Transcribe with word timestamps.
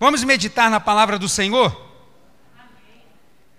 Vamos 0.00 0.24
meditar 0.24 0.70
na 0.70 0.80
palavra 0.80 1.18
do 1.18 1.28
Senhor? 1.28 1.78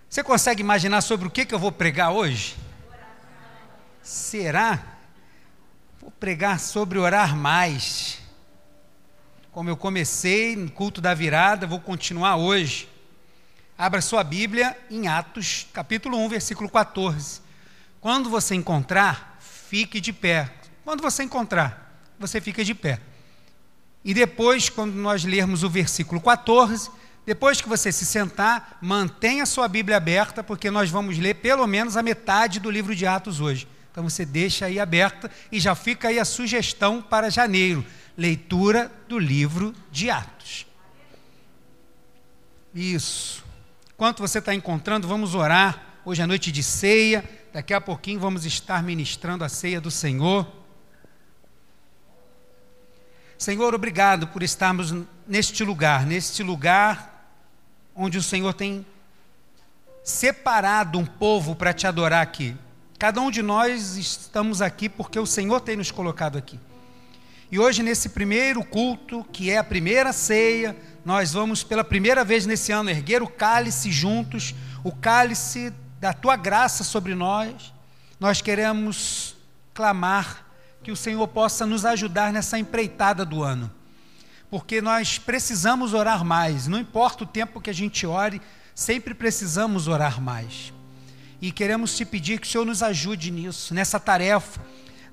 Você 0.10 0.24
consegue 0.24 0.60
imaginar 0.60 1.02
sobre 1.02 1.28
o 1.28 1.30
que, 1.30 1.46
que 1.46 1.54
eu 1.54 1.60
vou 1.60 1.72
pregar 1.72 2.10
hoje? 2.10 2.56
Será? 4.02 4.84
Vou 6.02 6.10
pregar 6.10 6.60
sobre 6.60 6.98
orar 6.98 7.36
mais. 7.36 8.18
Como 9.52 9.70
eu 9.70 9.78
comecei 9.78 10.56
no 10.56 10.72
culto 10.72 11.00
da 11.00 11.14
virada, 11.14 11.68
vou 11.68 11.80
continuar 11.80 12.38
hoje. 12.38 12.90
Abra 13.78 14.02
sua 14.02 14.24
Bíblia 14.24 14.76
em 14.90 15.08
Atos, 15.08 15.68
capítulo 15.72 16.18
1, 16.18 16.28
versículo 16.28 16.68
14. 16.68 17.40
Quando 18.00 18.32
você 18.32 18.56
encontrar, 18.56 19.38
fique 19.40 20.02
de 20.02 20.12
pé. 20.12 20.52
Quando 20.84 21.02
você 21.02 21.22
encontrar, 21.22 22.02
você 22.18 22.42
fica 22.42 22.66
de 22.66 22.74
pé. 22.74 23.00
E 24.04 24.14
depois, 24.14 24.70
quando 24.70 24.94
nós 24.96 25.24
lermos 25.24 25.64
o 25.64 25.70
versículo 25.70 26.20
14, 26.20 26.90
depois 27.26 27.62
que 27.62 27.70
você 27.70 27.92
se 27.92 28.06
sentar, 28.06 28.78
mantenha 28.82 29.44
a 29.44 29.46
sua 29.46 29.68
Bíblia 29.68 29.98
aberta, 29.98 30.44
porque 30.44 30.72
nós 30.72 30.90
vamos 30.90 31.18
ler 31.18 31.36
pelo 31.36 31.68
menos 31.68 31.96
a 31.96 32.02
metade 32.02 32.60
do 32.60 32.72
livro 32.72 32.96
de 32.96 33.06
Atos 33.06 33.40
hoje. 33.40 33.68
Então 33.92 34.04
você 34.04 34.26
deixa 34.26 34.66
aí 34.66 34.80
aberta 34.80 35.30
e 35.52 35.60
já 35.60 35.76
fica 35.76 36.08
aí 36.08 36.18
a 36.18 36.26
sugestão 36.26 37.02
para 37.02 37.30
janeiro: 37.30 37.86
leitura 38.18 38.92
do 39.08 39.20
livro 39.20 39.76
de 39.92 40.10
Atos. 40.10 40.66
Isso. 42.74 43.44
Enquanto 43.94 44.20
você 44.20 44.40
está 44.40 44.56
encontrando, 44.56 45.08
vamos 45.08 45.36
orar. 45.36 46.00
Hoje 46.04 46.22
é 46.24 46.26
noite 46.26 46.52
de 46.52 46.64
ceia. 46.64 47.24
Daqui 47.54 47.74
a 47.74 47.82
pouquinho 47.82 48.20
vamos 48.20 48.46
estar 48.46 48.82
ministrando 48.82 49.44
a 49.44 49.50
ceia 49.50 49.80
do 49.80 49.92
Senhor. 49.92 50.48
Senhor, 53.42 53.74
obrigado 53.74 54.28
por 54.28 54.44
estarmos 54.44 54.94
neste 55.28 55.64
lugar, 55.64 56.06
neste 56.06 56.44
lugar 56.44 57.28
onde 57.96 58.20
o 58.20 58.22
Senhor 58.22 58.54
tem 58.54 58.86
separado 60.04 61.00
um 61.00 61.06
povo 61.08 61.56
para 61.56 61.74
te 61.74 61.88
adorar 61.88 62.22
aqui. 62.22 62.56
Cada 63.00 63.20
um 63.20 63.32
de 63.32 63.42
nós 63.42 63.98
estamos 63.98 64.62
aqui 64.62 64.88
porque 64.88 65.18
o 65.18 65.26
Senhor 65.26 65.60
tem 65.60 65.76
nos 65.76 65.90
colocado 65.90 66.38
aqui. 66.38 66.60
E 67.52 67.58
hoje, 67.58 67.82
nesse 67.82 68.10
primeiro 68.10 68.64
culto, 68.64 69.26
que 69.32 69.50
é 69.50 69.58
a 69.58 69.64
primeira 69.64 70.14
ceia, 70.14 70.78
nós 71.04 71.34
vamos 71.34 71.64
pela 71.64 71.84
primeira 71.84 72.24
vez 72.24 72.46
nesse 72.46 72.72
ano 72.72 72.92
erguer 72.92 73.24
o 73.24 73.28
cálice 73.28 73.92
juntos, 73.92 74.54
o 74.84 74.92
cálice 74.92 75.74
da 76.00 76.14
tua 76.14 76.36
graça 76.36 76.84
sobre 76.84 77.16
nós. 77.16 77.74
Nós 78.20 78.40
queremos 78.40 79.36
clamar 79.74 80.51
que 80.84 80.92
o 80.92 80.96
Senhor 80.96 81.28
possa 81.28 81.66
nos 81.66 81.86
ajudar 81.86 82.34
nessa 82.34 82.58
empreitada 82.58 83.24
do 83.24 83.44
ano. 83.44 83.72
Porque 84.50 84.82
nós 84.82 85.18
precisamos 85.18 85.94
orar 85.94 86.26
mais, 86.26 86.68
não 86.68 86.80
importa 86.80 87.24
o 87.24 87.28
tempo 87.28 87.62
que 87.62 87.70
a 87.70 87.74
gente 87.74 88.06
ore, 88.06 88.42
sempre 88.76 89.14
precisamos 89.14 89.88
orar 89.88 90.20
mais. 90.20 90.74
E 91.42 91.52
queremos 91.52 91.96
te 91.96 92.06
pedir 92.06 92.40
que 92.40 92.48
o 92.48 92.50
Senhor 92.50 92.66
nos 92.66 92.84
ajude 92.84 93.32
nisso, 93.32 93.74
nessa 93.74 94.00
tarefa. 94.00 94.62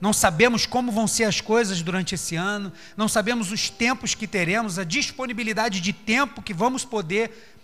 Não 0.01 0.13
sabemos 0.13 0.67
como 0.67 0.93
vão 0.93 1.07
ser 1.07 1.25
as 1.25 1.41
coisas 1.41 1.83
durante 1.83 2.15
esse 2.15 2.37
ano, 2.37 2.73
não 2.97 3.09
sabemos 3.09 3.51
os 3.51 3.69
tempos 3.69 4.15
que 4.15 4.29
teremos, 4.29 4.79
a 4.79 4.85
disponibilidade 4.85 5.81
de 5.81 5.93
tempo 5.93 6.43
que 6.43 6.55
vamos 6.55 6.85
poder 6.85 7.58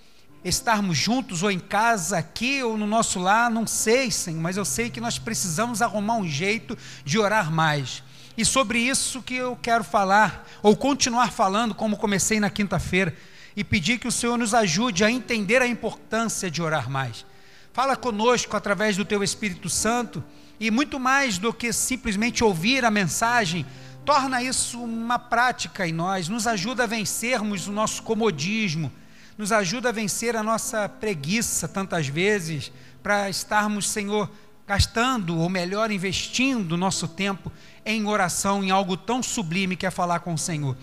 estarmos 0.44 0.98
juntos 0.98 1.42
ou 1.42 1.50
em 1.50 1.58
casa, 1.58 2.18
aqui 2.18 2.62
ou 2.62 2.76
no 2.76 2.86
nosso 2.86 3.18
lar, 3.18 3.50
não 3.50 3.66
sei, 3.66 4.10
Senhor, 4.10 4.40
mas 4.40 4.58
eu 4.58 4.64
sei 4.64 4.90
que 4.90 5.00
nós 5.00 5.18
precisamos 5.18 5.80
arrumar 5.80 6.16
um 6.16 6.28
jeito 6.28 6.76
de 7.02 7.18
orar 7.18 7.50
mais. 7.50 8.02
E 8.36 8.44
sobre 8.44 8.78
isso 8.78 9.22
que 9.22 9.34
eu 9.34 9.56
quero 9.60 9.82
falar, 9.82 10.46
ou 10.62 10.76
continuar 10.76 11.32
falando, 11.32 11.74
como 11.74 11.96
comecei 11.96 12.38
na 12.38 12.50
quinta-feira, 12.50 13.16
e 13.56 13.64
pedir 13.64 13.98
que 13.98 14.08
o 14.08 14.12
Senhor 14.12 14.36
nos 14.36 14.52
ajude 14.52 15.02
a 15.02 15.10
entender 15.10 15.62
a 15.62 15.66
importância 15.66 16.50
de 16.50 16.60
orar 16.60 16.90
mais. 16.90 17.24
Fala 17.72 17.96
conosco 17.96 18.56
através 18.56 18.96
do 18.96 19.04
Teu 19.04 19.22
Espírito 19.22 19.70
Santo, 19.70 20.22
e 20.60 20.70
muito 20.70 21.00
mais 21.00 21.38
do 21.38 21.52
que 21.54 21.72
simplesmente 21.72 22.44
ouvir 22.44 22.84
a 22.84 22.90
mensagem, 22.90 23.64
torna 24.04 24.42
isso 24.42 24.83
uma 24.83 25.18
prática 25.18 25.86
em 25.86 25.92
nós, 25.92 26.28
nos 26.28 26.46
ajuda 26.46 26.83
a 26.83 26.86
vencermos 26.86 27.66
o 27.66 27.72
nosso 27.72 28.02
comodismo 28.02 28.92
nos 29.36 29.52
ajuda 29.52 29.89
a 29.89 29.92
vencer 29.92 30.36
a 30.36 30.42
nossa 30.42 30.89
preguiça 30.89 31.67
tantas 31.67 32.06
vezes, 32.06 32.72
para 33.02 33.28
estarmos, 33.28 33.89
Senhor, 33.89 34.30
gastando, 34.67 35.39
ou 35.39 35.48
melhor, 35.48 35.90
investindo 35.90 36.77
nosso 36.77 37.06
tempo 37.06 37.52
em 37.84 38.06
oração, 38.06 38.64
em 38.64 38.70
algo 38.70 38.96
tão 38.96 39.22
sublime 39.22 39.77
que 39.77 39.84
é 39.84 39.90
falar 39.90 40.20
com 40.20 40.33
o 40.33 40.39
Senhor. 40.39 40.77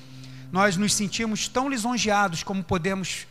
Nós 0.52 0.78
nos 0.78 0.94
sentimos 0.94 1.48
tão 1.48 1.70
lisonjeados 1.70 2.44
como 2.44 2.64
podemos, 2.64 3.26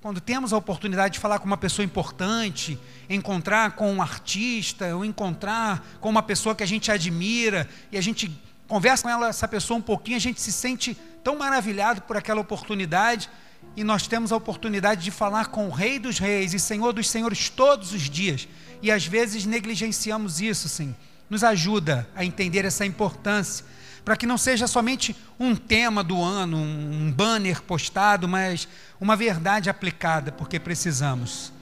quando 0.00 0.20
temos 0.20 0.52
a 0.52 0.56
oportunidade 0.56 1.14
de 1.14 1.20
falar 1.20 1.38
com 1.40 1.46
uma 1.46 1.56
pessoa 1.56 1.84
importante, 1.84 2.78
encontrar 3.08 3.72
com 3.72 3.92
um 3.92 4.02
artista, 4.02 4.94
ou 4.94 5.04
encontrar 5.04 5.84
com 6.00 6.08
uma 6.08 6.22
pessoa 6.22 6.54
que 6.54 6.62
a 6.62 6.66
gente 6.66 6.92
admira, 6.92 7.68
e 7.90 7.98
a 7.98 8.00
gente 8.00 8.30
conversa 8.68 9.02
com 9.02 9.08
ela, 9.08 9.28
essa 9.28 9.48
pessoa 9.48 9.78
um 9.78 9.82
pouquinho, 9.82 10.18
a 10.18 10.20
gente 10.20 10.40
se 10.40 10.52
sente 10.52 10.96
tão 11.24 11.38
maravilhado 11.38 12.02
por 12.02 12.16
aquela 12.16 12.40
oportunidade 12.40 13.28
e 13.78 13.84
nós 13.84 14.08
temos 14.08 14.32
a 14.32 14.36
oportunidade 14.36 15.04
de 15.04 15.12
falar 15.12 15.46
com 15.46 15.68
o 15.68 15.70
Rei 15.70 16.00
dos 16.00 16.18
Reis 16.18 16.52
e 16.52 16.58
Senhor 16.58 16.92
dos 16.92 17.08
Senhores 17.08 17.48
todos 17.48 17.92
os 17.92 18.10
dias, 18.10 18.48
e 18.82 18.90
às 18.90 19.06
vezes 19.06 19.46
negligenciamos 19.46 20.40
isso, 20.40 20.68
sim. 20.68 20.96
Nos 21.30 21.44
ajuda 21.44 22.08
a 22.16 22.24
entender 22.24 22.64
essa 22.64 22.84
importância, 22.84 23.64
para 24.04 24.16
que 24.16 24.26
não 24.26 24.36
seja 24.36 24.66
somente 24.66 25.14
um 25.38 25.54
tema 25.54 26.02
do 26.02 26.20
ano, 26.20 26.56
um 26.56 27.12
banner 27.12 27.62
postado, 27.62 28.26
mas 28.26 28.66
uma 29.00 29.14
verdade 29.14 29.70
aplicada, 29.70 30.32
porque 30.32 30.58
precisamos. 30.58 31.52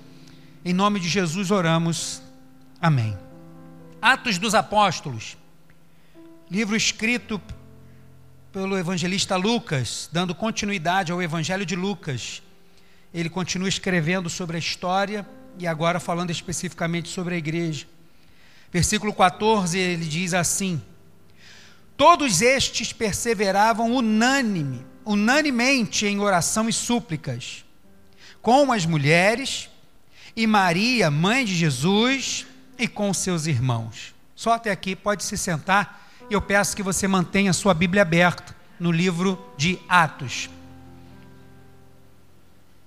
Em 0.65 0.73
nome 0.73 0.99
de 0.99 1.11
Jesus 1.11 1.51
oramos. 1.51 2.23
Amém. 2.81 3.15
Atos 4.01 4.39
dos 4.39 4.55
Apóstolos, 4.55 5.37
livro 6.51 6.75
escrito 6.75 7.39
pelo 8.57 8.79
evangelista 8.79 9.37
Lucas, 9.37 10.09
dando 10.11 10.35
continuidade 10.35 11.13
ao 11.13 11.21
evangelho 11.23 11.67
de 11.67 11.77
Lucas. 11.77 12.43
Ele 13.13 13.29
continua 13.29 13.69
escrevendo 13.69 14.31
sobre 14.31 14.57
a 14.57 14.59
história 14.59 15.29
e 15.59 15.67
agora 15.67 16.01
falando 16.01 16.31
especificamente 16.31 17.11
sobre 17.11 17.35
a 17.35 17.37
igreja. 17.37 17.87
Versículo 18.73 19.13
14, 19.13 19.79
ele 19.79 20.07
diz 20.07 20.33
assim: 20.33 20.81
Todos 21.99 22.41
estes 22.41 22.95
perseveravam 22.95 23.93
unânime, 23.93 24.87
unanimemente 25.05 26.07
em 26.07 26.19
oração 26.19 26.67
e 26.67 26.73
súplicas, 26.73 27.63
com 28.41 28.73
as 28.73 28.87
mulheres 28.87 29.69
e 30.35 30.47
Maria, 30.47 31.11
mãe 31.11 31.45
de 31.45 31.55
Jesus, 31.55 32.47
e 32.79 32.89
com 32.89 33.13
seus 33.13 33.47
irmãos. 33.47 34.15
Só 34.35 34.55
até 34.55 34.71
aqui, 34.71 34.97
pode 34.97 35.25
se 35.25 35.37
sentar 35.37 36.06
eu 36.35 36.41
peço 36.41 36.77
que 36.77 36.83
você 36.83 37.07
mantenha 37.07 37.51
a 37.51 37.55
sua 37.55 37.73
Bíblia 37.73 38.03
aberta 38.03 38.55
no 38.79 38.91
livro 38.91 39.39
de 39.57 39.79
Atos. 39.89 40.51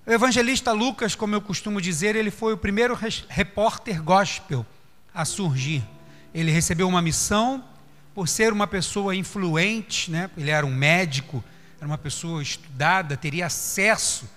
O 0.06 0.12
evangelista 0.12 0.72
Lucas, 0.72 1.16
como 1.16 1.36
eu 1.36 1.42
costumo 1.42 1.82
dizer, 1.82 2.16
ele 2.16 2.32
foi 2.32 2.54
o 2.54 2.58
primeiro 2.58 2.98
repórter 3.28 4.02
gospel 4.02 4.66
a 5.14 5.24
surgir. 5.24 5.84
Ele 6.34 6.52
recebeu 6.52 6.88
uma 6.88 7.02
missão 7.02 7.64
por 8.14 8.28
ser 8.28 8.52
uma 8.52 8.68
pessoa 8.68 9.16
influente, 9.16 10.12
né? 10.12 10.30
ele 10.36 10.50
era 10.50 10.66
um 10.66 10.74
médico, 10.74 11.44
era 11.78 11.88
uma 11.88 11.98
pessoa 11.98 12.42
estudada, 12.42 13.16
teria 13.16 13.46
acesso. 13.46 14.28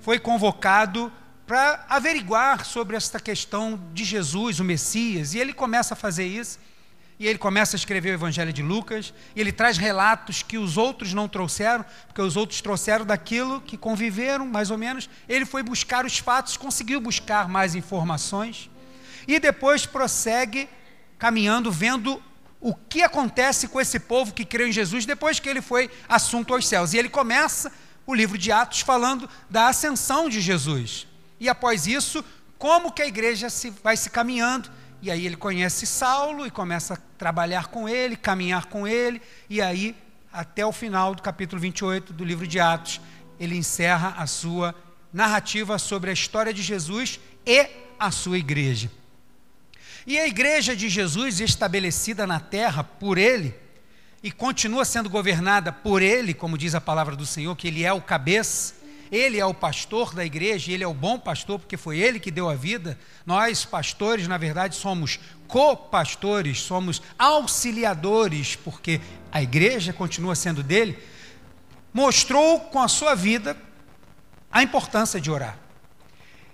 Foi 0.00 0.18
convocado 0.18 1.12
para 1.46 1.84
averiguar 1.88 2.64
sobre 2.64 2.96
esta 2.96 3.20
questão 3.20 3.80
de 3.94 4.04
Jesus, 4.04 4.60
o 4.60 4.64
Messias, 4.64 5.34
e 5.34 5.38
ele 5.38 5.52
começa 5.52 5.94
a 5.94 5.96
fazer 5.96 6.26
isso 6.26 6.58
e 7.18 7.26
ele 7.26 7.38
começa 7.38 7.74
a 7.74 7.78
escrever 7.78 8.10
o 8.10 8.14
Evangelho 8.14 8.52
de 8.52 8.62
Lucas, 8.62 9.12
e 9.34 9.40
ele 9.40 9.50
traz 9.50 9.76
relatos 9.76 10.42
que 10.42 10.56
os 10.56 10.76
outros 10.76 11.12
não 11.12 11.26
trouxeram, 11.26 11.84
porque 12.06 12.22
os 12.22 12.36
outros 12.36 12.60
trouxeram 12.60 13.04
daquilo 13.04 13.60
que 13.60 13.76
conviveram, 13.76 14.46
mais 14.46 14.70
ou 14.70 14.78
menos. 14.78 15.10
Ele 15.28 15.44
foi 15.44 15.62
buscar 15.62 16.06
os 16.06 16.18
fatos, 16.18 16.56
conseguiu 16.56 17.00
buscar 17.00 17.48
mais 17.48 17.74
informações, 17.74 18.70
e 19.26 19.40
depois 19.40 19.84
prossegue 19.84 20.68
caminhando, 21.18 21.72
vendo 21.72 22.22
o 22.60 22.74
que 22.74 23.02
acontece 23.02 23.68
com 23.68 23.80
esse 23.80 23.98
povo 23.98 24.32
que 24.32 24.44
creu 24.44 24.68
em 24.68 24.72
Jesus 24.72 25.04
depois 25.04 25.40
que 25.40 25.48
ele 25.48 25.60
foi 25.60 25.90
assunto 26.08 26.54
aos 26.54 26.66
céus. 26.66 26.92
E 26.92 26.98
ele 26.98 27.08
começa 27.08 27.72
o 28.06 28.14
livro 28.14 28.38
de 28.38 28.50
Atos 28.50 28.80
falando 28.80 29.28
da 29.50 29.68
ascensão 29.68 30.28
de 30.28 30.40
Jesus. 30.40 31.06
E 31.38 31.48
após 31.48 31.86
isso, 31.86 32.24
como 32.58 32.92
que 32.92 33.02
a 33.02 33.06
igreja 33.06 33.50
se, 33.50 33.70
vai 33.70 33.96
se 33.96 34.10
caminhando 34.10 34.70
e 35.00 35.10
aí 35.10 35.26
ele 35.26 35.36
conhece 35.36 35.86
Saulo 35.86 36.46
e 36.46 36.50
começa 36.50 36.94
a 36.94 36.96
trabalhar 37.16 37.68
com 37.68 37.88
ele, 37.88 38.16
caminhar 38.16 38.66
com 38.66 38.86
ele, 38.86 39.22
e 39.48 39.60
aí, 39.60 39.94
até 40.32 40.66
o 40.66 40.72
final 40.72 41.14
do 41.14 41.22
capítulo 41.22 41.60
28 41.60 42.12
do 42.12 42.24
livro 42.24 42.46
de 42.46 42.58
Atos, 42.58 43.00
ele 43.38 43.56
encerra 43.56 44.14
a 44.18 44.26
sua 44.26 44.74
narrativa 45.12 45.78
sobre 45.78 46.10
a 46.10 46.12
história 46.12 46.52
de 46.52 46.62
Jesus 46.62 47.20
e 47.46 47.66
a 47.98 48.10
sua 48.10 48.38
igreja. 48.38 48.90
E 50.06 50.18
a 50.18 50.26
igreja 50.26 50.74
de 50.74 50.88
Jesus, 50.88 51.40
estabelecida 51.40 52.26
na 52.26 52.40
terra 52.40 52.82
por 52.82 53.18
ele, 53.18 53.54
e 54.22 54.32
continua 54.32 54.84
sendo 54.84 55.08
governada 55.08 55.72
por 55.72 56.02
ele, 56.02 56.34
como 56.34 56.58
diz 56.58 56.74
a 56.74 56.80
palavra 56.80 57.14
do 57.14 57.24
Senhor, 57.24 57.54
que 57.54 57.68
ele 57.68 57.84
é 57.84 57.92
o 57.92 58.00
cabeça, 58.00 58.74
Ele 59.10 59.38
é 59.38 59.46
o 59.46 59.54
pastor 59.54 60.14
da 60.14 60.24
igreja, 60.24 60.72
ele 60.72 60.84
é 60.84 60.86
o 60.86 60.94
bom 60.94 61.18
pastor, 61.18 61.58
porque 61.58 61.76
foi 61.76 61.98
ele 61.98 62.20
que 62.20 62.30
deu 62.30 62.48
a 62.48 62.54
vida. 62.54 62.98
Nós, 63.24 63.64
pastores, 63.64 64.28
na 64.28 64.36
verdade, 64.36 64.76
somos 64.76 65.18
co-pastores, 65.46 66.60
somos 66.60 67.00
auxiliadores, 67.18 68.56
porque 68.56 69.00
a 69.32 69.42
igreja 69.42 69.92
continua 69.92 70.34
sendo 70.34 70.62
dele. 70.62 70.98
Mostrou 71.92 72.60
com 72.60 72.80
a 72.80 72.88
sua 72.88 73.14
vida 73.14 73.56
a 74.50 74.62
importância 74.62 75.20
de 75.20 75.30
orar. 75.30 75.58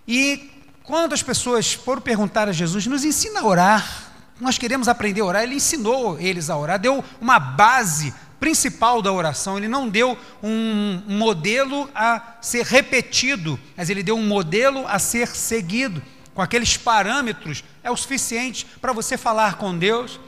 E 0.06 0.50
quando 0.82 1.12
as 1.12 1.22
pessoas 1.22 1.72
foram 1.72 2.02
perguntar 2.02 2.48
a 2.48 2.52
Jesus, 2.52 2.86
nos 2.86 3.04
ensina 3.04 3.40
a 3.40 3.44
orar, 3.44 4.12
nós 4.40 4.58
queremos 4.58 4.88
aprender 4.88 5.20
a 5.20 5.24
orar, 5.24 5.42
ele 5.42 5.54
ensinou 5.54 6.18
eles 6.18 6.50
a 6.50 6.56
orar, 6.56 6.78
deu 6.78 7.04
uma 7.20 7.38
base 7.38 8.12
principal 8.44 9.00
da 9.00 9.11
oração, 9.11 9.56
ele 9.56 9.69
não 9.69 9.88
deu 9.88 10.19
um 10.43 11.00
modelo 11.08 11.91
a 11.94 12.37
ser 12.43 12.62
repetido, 12.67 13.58
mas 13.75 13.88
ele 13.88 14.02
deu 14.02 14.19
um 14.19 14.26
modelo 14.26 14.87
a 14.87 14.99
ser 14.99 15.29
seguido. 15.29 16.02
Com 16.35 16.43
aqueles 16.43 16.76
parâmetros 16.76 17.64
é 17.82 17.91
o 17.91 17.96
suficiente 17.96 18.67
para 18.82 18.93
você 18.93 19.17
falar 19.17 19.55
com 19.55 19.79
Deus. 19.79 20.20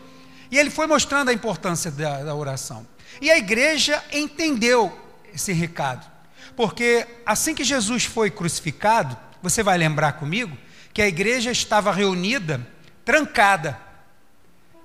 E 0.51 0.57
ele 0.57 0.71
foi 0.71 0.87
mostrando 0.87 1.29
a 1.29 1.33
importância 1.35 1.91
da, 1.91 2.25
da 2.25 2.35
oração. 2.35 2.87
E 3.21 3.31
a 3.31 3.37
igreja 3.37 4.03
entendeu 4.11 4.99
esse 5.35 5.53
recado, 5.53 6.11
porque 6.57 7.07
assim 7.27 7.55
que 7.55 7.65
Jesus 7.65 8.07
foi 8.07 8.31
crucificado, 8.31 9.15
você 9.43 9.63
vai 9.63 9.77
lembrar 9.77 10.13
comigo 10.13 10.57
que 10.95 11.03
a 11.03 11.07
igreja 11.07 11.51
estava 11.51 11.93
reunida, 11.93 12.67
trancada, 13.05 13.79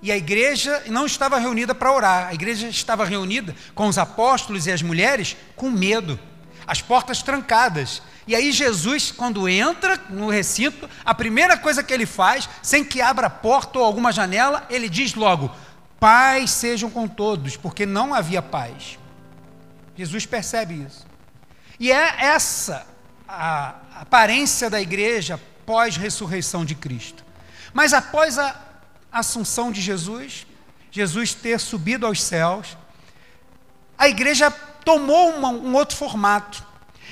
e 0.01 0.11
a 0.11 0.17
igreja 0.17 0.83
não 0.87 1.05
estava 1.05 1.37
reunida 1.37 1.75
para 1.75 1.93
orar, 1.93 2.27
a 2.27 2.33
igreja 2.33 2.67
estava 2.67 3.05
reunida 3.05 3.55
com 3.75 3.87
os 3.87 3.97
apóstolos 3.97 4.65
e 4.65 4.71
as 4.71 4.81
mulheres 4.81 5.37
com 5.55 5.69
medo, 5.69 6.19
as 6.65 6.81
portas 6.81 7.21
trancadas. 7.21 8.01
E 8.25 8.35
aí 8.35 8.51
Jesus, 8.51 9.11
quando 9.11 9.47
entra 9.47 9.99
no 10.09 10.29
recinto, 10.29 10.89
a 11.05 11.13
primeira 11.13 11.57
coisa 11.57 11.83
que 11.83 11.93
ele 11.93 12.05
faz, 12.05 12.49
sem 12.63 12.83
que 12.83 13.01
abra 13.01 13.27
a 13.27 13.29
porta 13.29 13.77
ou 13.77 13.85
alguma 13.85 14.11
janela, 14.11 14.65
ele 14.69 14.89
diz 14.89 15.13
logo: 15.13 15.51
Paz 15.99 16.49
sejam 16.49 16.89
com 16.89 17.07
todos, 17.07 17.55
porque 17.55 17.85
não 17.85 18.13
havia 18.13 18.41
paz. 18.41 18.97
Jesus 19.95 20.25
percebe 20.25 20.85
isso. 20.87 21.05
E 21.79 21.91
é 21.91 22.25
essa 22.25 22.87
a 23.27 23.75
aparência 23.95 24.69
da 24.69 24.81
igreja 24.81 25.39
pós-ressurreição 25.65 26.65
de 26.65 26.73
Cristo. 26.73 27.23
Mas 27.73 27.93
após 27.93 28.37
a 28.37 28.70
assunção 29.11 29.71
de 29.71 29.81
Jesus, 29.81 30.45
Jesus 30.91 31.33
ter 31.33 31.59
subido 31.59 32.05
aos 32.05 32.21
céus, 32.21 32.77
a 33.97 34.07
igreja 34.07 34.49
tomou 34.83 35.35
uma, 35.35 35.49
um 35.49 35.73
outro 35.75 35.95
formato. 35.97 36.65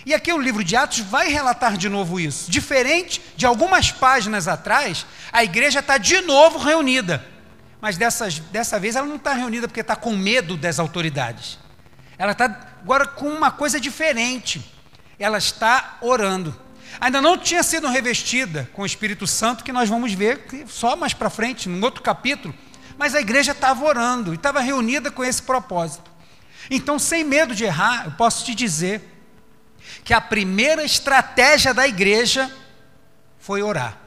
E 0.06 0.14
aqui 0.14 0.32
o 0.32 0.42
livro 0.42 0.64
de 0.64 0.76
Atos 0.76 1.00
vai 1.00 1.28
relatar 1.28 1.78
de 1.78 1.90
novo 1.90 2.20
isso. 2.20 2.50
Diferente 2.50 3.22
de 3.36 3.46
algumas 3.46 3.92
páginas 3.92 4.48
atrás, 4.48 5.06
a 5.32 5.44
igreja 5.44 5.80
está 5.80 5.98
de 5.98 6.22
novo 6.22 6.58
reunida. 6.58 7.26
Mas 7.82 7.98
dessas, 7.98 8.40
dessa 8.40 8.80
vez 8.80 8.96
ela 8.96 9.08
não 9.08 9.18
está 9.18 9.34
reunida 9.34 9.68
porque 9.68 9.82
está 9.82 9.96
com 9.96 10.16
medo 10.16 10.58
das 10.58 10.80
autoridades. 10.80 11.60
Ela 12.18 12.32
está 12.32 12.46
agora 12.82 13.06
com 13.06 13.30
uma 13.30 13.52
coisa 13.52 13.80
diferente. 13.80 14.64
Ela 15.18 15.38
está 15.38 15.98
orando 16.02 16.60
ainda 17.00 17.22
não 17.22 17.38
tinha 17.38 17.64
sido 17.64 17.88
revestida 17.88 18.70
com 18.74 18.84
o 18.84 18.86
Espírito 18.86 19.28
Santo, 19.28 19.64
que 19.64 19.72
nós 19.72 19.90
vamos 19.90 20.14
ver 20.14 20.46
só 20.68 20.96
mais 20.96 21.14
para 21.14 21.30
frente, 21.30 21.68
num 21.68 21.84
outro 21.84 22.02
capítulo. 22.02 22.54
Mas 22.98 23.16
a 23.16 23.22
igreja 23.22 23.52
estava 23.52 23.84
orando 23.84 24.34
e 24.34 24.36
estava 24.36 24.60
reunida 24.60 25.10
com 25.12 25.24
esse 25.24 25.42
propósito. 25.42 26.10
Então, 26.70 27.00
sem 27.00 27.24
medo 27.24 27.56
de 27.56 27.64
errar, 27.64 28.06
eu 28.06 28.12
posso 28.12 28.46
te 28.46 28.54
dizer 28.54 29.02
que 30.04 30.14
a 30.14 30.22
primeira 30.22 30.84
estratégia 30.84 31.74
da 31.74 31.88
igreja 31.88 32.52
foi 33.40 33.62
orar. 33.62 33.98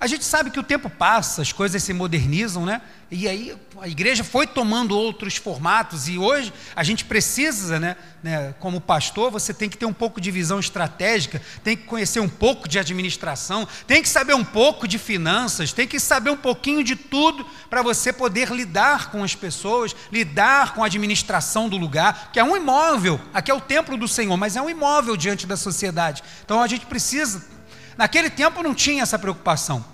A 0.00 0.06
gente 0.06 0.24
sabe 0.24 0.50
que 0.50 0.60
o 0.60 0.62
tempo 0.62 0.88
passa, 0.88 1.42
as 1.42 1.52
coisas 1.52 1.82
se 1.82 1.92
modernizam, 1.92 2.64
né? 2.64 2.80
E 3.10 3.26
aí 3.26 3.56
a 3.80 3.88
igreja 3.88 4.22
foi 4.22 4.46
tomando 4.46 4.96
outros 4.96 5.36
formatos 5.36 6.08
e 6.08 6.18
hoje 6.18 6.52
a 6.76 6.84
gente 6.84 7.06
precisa, 7.06 7.80
né, 7.80 7.96
né, 8.22 8.54
como 8.60 8.82
pastor, 8.82 9.30
você 9.30 9.54
tem 9.54 9.68
que 9.68 9.78
ter 9.78 9.86
um 9.86 9.94
pouco 9.94 10.20
de 10.20 10.30
visão 10.30 10.60
estratégica, 10.60 11.40
tem 11.64 11.74
que 11.74 11.84
conhecer 11.84 12.20
um 12.20 12.28
pouco 12.28 12.68
de 12.68 12.78
administração, 12.78 13.66
tem 13.86 14.02
que 14.02 14.08
saber 14.10 14.34
um 14.34 14.44
pouco 14.44 14.86
de 14.86 14.98
finanças, 14.98 15.72
tem 15.72 15.88
que 15.88 15.98
saber 15.98 16.30
um 16.30 16.36
pouquinho 16.36 16.84
de 16.84 16.96
tudo 16.96 17.46
para 17.70 17.80
você 17.80 18.12
poder 18.12 18.50
lidar 18.50 19.10
com 19.10 19.24
as 19.24 19.34
pessoas, 19.34 19.96
lidar 20.12 20.74
com 20.74 20.82
a 20.82 20.86
administração 20.86 21.66
do 21.66 21.78
lugar, 21.78 22.30
que 22.30 22.38
é 22.38 22.44
um 22.44 22.56
imóvel, 22.56 23.18
aqui 23.32 23.50
é 23.50 23.54
o 23.54 23.60
templo 23.60 23.96
do 23.96 24.06
Senhor, 24.06 24.36
mas 24.36 24.54
é 24.54 24.60
um 24.60 24.68
imóvel 24.68 25.16
diante 25.16 25.46
da 25.46 25.56
sociedade. 25.56 26.22
Então 26.44 26.62
a 26.62 26.66
gente 26.66 26.84
precisa, 26.84 27.42
naquele 27.98 28.30
tempo 28.30 28.62
não 28.62 28.74
tinha 28.74 29.02
essa 29.02 29.18
preocupação. 29.18 29.84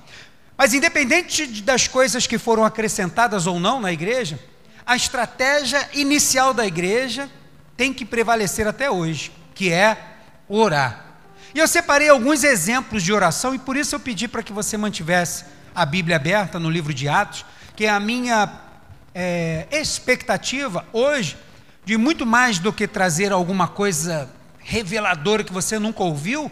Mas, 0.57 0.75
independente 0.75 1.47
das 1.63 1.89
coisas 1.89 2.27
que 2.27 2.39
foram 2.39 2.65
acrescentadas 2.65 3.47
ou 3.47 3.59
não 3.59 3.81
na 3.81 3.93
igreja, 3.93 4.39
a 4.87 4.95
estratégia 4.95 5.89
inicial 5.95 6.53
da 6.53 6.67
igreja 6.67 7.29
tem 7.77 7.93
que 7.93 8.05
prevalecer 8.05 8.69
até 8.69 8.91
hoje, 8.91 9.33
que 9.55 9.73
é 9.73 9.97
orar. 10.49 11.05
E 11.55 11.59
eu 11.59 11.67
separei 11.67 12.09
alguns 12.09 12.45
exemplos 12.45 13.03
de 13.03 13.13
oração 13.13 13.55
e 13.55 13.59
por 13.59 13.77
isso 13.77 13.95
eu 13.95 14.01
pedi 14.01 14.29
para 14.29 14.43
que 14.43 14.53
você 14.53 14.77
mantivesse 14.77 15.45
a 15.75 15.87
Bíblia 15.87 16.17
aberta 16.17 16.59
no 16.59 16.71
livro 16.71 16.93
de 16.93 17.09
Atos, 17.09 17.45
que 17.75 17.87
é 17.87 17.91
a 17.91 17.99
minha 17.99 18.61
é, 19.15 19.67
expectativa 19.73 20.85
hoje, 20.93 21.37
de 21.85 21.97
muito 21.97 22.25
mais 22.27 22.59
do 22.59 22.73
que 22.73 22.87
trazer 22.87 23.33
alguma 23.33 23.67
coisa 23.67 24.31
reveladora 24.59 25.45
que 25.45 25.53
você 25.53 25.79
nunca 25.79 26.03
ouviu, 26.03 26.51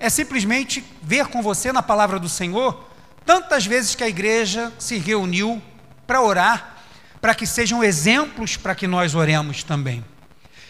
é 0.00 0.08
simplesmente 0.08 0.82
ver 1.02 1.26
com 1.26 1.42
você 1.42 1.70
na 1.70 1.82
palavra 1.82 2.18
do 2.18 2.28
Senhor 2.28 2.88
tantas 3.24 3.66
vezes 3.66 3.94
que 3.94 4.02
a 4.02 4.08
igreja 4.08 4.72
se 4.78 4.98
reuniu 4.98 5.62
para 6.06 6.22
orar, 6.22 6.78
para 7.20 7.34
que 7.34 7.46
sejam 7.46 7.84
exemplos 7.84 8.56
para 8.56 8.74
que 8.74 8.86
nós 8.86 9.14
oremos 9.14 9.62
também. 9.62 10.04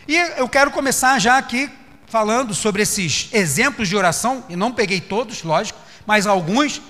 E 0.06 0.16
eu 0.36 0.48
quero 0.48 0.72
começar 0.72 1.18
já 1.20 1.38
aqui 1.38 1.70
falando 2.06 2.52
sobre 2.52 2.82
esses 2.82 3.28
exemplos 3.32 3.88
de 3.88 3.96
oração, 3.96 4.44
e 4.48 4.56
não 4.56 4.72
peguei 4.72 5.00
todos, 5.00 5.44
lógico, 5.44 5.78
mas 6.04 6.26
alguns, 6.26 6.82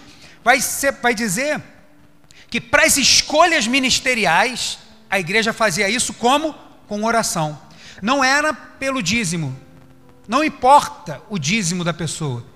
vai, 0.42 0.60
ser, 0.62 0.92
vai 0.92 1.14
dizer 1.14 1.62
que 2.48 2.60
para 2.60 2.84
as 2.84 2.96
escolhas 2.96 3.66
ministeriais, 3.66 4.78
a 5.10 5.20
igreja 5.20 5.52
fazia 5.52 5.90
isso 5.90 6.14
como? 6.14 6.54
Com 6.88 7.04
oração. 7.04 7.60
Não 8.00 8.24
era 8.24 8.54
pelo 8.54 9.02
dízimo, 9.02 9.54
não 10.30 10.44
importa 10.44 11.20
o 11.28 11.40
dízimo 11.40 11.82
da 11.82 11.92
pessoa, 11.92 12.46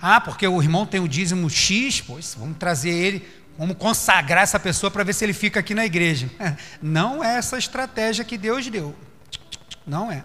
ah, 0.00 0.18
porque 0.18 0.48
o 0.48 0.62
irmão 0.62 0.86
tem 0.86 0.98
o 0.98 1.06
dízimo 1.06 1.50
X, 1.50 2.00
pois 2.00 2.34
vamos 2.34 2.56
trazer 2.56 2.88
ele, 2.88 3.28
vamos 3.58 3.76
consagrar 3.76 4.42
essa 4.42 4.58
pessoa 4.58 4.90
para 4.90 5.04
ver 5.04 5.12
se 5.12 5.22
ele 5.22 5.34
fica 5.34 5.60
aqui 5.60 5.74
na 5.74 5.84
igreja. 5.84 6.30
Não 6.80 7.22
é 7.22 7.36
essa 7.36 7.58
estratégia 7.58 8.24
que 8.24 8.38
Deus 8.38 8.66
deu. 8.68 8.96
Não 9.86 10.10
é. 10.10 10.24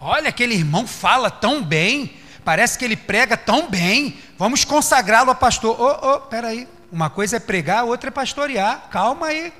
Olha, 0.00 0.28
aquele 0.28 0.54
irmão 0.54 0.88
fala 0.88 1.30
tão 1.30 1.62
bem, 1.62 2.16
parece 2.44 2.76
que 2.76 2.84
ele 2.84 2.96
prega 2.96 3.36
tão 3.36 3.70
bem, 3.70 4.18
vamos 4.36 4.64
consagrá-lo 4.64 5.30
a 5.30 5.36
pastor. 5.36 5.80
Ô, 5.80 5.84
oh, 5.86 6.14
oh, 6.14 6.20
peraí, 6.22 6.66
uma 6.90 7.08
coisa 7.08 7.36
é 7.36 7.40
pregar, 7.40 7.84
outra 7.84 8.08
é 8.08 8.10
pastorear. 8.10 8.88
Calma 8.90 9.28
aí. 9.28 9.52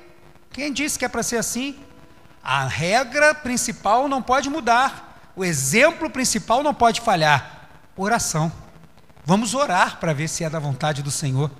Quem 0.51 0.73
disse 0.73 0.99
que 0.99 1.05
é 1.05 1.07
para 1.07 1.23
ser 1.23 1.37
assim? 1.37 1.79
A 2.43 2.67
regra 2.67 3.33
principal 3.33 4.09
não 4.09 4.21
pode 4.21 4.49
mudar. 4.49 5.05
O 5.35 5.43
exemplo 5.43 6.09
principal 6.09 6.63
não 6.63 6.73
pode 6.73 7.01
falhar. 7.01 7.69
Oração. 7.97 8.51
Vamos 9.25 9.53
orar 9.53 9.97
para 9.99 10.13
ver 10.13 10.29
se 10.29 10.43
é 10.43 10.49
da 10.49 10.59
vontade 10.59 11.03
do 11.03 11.11
Senhor. 11.11 11.51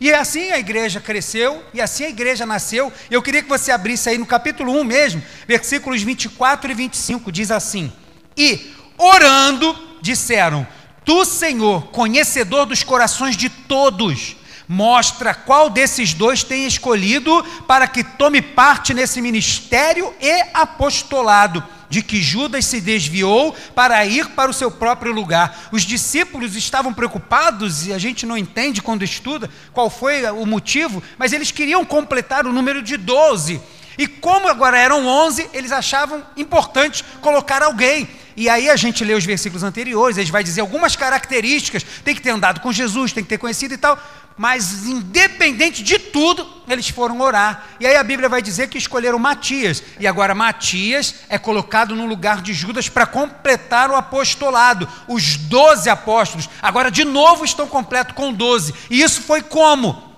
E 0.00 0.12
assim 0.12 0.50
a 0.50 0.58
igreja 0.58 1.00
cresceu, 1.00 1.64
e 1.72 1.80
assim 1.80 2.04
a 2.04 2.08
igreja 2.08 2.44
nasceu. 2.44 2.92
Eu 3.10 3.22
queria 3.22 3.42
que 3.42 3.48
você 3.48 3.72
abrisse 3.72 4.08
aí 4.08 4.18
no 4.18 4.26
capítulo 4.26 4.72
1 4.72 4.84
mesmo, 4.84 5.22
versículos 5.46 6.02
24 6.02 6.70
e 6.70 6.74
25, 6.74 7.32
diz 7.32 7.50
assim: 7.50 7.92
E 8.36 8.72
orando, 8.98 9.76
disseram: 10.00 10.66
Tu, 11.04 11.24
Senhor, 11.24 11.88
conhecedor 11.88 12.66
dos 12.66 12.82
corações 12.82 13.36
de 13.36 13.48
todos, 13.48 14.36
mostra 14.68 15.34
qual 15.34 15.70
desses 15.70 16.12
dois 16.12 16.42
tem 16.42 16.66
escolhido 16.66 17.42
para 17.66 17.86
que 17.86 18.02
tome 18.02 18.42
parte 18.42 18.92
nesse 18.92 19.20
ministério 19.20 20.12
e 20.20 20.44
apostolado 20.52 21.62
de 21.94 22.02
que 22.02 22.20
Judas 22.20 22.64
se 22.64 22.80
desviou 22.80 23.54
para 23.72 24.04
ir 24.04 24.30
para 24.30 24.50
o 24.50 24.54
seu 24.54 24.68
próprio 24.68 25.12
lugar. 25.12 25.68
Os 25.70 25.82
discípulos 25.82 26.56
estavam 26.56 26.92
preocupados, 26.92 27.86
e 27.86 27.92
a 27.92 27.98
gente 27.98 28.26
não 28.26 28.36
entende 28.36 28.82
quando 28.82 29.04
estuda 29.04 29.48
qual 29.72 29.88
foi 29.88 30.28
o 30.30 30.44
motivo, 30.44 31.00
mas 31.16 31.32
eles 31.32 31.52
queriam 31.52 31.84
completar 31.84 32.48
o 32.48 32.52
número 32.52 32.82
de 32.82 32.96
12. 32.96 33.60
E 33.96 34.08
como 34.08 34.48
agora 34.48 34.76
eram 34.76 35.06
11, 35.06 35.50
eles 35.54 35.70
achavam 35.70 36.20
importante 36.36 37.04
colocar 37.20 37.62
alguém. 37.62 38.08
E 38.36 38.48
aí 38.48 38.68
a 38.68 38.74
gente 38.74 39.04
lê 39.04 39.14
os 39.14 39.24
versículos 39.24 39.62
anteriores, 39.62 40.16
eles 40.16 40.30
vai 40.30 40.42
dizer 40.42 40.62
algumas 40.62 40.96
características, 40.96 41.86
tem 42.04 42.12
que 42.12 42.20
ter 42.20 42.30
andado 42.30 42.60
com 42.60 42.72
Jesus, 42.72 43.12
tem 43.12 43.22
que 43.22 43.28
ter 43.28 43.38
conhecido 43.38 43.74
e 43.74 43.78
tal. 43.78 43.96
Mas 44.36 44.84
independente 44.86 45.82
de 45.82 45.98
tudo, 45.98 46.46
eles 46.68 46.88
foram 46.88 47.20
orar. 47.20 47.68
E 47.78 47.86
aí 47.86 47.96
a 47.96 48.02
Bíblia 48.02 48.28
vai 48.28 48.42
dizer 48.42 48.68
que 48.68 48.78
escolheram 48.78 49.18
Matias. 49.18 49.82
E 50.00 50.06
agora 50.06 50.34
Matias 50.34 51.14
é 51.28 51.38
colocado 51.38 51.94
no 51.94 52.06
lugar 52.06 52.42
de 52.42 52.52
Judas 52.52 52.88
para 52.88 53.06
completar 53.06 53.90
o 53.90 53.94
apostolado. 53.94 54.88
Os 55.06 55.36
doze 55.36 55.88
apóstolos 55.88 56.48
agora 56.60 56.90
de 56.90 57.04
novo 57.04 57.44
estão 57.44 57.68
completos 57.68 58.14
com 58.14 58.32
doze. 58.32 58.74
E 58.90 59.02
isso 59.02 59.22
foi 59.22 59.40
como? 59.40 60.14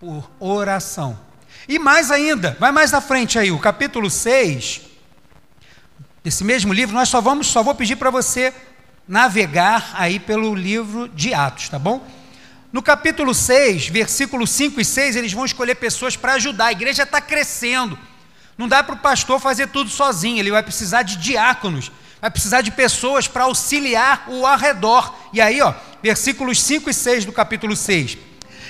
Por 0.00 0.28
oração. 0.40 1.18
E 1.68 1.78
mais 1.78 2.10
ainda, 2.10 2.56
vai 2.58 2.72
mais 2.72 2.92
à 2.92 3.00
frente 3.00 3.38
aí, 3.38 3.50
o 3.50 3.58
capítulo 3.58 4.10
6 4.10 4.82
desse 6.22 6.42
mesmo 6.42 6.72
livro, 6.72 6.94
nós 6.94 7.08
só 7.08 7.20
vamos, 7.20 7.46
só 7.46 7.62
vou 7.62 7.74
pedir 7.74 7.96
para 7.96 8.10
você 8.10 8.52
navegar 9.06 9.90
aí 9.94 10.18
pelo 10.18 10.54
livro 10.54 11.06
de 11.08 11.34
Atos, 11.34 11.68
tá 11.68 11.78
bom? 11.78 12.02
No 12.74 12.82
capítulo 12.82 13.32
6, 13.32 13.86
versículos 13.86 14.50
5 14.50 14.80
e 14.80 14.84
6, 14.84 15.14
eles 15.14 15.32
vão 15.32 15.44
escolher 15.44 15.76
pessoas 15.76 16.16
para 16.16 16.32
ajudar. 16.32 16.66
A 16.66 16.72
igreja 16.72 17.04
está 17.04 17.20
crescendo. 17.20 17.96
Não 18.58 18.66
dá 18.66 18.82
para 18.82 18.96
o 18.96 18.98
pastor 18.98 19.38
fazer 19.38 19.68
tudo 19.68 19.88
sozinho, 19.88 20.40
ele 20.40 20.50
vai 20.50 20.60
precisar 20.60 21.04
de 21.04 21.16
diáconos, 21.16 21.92
vai 22.20 22.32
precisar 22.32 22.62
de 22.62 22.72
pessoas 22.72 23.28
para 23.28 23.44
auxiliar 23.44 24.24
o 24.26 24.44
arredor. 24.44 25.14
E 25.32 25.40
aí, 25.40 25.62
ó, 25.62 25.72
versículos 26.02 26.60
5 26.60 26.90
e 26.90 26.94
6 26.94 27.24
do 27.24 27.30
capítulo 27.32 27.76
6. 27.76 28.18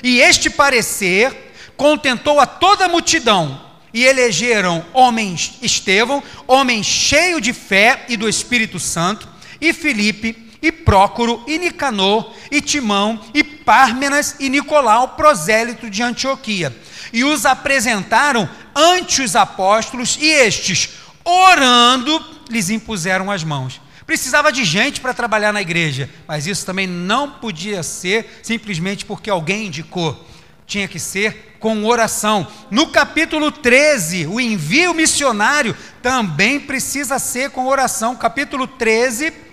E 0.03 0.21
este 0.21 0.51
parecer 0.51 1.55
contentou 1.75 2.39
a 2.39 2.45
toda 2.45 2.85
a 2.85 2.89
multidão, 2.89 3.59
e 3.91 4.05
elegeram 4.05 4.85
homens 4.93 5.55
Estevão, 5.63 6.23
homem 6.47 6.83
cheio 6.83 7.41
de 7.41 7.55
fé 7.55 8.05
e 8.11 8.19
do 8.19 8.29
Espírito 8.29 8.79
Santo, 8.79 9.27
e 9.59 9.73
Filipe, 9.73 10.44
e 10.65 10.73
Prócoro, 10.73 11.45
e 11.47 11.59
Nicanor, 11.59 12.33
e 12.51 12.59
Timão, 12.59 13.21
e 13.35 13.45
Pármenas, 13.45 14.37
e 14.41 14.49
Nicolau, 14.49 15.09
prosélito 15.09 15.91
de 15.91 16.03
Antioquia. 16.03 16.75
E 17.13 17.23
os 17.23 17.45
apresentaram 17.45 18.49
ante 18.75 19.21
os 19.21 19.37
apóstolos, 19.37 20.17
e 20.19 20.27
estes, 20.27 20.89
orando, 21.23 22.19
lhes 22.49 22.71
impuseram 22.71 23.31
as 23.31 23.45
mãos. 23.45 23.79
Precisava 24.07 24.51
de 24.51 24.65
gente 24.65 25.03
para 25.03 25.13
trabalhar 25.13 25.53
na 25.53 25.61
igreja, 25.61 26.09
mas 26.27 26.47
isso 26.47 26.65
também 26.65 26.87
não 26.87 27.33
podia 27.33 27.83
ser 27.83 28.41
simplesmente 28.43 29.05
porque 29.05 29.29
alguém 29.29 29.67
indicou. 29.67 30.27
Tinha 30.67 30.89
que 30.89 30.99
ser 30.99 31.57
com 31.61 31.85
oração. 31.85 32.47
No 32.71 32.87
capítulo 32.87 33.53
13, 33.53 34.27
o 34.29 34.41
envio 34.41 34.95
missionário 34.95 35.77
também 36.03 36.59
precisa 36.59 37.19
ser 37.19 37.51
com 37.51 37.67
oração. 37.67 38.17
Capítulo 38.17 38.67
13, 38.67 39.44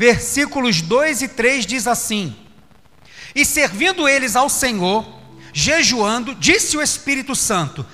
versículos 0.00 0.80
2 0.80 1.20
e 1.20 1.28
3 1.28 1.66
diz 1.66 1.86
assim: 1.86 2.34
E 3.34 3.44
servindo 3.44 4.08
eles 4.08 4.34
ao 4.34 4.48
Senhor, 4.48 5.06
jejuando, 5.52 6.34
disse 6.34 6.74
o 6.74 6.80
Espírito 6.80 7.36
Santo: 7.36 7.84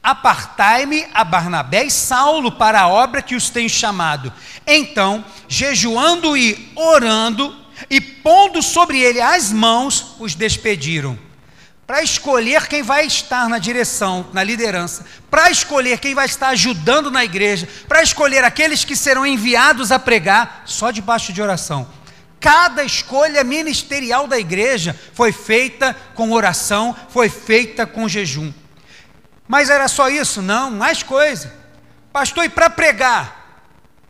Apartai-me 0.00 1.08
a 1.12 1.24
Barnabé 1.24 1.86
e 1.86 1.90
Saulo 1.90 2.52
para 2.52 2.82
a 2.82 2.88
obra 2.88 3.20
que 3.20 3.34
os 3.34 3.50
tenho 3.50 3.68
chamado. 3.68 4.32
Então, 4.64 5.24
jejuando 5.48 6.36
e 6.36 6.70
orando, 6.76 7.52
e 7.90 8.00
pondo 8.00 8.62
sobre 8.62 9.00
ele 9.00 9.20
as 9.20 9.52
mãos, 9.52 10.14
os 10.20 10.36
despediram 10.36 11.25
para 11.86 12.02
escolher 12.02 12.66
quem 12.66 12.82
vai 12.82 13.06
estar 13.06 13.48
na 13.48 13.58
direção, 13.58 14.26
na 14.32 14.42
liderança, 14.42 15.06
para 15.30 15.50
escolher 15.50 15.98
quem 15.98 16.14
vai 16.14 16.26
estar 16.26 16.48
ajudando 16.48 17.10
na 17.10 17.24
igreja, 17.24 17.68
para 17.86 18.02
escolher 18.02 18.42
aqueles 18.42 18.84
que 18.84 18.96
serão 18.96 19.24
enviados 19.24 19.92
a 19.92 19.98
pregar, 19.98 20.62
só 20.64 20.90
debaixo 20.90 21.32
de 21.32 21.40
oração. 21.40 21.86
Cada 22.40 22.82
escolha 22.82 23.44
ministerial 23.44 24.26
da 24.26 24.38
igreja 24.38 24.98
foi 25.14 25.30
feita 25.30 25.94
com 26.14 26.32
oração, 26.32 26.94
foi 27.08 27.28
feita 27.28 27.86
com 27.86 28.08
jejum. 28.08 28.52
Mas 29.46 29.70
era 29.70 29.86
só 29.86 30.08
isso? 30.08 30.42
Não, 30.42 30.70
mais 30.70 31.04
coisa. 31.04 31.54
Pastor, 32.12 32.44
e 32.44 32.48
para 32.48 32.68
pregar? 32.68 33.62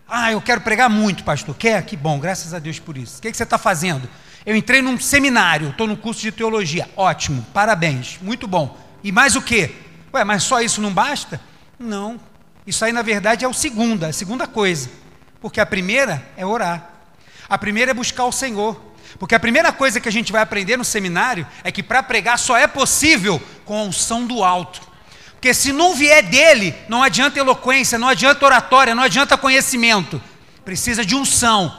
Ah, 0.09 0.33
eu 0.33 0.41
quero 0.41 0.61
pregar 0.63 0.89
muito, 0.89 1.25
pastor. 1.25 1.55
Quer? 1.55 1.83
Que 1.83 1.97
bom, 1.97 2.19
graças 2.19 2.55
a 2.55 2.59
Deus 2.59 2.79
por 2.79 2.97
isso. 2.97 3.19
O 3.19 3.23
que, 3.23 3.31
que 3.31 3.37
você 3.37 3.43
está 3.43 3.59
fazendo? 3.59 4.09
Eu 4.47 4.55
entrei 4.55 4.81
num 4.81 4.97
seminário, 4.99 5.71
estou 5.71 5.89
no 5.89 5.97
curso 5.97 6.21
de 6.21 6.31
teologia. 6.31 6.89
Ótimo, 6.97 7.45
parabéns, 7.53 8.17
muito 8.23 8.47
bom. 8.47 8.79
E 9.03 9.11
mais 9.11 9.35
o 9.35 9.43
quê? 9.43 9.75
Ué, 10.15 10.23
mas 10.23 10.45
só 10.45 10.61
isso 10.61 10.81
não 10.81 10.93
basta? 10.93 11.41
Não. 11.77 12.21
Isso 12.65 12.85
aí, 12.85 12.93
na 12.93 13.03
verdade, 13.03 13.45
é 13.45 13.49
o 13.49 13.53
segundo, 13.53 14.05
a 14.05 14.13
segunda 14.13 14.47
coisa. 14.47 14.89
Porque 15.41 15.61
a 15.61 15.67
primeira 15.67 16.25
é 16.37 16.47
orar. 16.47 16.91
A 17.49 17.59
primeira 17.59 17.91
é 17.91 17.95
buscar 17.95 18.25
o 18.25 18.31
Senhor. 18.31 18.81
Porque 19.19 19.35
a 19.35 19.41
primeira 19.41 19.73
coisa 19.73 20.01
que 20.01 20.09
a 20.09 20.13
gente 20.13 20.31
vai 20.31 20.43
aprender 20.43 20.77
no 20.77 20.85
seminário 20.85 21.45
é 21.65 21.73
que 21.73 21.83
para 21.83 22.03
pregar 22.03 22.39
só 22.39 22.57
é 22.57 22.69
possível 22.69 23.43
com 23.65 23.77
a 23.77 23.83
unção 23.83 24.27
do 24.27 24.45
alto. 24.45 24.81
Porque 25.33 25.53
se 25.53 25.73
não 25.73 25.95
vier 25.95 26.23
dele, 26.23 26.73
não 26.89 27.03
adianta 27.03 27.39
eloquência, 27.39 27.99
não 27.99 28.09
adianta 28.09 28.45
oratória, 28.45 28.95
não 28.95 29.03
adianta 29.03 29.37
conhecimento. 29.37 30.23
Precisa 30.65 31.05
de 31.05 31.17
unção. 31.17 31.77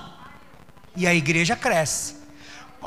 E 0.95 1.07
a 1.07 1.13
igreja 1.13 1.55
cresce. 1.55 2.16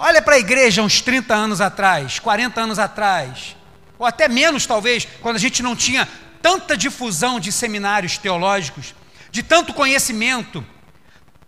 Olha 0.03 0.23
para 0.23 0.37
a 0.37 0.39
igreja 0.39 0.81
uns 0.81 1.03
30 1.03 1.35
anos 1.35 1.61
atrás, 1.61 2.19
40 2.19 2.59
anos 2.59 2.79
atrás, 2.79 3.55
ou 3.99 4.07
até 4.07 4.31
menos 4.31 4.65
talvez, 4.65 5.07
quando 5.21 5.37
a 5.37 5.39
gente 5.39 5.63
não 5.63 5.77
tinha 5.77 6.09
tanta 6.41 6.75
difusão 6.75 7.39
de 7.39 7.53
seminários 7.53 8.17
teológicos, 8.17 8.95
de 9.31 9.43
tanto 9.43 9.75
conhecimento. 9.75 10.65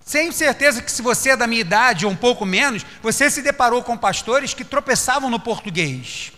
Sem 0.05 0.31
certeza 0.33 0.83
que 0.83 0.93
se 0.93 1.01
você 1.01 1.31
é 1.31 1.37
da 1.37 1.47
minha 1.47 1.63
idade 1.63 2.05
ou 2.05 2.13
um 2.13 2.17
pouco 2.17 2.45
menos, 2.45 2.85
você 3.03 3.31
se 3.31 3.41
deparou 3.41 3.83
com 3.83 3.97
pastores 3.97 4.53
que 4.53 4.67
tropeçavam 4.67 5.31
no 5.31 5.41
português. 5.41 6.31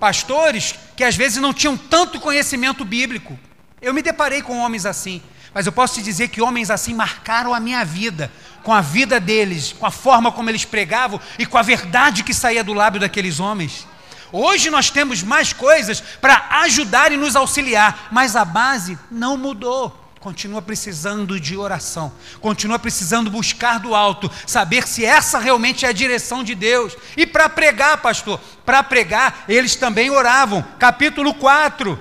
Pastores 0.00 0.74
que 0.96 1.04
às 1.04 1.16
vezes 1.16 1.36
não 1.36 1.52
tinham 1.52 1.76
tanto 1.76 2.18
conhecimento 2.18 2.82
bíblico. 2.82 3.38
Eu 3.82 3.92
me 3.92 4.00
deparei 4.00 4.40
com 4.40 4.56
homens 4.56 4.86
assim, 4.86 5.20
mas 5.52 5.66
eu 5.66 5.72
posso 5.72 5.96
te 5.96 6.02
dizer 6.02 6.28
que 6.28 6.40
homens 6.40 6.70
assim 6.70 6.94
marcaram 6.94 7.52
a 7.52 7.60
minha 7.60 7.84
vida, 7.84 8.32
com 8.66 8.72
a 8.72 8.80
vida 8.80 9.20
deles, 9.20 9.72
com 9.78 9.86
a 9.86 9.92
forma 9.92 10.32
como 10.32 10.50
eles 10.50 10.64
pregavam 10.64 11.20
e 11.38 11.46
com 11.46 11.56
a 11.56 11.62
verdade 11.62 12.24
que 12.24 12.34
saía 12.34 12.64
do 12.64 12.74
lábio 12.74 13.00
daqueles 13.00 13.38
homens. 13.38 13.86
Hoje 14.32 14.70
nós 14.70 14.90
temos 14.90 15.22
mais 15.22 15.52
coisas 15.52 16.00
para 16.20 16.48
ajudar 16.62 17.12
e 17.12 17.16
nos 17.16 17.36
auxiliar, 17.36 18.08
mas 18.10 18.34
a 18.34 18.44
base 18.44 18.98
não 19.08 19.36
mudou. 19.36 19.96
Continua 20.18 20.60
precisando 20.60 21.38
de 21.38 21.56
oração, 21.56 22.12
continua 22.40 22.76
precisando 22.76 23.30
buscar 23.30 23.78
do 23.78 23.94
alto, 23.94 24.28
saber 24.44 24.88
se 24.88 25.04
essa 25.04 25.38
realmente 25.38 25.86
é 25.86 25.90
a 25.90 25.92
direção 25.92 26.42
de 26.42 26.56
Deus. 26.56 26.96
E 27.16 27.24
para 27.24 27.48
pregar, 27.48 27.98
pastor, 27.98 28.40
para 28.64 28.82
pregar, 28.82 29.44
eles 29.48 29.76
também 29.76 30.10
oravam. 30.10 30.60
Capítulo 30.76 31.32
4, 31.34 31.96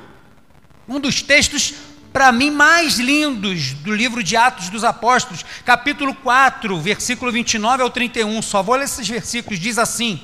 um 0.89 0.99
dos 0.99 1.21
textos 1.21 1.75
para 2.15 2.31
mim, 2.31 2.49
mais 2.49 2.97
lindos 2.97 3.73
do 3.73 3.93
livro 3.93 4.23
de 4.23 4.37
Atos 4.37 4.69
dos 4.69 4.85
Apóstolos, 4.85 5.45
capítulo 5.65 6.15
4, 6.15 6.79
versículo 6.79 7.29
29 7.29 7.83
ao 7.83 7.89
31. 7.89 8.41
Só 8.41 8.63
vou 8.63 8.75
ler 8.75 8.85
esses 8.85 9.05
versículos. 9.05 9.59
Diz 9.59 9.77
assim: 9.77 10.21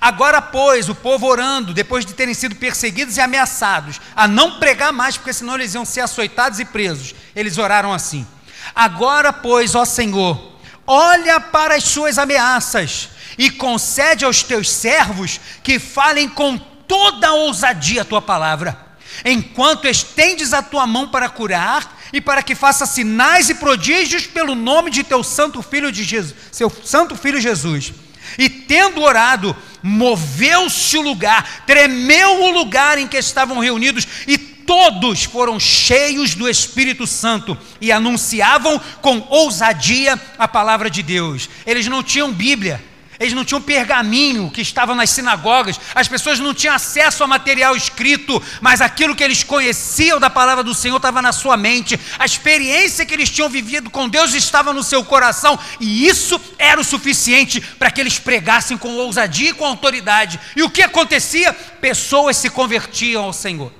Agora, 0.00 0.42
pois, 0.42 0.88
o 0.88 0.94
povo 0.94 1.28
orando, 1.28 1.72
depois 1.72 2.04
de 2.04 2.14
terem 2.14 2.34
sido 2.34 2.56
perseguidos 2.56 3.16
e 3.16 3.20
ameaçados, 3.20 4.00
a 4.16 4.26
não 4.26 4.58
pregar 4.58 4.92
mais, 4.92 5.16
porque 5.16 5.32
senão 5.32 5.54
eles 5.54 5.72
iam 5.72 5.84
ser 5.84 6.00
açoitados 6.00 6.58
e 6.58 6.64
presos, 6.64 7.14
eles 7.36 7.58
oraram 7.58 7.92
assim: 7.92 8.26
Agora, 8.74 9.32
pois, 9.32 9.76
ó 9.76 9.84
Senhor, 9.84 10.58
olha 10.84 11.38
para 11.38 11.76
as 11.76 11.84
suas 11.84 12.18
ameaças 12.18 13.08
e 13.38 13.50
concede 13.50 14.24
aos 14.24 14.42
teus 14.42 14.68
servos 14.68 15.38
que 15.62 15.78
falem 15.78 16.28
com 16.28 16.58
toda 16.58 17.28
a 17.28 17.34
ousadia 17.34 18.02
a 18.02 18.04
tua 18.04 18.20
palavra 18.20 18.89
enquanto 19.24 19.86
estendes 19.86 20.52
a 20.52 20.62
tua 20.62 20.86
mão 20.86 21.08
para 21.08 21.28
curar 21.28 21.98
e 22.12 22.20
para 22.20 22.42
que 22.42 22.54
faça 22.54 22.86
sinais 22.86 23.48
e 23.48 23.54
prodígios 23.54 24.26
pelo 24.26 24.54
nome 24.54 24.90
de 24.90 25.04
teu 25.04 25.22
santo 25.22 25.62
filho 25.62 25.92
de 25.92 26.04
Jesus, 26.04 26.34
seu 26.50 26.70
santo 26.84 27.16
filho 27.16 27.40
Jesus. 27.40 27.92
E 28.38 28.48
tendo 28.48 29.02
orado, 29.02 29.56
moveu-se 29.82 30.96
o 30.96 31.02
lugar, 31.02 31.64
tremeu 31.66 32.44
o 32.44 32.50
lugar 32.50 32.98
em 32.98 33.06
que 33.06 33.16
estavam 33.16 33.58
reunidos 33.58 34.06
e 34.26 34.38
todos 34.38 35.24
foram 35.24 35.58
cheios 35.58 36.34
do 36.34 36.48
Espírito 36.48 37.06
Santo 37.06 37.58
e 37.80 37.90
anunciavam 37.90 38.80
com 39.00 39.26
ousadia 39.28 40.20
a 40.38 40.46
palavra 40.46 40.88
de 40.88 41.02
Deus. 41.02 41.48
Eles 41.66 41.88
não 41.88 42.04
tinham 42.04 42.32
Bíblia, 42.32 42.80
eles 43.20 43.34
não 43.34 43.44
tinham 43.44 43.60
pergaminho 43.60 44.50
que 44.50 44.62
estava 44.62 44.94
nas 44.94 45.10
sinagogas, 45.10 45.78
as 45.94 46.08
pessoas 46.08 46.40
não 46.40 46.54
tinham 46.54 46.74
acesso 46.74 47.22
a 47.22 47.26
material 47.26 47.76
escrito, 47.76 48.42
mas 48.62 48.80
aquilo 48.80 49.14
que 49.14 49.22
eles 49.22 49.44
conheciam 49.44 50.18
da 50.18 50.30
palavra 50.30 50.64
do 50.64 50.74
Senhor 50.74 50.96
estava 50.96 51.20
na 51.20 51.30
sua 51.30 51.54
mente, 51.54 52.00
a 52.18 52.24
experiência 52.24 53.04
que 53.04 53.12
eles 53.12 53.28
tinham 53.28 53.50
vivido 53.50 53.90
com 53.90 54.08
Deus 54.08 54.32
estava 54.32 54.72
no 54.72 54.82
seu 54.82 55.04
coração, 55.04 55.58
e 55.78 56.08
isso 56.08 56.40
era 56.58 56.80
o 56.80 56.84
suficiente 56.84 57.60
para 57.60 57.90
que 57.90 58.00
eles 58.00 58.18
pregassem 58.18 58.78
com 58.78 58.96
ousadia 58.96 59.50
e 59.50 59.54
com 59.54 59.66
autoridade. 59.66 60.40
E 60.56 60.62
o 60.62 60.70
que 60.70 60.82
acontecia? 60.82 61.52
Pessoas 61.52 62.38
se 62.38 62.48
convertiam 62.48 63.24
ao 63.24 63.34
Senhor. 63.34 63.70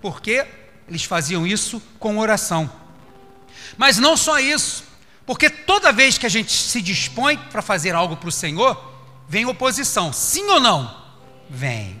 Porque 0.00 0.44
eles 0.88 1.04
faziam 1.04 1.46
isso 1.46 1.80
com 2.00 2.18
oração. 2.18 2.68
Mas 3.76 3.96
não 3.96 4.16
só 4.16 4.40
isso, 4.40 4.81
porque 5.26 5.48
toda 5.48 5.92
vez 5.92 6.18
que 6.18 6.26
a 6.26 6.28
gente 6.28 6.52
se 6.52 6.80
dispõe 6.82 7.36
para 7.36 7.62
fazer 7.62 7.94
algo 7.94 8.16
para 8.16 8.28
o 8.28 8.32
Senhor, 8.32 8.76
vem 9.28 9.46
oposição. 9.46 10.12
Sim 10.12 10.48
ou 10.50 10.60
não? 10.60 10.94
Vem. 11.48 12.00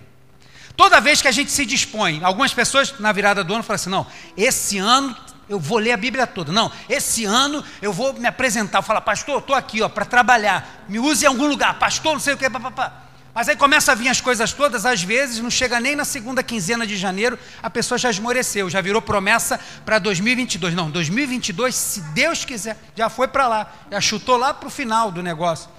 Toda 0.76 1.00
vez 1.00 1.22
que 1.22 1.28
a 1.28 1.32
gente 1.32 1.50
se 1.50 1.64
dispõe, 1.64 2.20
algumas 2.22 2.52
pessoas 2.52 2.98
na 2.98 3.12
virada 3.12 3.44
do 3.44 3.54
ano 3.54 3.62
falam 3.62 3.76
assim: 3.76 3.90
não, 3.90 4.06
esse 4.36 4.78
ano 4.78 5.16
eu 5.48 5.60
vou 5.60 5.78
ler 5.78 5.92
a 5.92 5.96
Bíblia 5.96 6.26
toda. 6.26 6.50
Não, 6.50 6.72
esse 6.88 7.24
ano 7.24 7.62
eu 7.80 7.92
vou 7.92 8.12
me 8.14 8.26
apresentar, 8.26 8.82
falar, 8.82 9.02
pastor, 9.02 9.38
estou 9.38 9.54
aqui 9.54 9.86
para 9.90 10.04
trabalhar, 10.04 10.84
me 10.88 10.98
use 10.98 11.24
em 11.24 11.28
algum 11.28 11.46
lugar, 11.46 11.78
pastor, 11.78 12.14
não 12.14 12.20
sei 12.20 12.34
o 12.34 12.36
que, 12.36 12.48
papapá. 12.48 13.02
Mas 13.34 13.48
aí 13.48 13.56
começa 13.56 13.92
a 13.92 13.94
vir 13.94 14.08
as 14.08 14.20
coisas 14.20 14.52
todas, 14.52 14.84
às 14.84 15.02
vezes 15.02 15.38
não 15.38 15.50
chega 15.50 15.80
nem 15.80 15.96
na 15.96 16.04
segunda 16.04 16.42
quinzena 16.42 16.86
de 16.86 16.96
janeiro, 16.96 17.38
a 17.62 17.70
pessoa 17.70 17.96
já 17.96 18.10
esmoreceu, 18.10 18.68
já 18.68 18.80
virou 18.82 19.00
promessa 19.00 19.58
para 19.86 19.98
2022. 19.98 20.74
Não, 20.74 20.90
2022, 20.90 21.74
se 21.74 22.00
Deus 22.12 22.44
quiser, 22.44 22.76
já 22.94 23.08
foi 23.08 23.28
para 23.28 23.48
lá, 23.48 23.72
já 23.90 24.00
chutou 24.00 24.36
lá 24.36 24.52
para 24.52 24.66
o 24.66 24.70
final 24.70 25.10
do 25.10 25.22
negócio. 25.22 25.70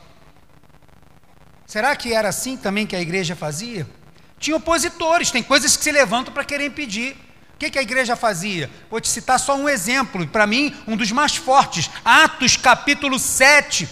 Será 1.67 1.95
que 1.95 2.11
era 2.11 2.29
assim 2.29 2.57
também 2.57 2.87
que 2.87 2.95
a 2.95 3.01
igreja 3.01 3.35
fazia? 3.35 3.87
Tinha 4.39 4.57
opositores, 4.57 5.29
tem 5.29 5.43
coisas 5.43 5.77
que 5.77 5.83
se 5.83 5.91
levantam 5.91 6.33
para 6.33 6.43
querer 6.43 6.65
impedir. 6.65 7.15
O 7.53 7.57
que, 7.57 7.69
que, 7.69 7.79
a 7.79 7.83
igreja 7.83 8.15
fazia? 8.15 8.69
Vou 8.89 8.99
te 8.99 9.07
citar 9.07 9.39
só 9.39 9.55
um 9.55 9.69
exemplo, 9.69 10.27
para 10.27 10.45
mim, 10.45 10.75
um 10.87 10.97
dos 10.97 11.11
mais 11.11 11.35
fortes. 11.35 11.89
Atos 12.03 12.57
capítulo 12.57 13.17
7. 13.17 13.87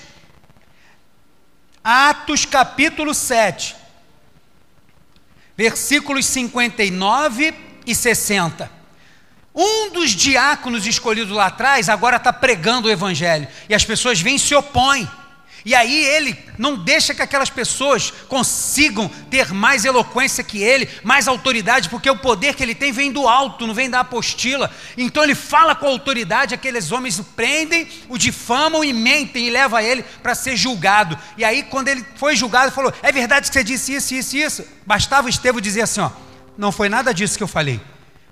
Atos 1.83 2.45
capítulo 2.45 3.13
7, 3.13 3.75
versículos 5.57 6.25
59 6.27 7.55
e 7.85 7.95
60. 7.95 8.71
Um 9.53 9.91
dos 9.91 10.11
diáconos 10.11 10.85
escolhidos 10.85 11.35
lá 11.35 11.47
atrás 11.47 11.89
agora 11.89 12.17
está 12.17 12.31
pregando 12.31 12.87
o 12.87 12.91
evangelho 12.91 13.47
e 13.67 13.73
as 13.73 13.83
pessoas 13.83 14.21
vêm 14.21 14.35
e 14.35 14.39
se 14.39 14.53
opõem. 14.53 15.09
E 15.63 15.75
aí 15.75 16.05
ele 16.05 16.37
não 16.57 16.75
deixa 16.75 17.13
que 17.13 17.21
aquelas 17.21 17.49
pessoas 17.49 18.11
consigam 18.27 19.09
ter 19.29 19.53
mais 19.53 19.85
eloquência 19.85 20.43
que 20.43 20.61
ele, 20.61 20.89
mais 21.03 21.27
autoridade, 21.27 21.89
porque 21.89 22.09
o 22.09 22.17
poder 22.17 22.55
que 22.55 22.63
ele 22.63 22.73
tem 22.73 22.91
vem 22.91 23.11
do 23.11 23.27
alto, 23.27 23.67
não 23.67 23.73
vem 23.73 23.89
da 23.89 23.99
apostila. 23.99 24.71
Então 24.97 25.23
ele 25.23 25.35
fala 25.35 25.75
com 25.75 25.87
autoridade, 25.87 26.55
aqueles 26.55 26.91
homens 26.91 27.19
o 27.19 27.23
prendem, 27.23 27.87
o 28.09 28.17
difamam 28.17 28.83
e 28.83 28.91
mentem 28.91 29.47
e 29.47 29.49
leva 29.49 29.83
ele 29.83 30.03
para 30.23 30.33
ser 30.33 30.55
julgado. 30.55 31.17
E 31.37 31.45
aí 31.45 31.63
quando 31.63 31.89
ele 31.89 32.05
foi 32.15 32.35
julgado, 32.35 32.71
falou: 32.71 32.93
"É 33.03 33.11
verdade 33.11 33.47
que 33.47 33.53
você 33.53 33.63
disse 33.63 33.93
isso, 33.93 34.13
isso, 34.13 34.37
isso?" 34.37 34.65
Bastava 34.85 35.27
o 35.27 35.29
Estevão 35.29 35.61
dizer 35.61 35.81
assim, 35.81 36.01
ó: 36.01 36.09
"Não 36.57 36.71
foi 36.71 36.89
nada 36.89 37.13
disso 37.13 37.37
que 37.37 37.43
eu 37.43 37.47
falei." 37.47 37.79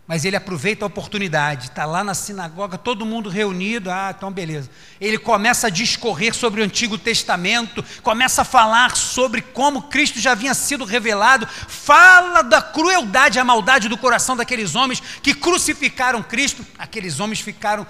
Mas 0.10 0.26
ele 0.26 0.36
aproveita 0.36 0.84
a 0.84 0.88
oportunidade, 0.88 1.68
está 1.68 1.86
lá 1.86 2.04
na 2.04 2.16
sinagoga, 2.16 2.80
todo 2.80 3.06
mundo 3.06 3.30
reunido, 3.30 3.92
ah, 3.92 4.12
então 4.18 4.32
beleza. 4.32 4.68
Ele 5.00 5.20
começa 5.20 5.68
a 5.68 5.70
discorrer 5.70 6.34
sobre 6.34 6.62
o 6.62 6.64
Antigo 6.64 6.98
Testamento, 6.98 7.86
começa 8.02 8.42
a 8.42 8.44
falar 8.44 8.98
sobre 8.98 9.44
como 9.44 9.84
Cristo 9.84 10.20
já 10.20 10.32
havia 10.32 10.56
sido 10.56 10.84
revelado, 10.84 11.46
fala 11.46 12.42
da 12.42 12.60
crueldade, 12.60 13.38
a 13.38 13.44
maldade 13.44 13.88
do 13.88 14.00
coração 14.00 14.36
daqueles 14.36 14.74
homens 14.74 15.00
que 15.22 15.32
crucificaram 15.32 16.24
Cristo. 16.24 16.66
Aqueles 16.80 17.20
homens 17.20 17.40
ficaram 17.40 17.86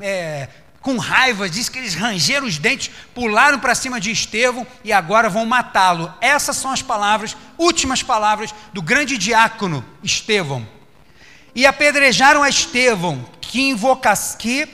é, 0.00 0.48
com 0.80 0.98
raiva, 0.98 1.48
diz 1.48 1.68
que 1.68 1.78
eles 1.78 1.94
rangeram 1.94 2.48
os 2.48 2.58
dentes, 2.58 2.90
pularam 3.14 3.60
para 3.60 3.76
cima 3.76 4.00
de 4.00 4.10
Estevão 4.10 4.66
e 4.82 4.92
agora 4.92 5.28
vão 5.28 5.46
matá-lo. 5.46 6.12
Essas 6.20 6.56
são 6.56 6.72
as 6.72 6.82
palavras, 6.82 7.36
últimas 7.56 8.02
palavras 8.02 8.52
do 8.72 8.82
grande 8.82 9.16
diácono 9.16 9.84
Estevão 10.02 10.73
e 11.54 11.66
apedrejaram 11.66 12.42
a 12.42 12.48
Estevão, 12.48 13.24
que, 13.40 13.60
invoca, 13.60 14.12
que, 14.38 14.68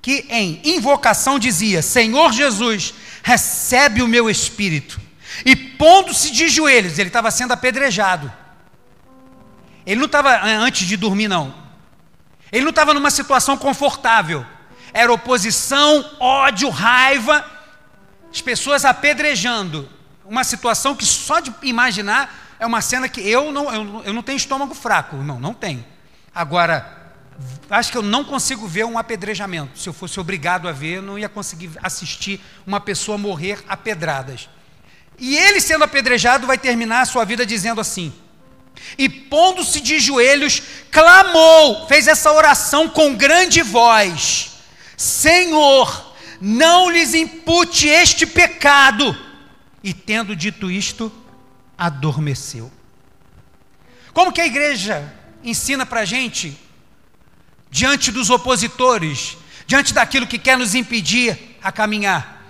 que 0.00 0.26
em 0.30 0.60
invocação 0.64 1.38
dizia: 1.38 1.82
Senhor 1.82 2.32
Jesus, 2.32 2.94
recebe 3.22 4.02
o 4.02 4.08
meu 4.08 4.30
espírito. 4.30 5.00
E 5.44 5.54
pondo-se 5.54 6.30
de 6.30 6.48
joelhos, 6.48 6.98
ele 6.98 7.08
estava 7.08 7.30
sendo 7.30 7.52
apedrejado. 7.52 8.32
Ele 9.84 9.98
não 9.98 10.06
estava 10.06 10.40
antes 10.42 10.86
de 10.86 10.96
dormir, 10.96 11.28
não. 11.28 11.54
Ele 12.50 12.62
não 12.62 12.70
estava 12.70 12.94
numa 12.94 13.10
situação 13.10 13.56
confortável. 13.56 14.46
Era 14.92 15.12
oposição, 15.12 16.04
ódio, 16.20 16.68
raiva, 16.68 17.44
as 18.30 18.40
pessoas 18.40 18.84
apedrejando. 18.84 19.88
Uma 20.24 20.44
situação 20.44 20.94
que 20.94 21.04
só 21.04 21.40
de 21.40 21.52
imaginar 21.62 22.41
é 22.62 22.66
uma 22.66 22.80
cena 22.80 23.08
que 23.08 23.20
eu 23.20 23.50
não, 23.50 23.74
eu, 23.74 24.02
eu 24.04 24.12
não 24.12 24.22
tenho 24.22 24.36
estômago 24.36 24.72
fraco, 24.72 25.16
não, 25.16 25.40
não 25.40 25.52
tenho. 25.52 25.84
Agora, 26.32 27.12
acho 27.68 27.90
que 27.90 27.98
eu 27.98 28.02
não 28.02 28.22
consigo 28.22 28.68
ver 28.68 28.84
um 28.84 28.96
apedrejamento. 28.96 29.76
Se 29.76 29.88
eu 29.88 29.92
fosse 29.92 30.20
obrigado 30.20 30.68
a 30.68 30.72
ver, 30.72 30.98
eu 30.98 31.02
não 31.02 31.18
ia 31.18 31.28
conseguir 31.28 31.72
assistir 31.82 32.40
uma 32.64 32.78
pessoa 32.78 33.18
morrer 33.18 33.58
a 33.68 33.76
pedradas. 33.76 34.48
E 35.18 35.36
ele 35.36 35.60
sendo 35.60 35.82
apedrejado 35.82 36.46
vai 36.46 36.56
terminar 36.56 37.00
a 37.00 37.04
sua 37.04 37.24
vida 37.24 37.44
dizendo 37.44 37.80
assim: 37.80 38.12
E 38.96 39.08
pondo-se 39.08 39.80
de 39.80 39.98
joelhos, 39.98 40.62
clamou, 40.88 41.88
fez 41.88 42.06
essa 42.06 42.30
oração 42.30 42.88
com 42.88 43.16
grande 43.16 43.60
voz: 43.60 44.52
Senhor, 44.96 46.14
não 46.40 46.88
lhes 46.88 47.12
impute 47.12 47.88
este 47.88 48.24
pecado. 48.24 49.18
E 49.82 49.92
tendo 49.92 50.36
dito 50.36 50.70
isto, 50.70 51.10
adormeceu. 51.82 52.70
Como 54.12 54.32
que 54.32 54.40
a 54.40 54.46
igreja 54.46 55.12
ensina 55.42 55.84
para 55.84 56.00
a 56.00 56.04
gente, 56.04 56.56
diante 57.70 58.12
dos 58.12 58.30
opositores, 58.30 59.36
diante 59.66 59.92
daquilo 59.92 60.26
que 60.26 60.38
quer 60.38 60.56
nos 60.56 60.76
impedir 60.76 61.56
a 61.60 61.72
caminhar? 61.72 62.46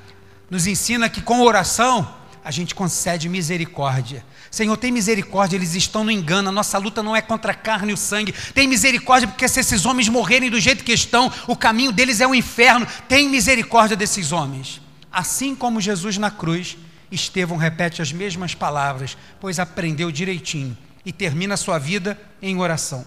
Nos 0.51 0.66
ensina 0.66 1.09
que 1.09 1.23
com 1.23 1.40
oração 1.40 2.14
a 2.45 2.51
gente 2.51 2.75
concede 2.75 3.27
misericórdia. 3.27 4.23
Senhor, 4.51 4.77
tem 4.77 4.92
misericórdia, 4.92 5.57
eles 5.57 5.75
estão 5.75 6.05
no 6.05 6.11
engano, 6.11 6.51
a 6.51 6.53
nossa 6.53 6.77
luta 6.77 7.03
não 7.03 7.16
é 7.16 7.23
contra 7.23 7.53
a 7.53 7.55
carne 7.55 7.92
e 7.92 7.95
o 7.95 7.97
sangue. 7.97 8.35
Tem 8.53 8.68
misericórdia, 8.68 9.29
porque 9.29 9.49
se 9.49 9.61
esses 9.61 9.87
homens 9.87 10.11
morrerem 10.11 10.51
do 10.51 10.61
jeito 10.61 10.85
que 10.85 10.92
estão, 10.92 11.33
o 11.47 11.57
caminho 11.57 11.90
deles 11.90 12.21
é 12.21 12.27
o 12.27 12.35
inferno. 12.35 12.87
Tem 13.09 13.31
misericórdia 13.31 13.97
desses 13.97 14.31
homens. 14.31 14.83
Assim 15.11 15.55
como 15.55 15.81
Jesus 15.81 16.18
na 16.18 16.31
cruz 16.31 16.77
Estevão 17.12 17.59
repete 17.59 18.01
as 18.01 18.12
mesmas 18.12 18.55
palavras, 18.55 19.16
pois 19.40 19.59
aprendeu 19.59 20.11
direitinho 20.11 20.77
e 21.05 21.12
termina 21.12 21.57
sua 21.57 21.79
vida 21.79 22.18
em 22.40 22.59
oração. 22.59 23.07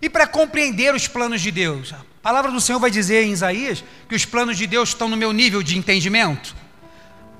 E 0.00 0.10
para 0.10 0.26
compreender 0.26 0.94
os 0.94 1.08
planos 1.08 1.40
de 1.40 1.50
Deus, 1.50 1.92
a 1.92 2.04
palavra 2.22 2.50
do 2.50 2.60
Senhor 2.60 2.78
vai 2.78 2.90
dizer 2.90 3.24
em 3.24 3.32
Isaías 3.32 3.82
que 4.08 4.14
os 4.14 4.24
planos 4.24 4.58
de 4.58 4.66
Deus 4.66 4.90
estão 4.90 5.08
no 5.08 5.16
meu 5.16 5.32
nível 5.32 5.62
de 5.62 5.78
entendimento. 5.78 6.54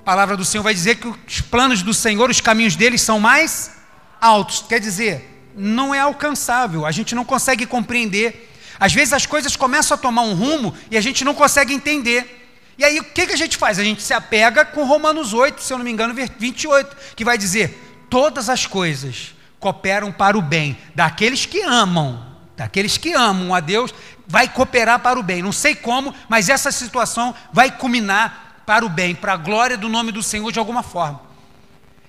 A 0.01 0.05
palavra 0.05 0.37
do 0.37 0.45
Senhor 0.45 0.63
vai 0.63 0.73
dizer 0.73 0.97
que 0.97 1.09
os 1.09 1.41
planos 1.41 1.83
do 1.83 1.93
Senhor, 1.93 2.31
os 2.31 2.41
caminhos 2.41 2.75
dele 2.75 2.97
são 2.97 3.21
mais 3.21 3.73
altos. 4.21 4.65
Quer 4.69 4.81
dizer, 4.81 5.51
não 5.55 5.95
é 5.95 6.01
alcançável, 6.01 6.87
a 6.87 6.93
gente 6.93 7.15
não 7.15 7.25
consegue 7.25 7.67
compreender. 7.67 8.51
Às 8.81 8.93
vezes 8.93 9.13
as 9.13 9.27
coisas 9.27 9.57
começam 9.57 9.95
a 9.95 9.99
tomar 9.99 10.23
um 10.23 10.35
rumo 10.35 10.75
e 10.91 10.97
a 10.97 11.01
gente 11.01 11.25
não 11.25 11.35
consegue 11.35 11.75
entender. 11.75 12.42
E 12.79 12.85
aí 12.85 12.99
o 12.99 13.05
que, 13.05 13.27
que 13.27 13.33
a 13.33 13.37
gente 13.37 13.57
faz? 13.57 13.79
A 13.79 13.85
gente 13.85 14.03
se 14.03 14.15
apega 14.15 14.65
com 14.65 14.85
Romanos 14.85 15.33
8, 15.33 15.63
se 15.63 15.73
eu 15.73 15.79
não 15.79 15.85
me 15.85 15.91
engano, 15.91 16.15
28, 16.15 16.97
que 17.15 17.25
vai 17.25 17.37
dizer: 17.37 18.07
todas 18.09 18.49
as 18.49 18.67
coisas 18.67 19.35
cooperam 19.59 20.11
para 20.11 20.37
o 20.37 20.43
bem 20.43 20.77
daqueles 20.95 21.47
que 21.47 21.63
amam, 21.63 22.25
daqueles 22.57 22.97
que 22.97 23.13
amam 23.13 23.55
a 23.55 23.61
Deus, 23.61 23.95
vai 24.27 24.49
cooperar 24.49 25.01
para 25.01 25.19
o 25.19 25.23
bem. 25.23 25.43
Não 25.43 25.53
sei 25.53 25.75
como, 25.75 26.15
mas 26.29 26.49
essa 26.49 26.73
situação 26.73 27.35
vai 27.53 27.71
culminar 27.71 28.63
para 28.67 28.85
o 28.85 28.89
bem, 28.89 29.15
para 29.15 29.35
a 29.35 29.37
glória 29.37 29.77
do 29.77 29.89
nome 29.89 30.13
do 30.13 30.23
Senhor 30.23 30.51
de 30.51 30.59
alguma 30.59 30.83
forma. 30.83 31.21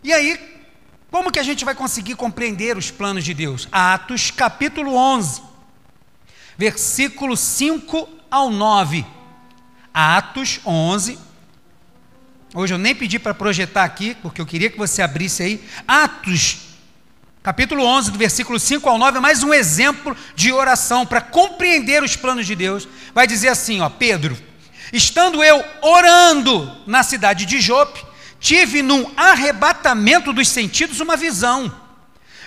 E 0.03 0.11
aí, 0.11 0.39
como 1.11 1.31
que 1.31 1.39
a 1.39 1.43
gente 1.43 1.63
vai 1.63 1.75
conseguir 1.75 2.15
compreender 2.15 2.77
os 2.77 2.89
planos 2.89 3.23
de 3.23 3.33
Deus? 3.33 3.67
Atos 3.71 4.31
capítulo 4.31 4.95
11, 4.95 5.41
versículo 6.57 7.37
5 7.37 8.09
ao 8.31 8.49
9. 8.49 9.05
Atos 9.93 10.59
11. 10.65 11.19
Hoje 12.55 12.73
eu 12.73 12.77
nem 12.77 12.95
pedi 12.95 13.19
para 13.19 13.33
projetar 13.33 13.83
aqui, 13.83 14.15
porque 14.21 14.41
eu 14.41 14.45
queria 14.45 14.69
que 14.69 14.77
você 14.77 15.01
abrisse 15.01 15.43
aí. 15.43 15.63
Atos, 15.87 16.57
capítulo 17.43 17.83
11, 17.85 18.11
do 18.11 18.17
versículo 18.17 18.59
5 18.59 18.87
ao 18.89 18.97
9, 18.97 19.17
é 19.17 19.21
mais 19.21 19.43
um 19.43 19.53
exemplo 19.53 20.15
de 20.35 20.51
oração 20.51 21.05
para 21.05 21.21
compreender 21.21 22.03
os 22.03 22.15
planos 22.15 22.47
de 22.47 22.55
Deus. 22.55 22.87
Vai 23.13 23.27
dizer 23.27 23.49
assim, 23.49 23.81
ó, 23.81 23.89
Pedro, 23.89 24.37
estando 24.91 25.43
eu 25.43 25.63
orando 25.81 26.75
na 26.87 27.03
cidade 27.03 27.45
de 27.45 27.61
Jope, 27.61 28.03
tive 28.39 28.81
num 28.81 29.11
arrebatamento 29.15 30.33
dos 30.33 30.47
sentidos 30.47 30.99
uma 30.99 31.15
visão 31.15 31.82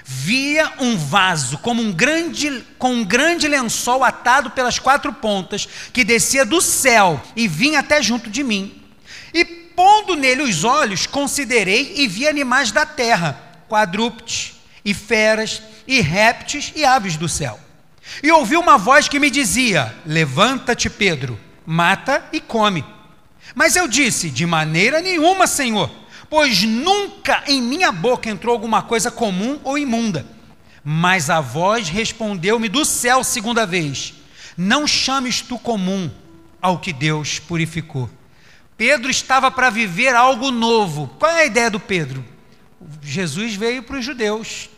via 0.08 0.72
um 0.78 0.96
vaso 0.96 1.58
como 1.58 1.82
um 1.82 1.92
grande, 1.92 2.64
com 2.78 2.92
um 2.92 3.04
grande 3.04 3.48
lençol 3.48 4.04
atado 4.04 4.50
pelas 4.50 4.78
quatro 4.78 5.12
pontas, 5.12 5.68
que 5.92 6.04
descia 6.04 6.44
do 6.44 6.60
céu 6.60 7.20
e 7.34 7.48
vinha 7.48 7.80
até 7.80 8.00
junto 8.00 8.30
de 8.30 8.44
mim. 8.44 8.80
E 9.34 9.44
pondo 9.44 10.14
nele 10.14 10.42
os 10.42 10.62
olhos, 10.62 11.08
considerei 11.08 11.94
e 11.96 12.06
vi 12.06 12.28
animais 12.28 12.70
da 12.70 12.86
terra, 12.86 13.36
quadrúpedes, 13.68 14.54
e 14.84 14.94
feras, 14.94 15.60
e 15.88 16.00
répteis 16.00 16.72
e 16.76 16.84
aves 16.84 17.16
do 17.16 17.28
céu. 17.28 17.58
E 18.22 18.30
ouvi 18.30 18.56
uma 18.56 18.78
voz 18.78 19.08
que 19.08 19.18
me 19.18 19.28
dizia: 19.28 19.92
Levanta-te, 20.06 20.88
Pedro, 20.88 21.38
mata 21.66 22.24
e 22.32 22.40
come. 22.40 22.84
Mas 23.56 23.74
eu 23.74 23.88
disse: 23.88 24.30
De 24.30 24.46
maneira 24.46 25.00
nenhuma, 25.00 25.48
Senhor 25.48 25.90
pois 26.28 26.62
nunca 26.62 27.42
em 27.46 27.62
minha 27.62 27.92
boca 27.92 28.28
entrou 28.28 28.52
alguma 28.52 28.82
coisa 28.82 29.10
comum 29.10 29.60
ou 29.62 29.78
imunda. 29.78 30.26
Mas 30.84 31.30
a 31.30 31.40
voz 31.40 31.88
respondeu-me 31.88 32.68
do 32.68 32.84
céu 32.84 33.24
segunda 33.24 33.66
vez: 33.66 34.14
Não 34.56 34.86
chames 34.86 35.40
tu 35.40 35.58
comum 35.58 36.10
ao 36.60 36.78
que 36.78 36.92
Deus 36.92 37.38
purificou. 37.38 38.08
Pedro 38.76 39.10
estava 39.10 39.50
para 39.50 39.70
viver 39.70 40.14
algo 40.14 40.50
novo. 40.50 41.08
Qual 41.18 41.30
é 41.30 41.42
a 41.42 41.46
ideia 41.46 41.70
do 41.70 41.80
Pedro? 41.80 42.24
Jesus 43.02 43.54
veio 43.54 43.82
para 43.82 43.98
os 43.98 44.04
judeus, 44.04 44.68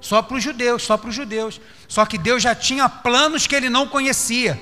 só 0.00 0.20
para 0.20 0.36
os 0.36 0.44
judeus, 0.44 0.82
só 0.82 0.96
para 0.96 1.08
os 1.08 1.14
judeus. 1.14 1.60
Só 1.88 2.04
que 2.04 2.18
Deus 2.18 2.42
já 2.42 2.54
tinha 2.54 2.88
planos 2.88 3.46
que 3.46 3.56
ele 3.56 3.70
não 3.70 3.88
conhecia. 3.88 4.60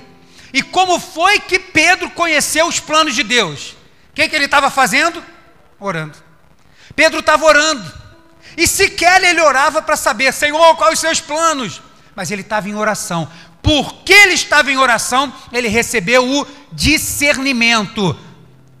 E 0.53 0.63
como 0.63 0.99
foi 0.99 1.39
que 1.39 1.59
Pedro 1.59 2.09
conheceu 2.11 2.65
os 2.67 2.79
planos 2.79 3.13
de 3.13 3.23
Deus? 3.23 3.71
O 4.11 4.15
que, 4.15 4.27
que 4.29 4.35
ele 4.35 4.45
estava 4.45 4.69
fazendo? 4.69 5.23
Orando. 5.79 6.26
Pedro 6.97 7.19
estava 7.19 7.45
orando. 7.45 7.93
E 8.57 8.67
sequer 8.67 9.23
ele 9.23 9.39
orava 9.39 9.83
para 9.83 9.95
saber, 9.95 10.33
Senhor, 10.33 10.75
quais 10.75 10.95
os 10.95 10.99
seus 10.99 11.21
planos? 11.21 11.79
Mas 12.15 12.31
ele 12.31 12.41
estava 12.41 12.67
em 12.67 12.73
oração. 12.73 13.29
Porque 13.61 14.11
ele 14.11 14.33
estava 14.33 14.71
em 14.71 14.77
oração, 14.77 15.31
ele 15.53 15.67
recebeu 15.67 16.27
o 16.27 16.47
discernimento. 16.71 18.17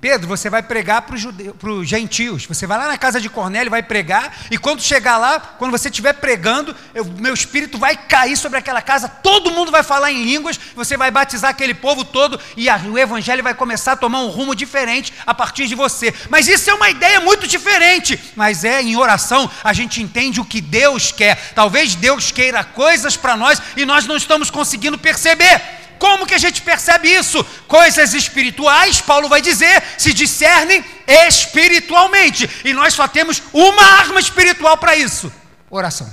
Pedro, 0.07 0.25
você 0.25 0.49
vai 0.49 0.63
pregar 0.63 1.01
para 1.01 1.69
os 1.69 1.85
gentios. 1.85 2.45
Você 2.45 2.65
vai 2.65 2.77
lá 2.77 2.87
na 2.87 2.97
casa 2.97 3.19
de 3.19 3.27
Cornélio, 3.27 3.69
vai 3.69 3.83
pregar, 3.83 4.33
e 4.49 4.57
quando 4.57 4.81
chegar 4.81 5.17
lá, 5.17 5.37
quando 5.37 5.71
você 5.71 5.89
estiver 5.89 6.13
pregando, 6.13 6.73
eu, 6.95 7.03
meu 7.03 7.33
espírito 7.33 7.77
vai 7.77 7.97
cair 7.97 8.37
sobre 8.37 8.57
aquela 8.57 8.81
casa, 8.81 9.09
todo 9.09 9.51
mundo 9.51 9.69
vai 9.69 9.83
falar 9.83 10.09
em 10.09 10.23
línguas, 10.23 10.57
você 10.73 10.95
vai 10.95 11.11
batizar 11.11 11.49
aquele 11.49 11.73
povo 11.73 12.05
todo, 12.05 12.39
e 12.55 12.69
a, 12.69 12.77
o 12.77 12.97
evangelho 12.97 13.43
vai 13.43 13.53
começar 13.53 13.91
a 13.91 13.95
tomar 13.97 14.21
um 14.21 14.29
rumo 14.29 14.55
diferente 14.55 15.11
a 15.25 15.33
partir 15.33 15.67
de 15.67 15.75
você. 15.75 16.13
Mas 16.29 16.47
isso 16.47 16.69
é 16.69 16.73
uma 16.73 16.89
ideia 16.89 17.19
muito 17.19 17.45
diferente. 17.45 18.17
Mas 18.33 18.63
é 18.63 18.81
em 18.81 18.95
oração 18.95 19.51
a 19.61 19.73
gente 19.73 20.01
entende 20.01 20.39
o 20.39 20.45
que 20.45 20.61
Deus 20.61 21.11
quer. 21.11 21.51
Talvez 21.53 21.95
Deus 21.95 22.31
queira 22.31 22.63
coisas 22.63 23.17
para 23.17 23.35
nós 23.35 23.61
e 23.75 23.85
nós 23.85 24.05
não 24.05 24.15
estamos 24.15 24.49
conseguindo 24.49 24.97
perceber. 24.97 25.86
Como 25.97 26.25
que 26.25 26.33
a 26.33 26.37
gente 26.37 26.61
percebe 26.61 27.09
isso? 27.09 27.43
Coisas 27.67 28.13
espirituais, 28.13 29.01
Paulo 29.01 29.27
vai 29.27 29.41
dizer, 29.41 29.83
se 29.97 30.13
discernem 30.13 30.83
espiritualmente. 31.07 32.49
E 32.63 32.73
nós 32.73 32.93
só 32.93 33.07
temos 33.07 33.41
uma 33.53 33.83
arma 33.83 34.19
espiritual 34.19 34.77
para 34.77 34.95
isso: 34.95 35.31
oração. 35.69 36.11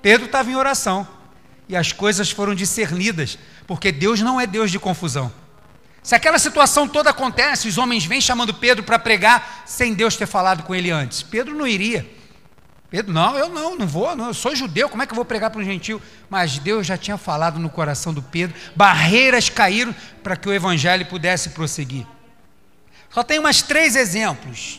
Pedro 0.00 0.26
estava 0.26 0.50
em 0.50 0.56
oração. 0.56 1.06
E 1.68 1.76
as 1.76 1.92
coisas 1.92 2.30
foram 2.30 2.54
discernidas, 2.54 3.38
porque 3.66 3.90
Deus 3.90 4.20
não 4.20 4.38
é 4.38 4.46
Deus 4.46 4.70
de 4.70 4.78
confusão. 4.78 5.32
Se 6.02 6.14
aquela 6.14 6.38
situação 6.38 6.88
toda 6.88 7.10
acontece, 7.10 7.68
os 7.68 7.78
homens 7.78 8.04
vêm 8.04 8.20
chamando 8.20 8.52
Pedro 8.52 8.82
para 8.82 8.98
pregar 8.98 9.62
sem 9.64 9.94
Deus 9.94 10.16
ter 10.16 10.26
falado 10.26 10.64
com 10.64 10.74
ele 10.74 10.90
antes. 10.90 11.22
Pedro 11.22 11.54
não 11.54 11.66
iria. 11.66 12.21
Pedro, 12.92 13.10
não, 13.10 13.38
eu 13.38 13.48
não, 13.48 13.74
não 13.74 13.86
vou, 13.86 14.14
não, 14.14 14.26
eu 14.26 14.34
sou 14.34 14.54
judeu, 14.54 14.86
como 14.86 15.02
é 15.02 15.06
que 15.06 15.12
eu 15.12 15.16
vou 15.16 15.24
pregar 15.24 15.48
para 15.48 15.58
um 15.58 15.64
gentil? 15.64 16.00
Mas 16.28 16.58
Deus 16.58 16.86
já 16.86 16.94
tinha 16.94 17.16
falado 17.16 17.58
no 17.58 17.70
coração 17.70 18.12
do 18.12 18.20
Pedro, 18.22 18.54
barreiras 18.76 19.48
caíram 19.48 19.94
para 20.22 20.36
que 20.36 20.46
o 20.46 20.52
evangelho 20.52 21.06
pudesse 21.06 21.48
prosseguir. 21.48 22.06
Só 23.08 23.22
tem 23.22 23.40
mais 23.40 23.62
três 23.62 23.96
exemplos. 23.96 24.78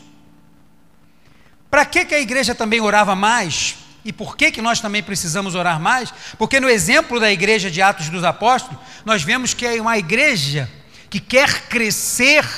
Para 1.68 1.84
que, 1.84 2.04
que 2.04 2.14
a 2.14 2.20
igreja 2.20 2.54
também 2.54 2.80
orava 2.80 3.16
mais? 3.16 3.78
E 4.04 4.12
por 4.12 4.36
que, 4.36 4.52
que 4.52 4.62
nós 4.62 4.78
também 4.78 5.02
precisamos 5.02 5.56
orar 5.56 5.80
mais? 5.80 6.14
Porque 6.38 6.60
no 6.60 6.68
exemplo 6.68 7.18
da 7.18 7.32
igreja 7.32 7.68
de 7.68 7.82
Atos 7.82 8.10
dos 8.10 8.22
Apóstolos, 8.22 8.78
nós 9.04 9.24
vemos 9.24 9.54
que 9.54 9.66
é 9.66 9.82
uma 9.82 9.98
igreja 9.98 10.70
que 11.10 11.18
quer 11.18 11.62
crescer, 11.62 12.48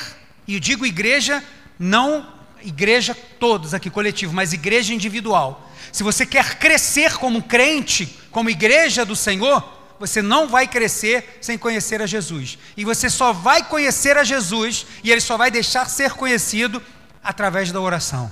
e 0.47 0.53
eu 0.53 0.59
digo 0.59 0.85
igreja 0.85 1.43
não 1.79 2.36
igreja 2.67 3.15
todos 3.39 3.73
aqui, 3.73 3.89
coletivo, 3.89 4.33
mas 4.33 4.53
igreja 4.53 4.93
individual. 4.93 5.69
Se 5.91 6.03
você 6.03 6.25
quer 6.25 6.59
crescer 6.59 7.17
como 7.17 7.41
crente, 7.41 8.17
como 8.29 8.49
igreja 8.49 9.05
do 9.05 9.15
Senhor, 9.15 9.63
você 9.99 10.21
não 10.21 10.47
vai 10.47 10.67
crescer 10.67 11.39
sem 11.41 11.57
conhecer 11.57 12.01
a 12.01 12.05
Jesus. 12.05 12.57
E 12.75 12.83
você 12.85 13.09
só 13.09 13.33
vai 13.33 13.63
conhecer 13.63 14.17
a 14.17 14.23
Jesus 14.23 14.85
e 15.03 15.11
ele 15.11 15.21
só 15.21 15.37
vai 15.37 15.49
deixar 15.49 15.89
ser 15.89 16.11
conhecido 16.11 16.81
através 17.23 17.71
da 17.71 17.81
oração. 17.81 18.31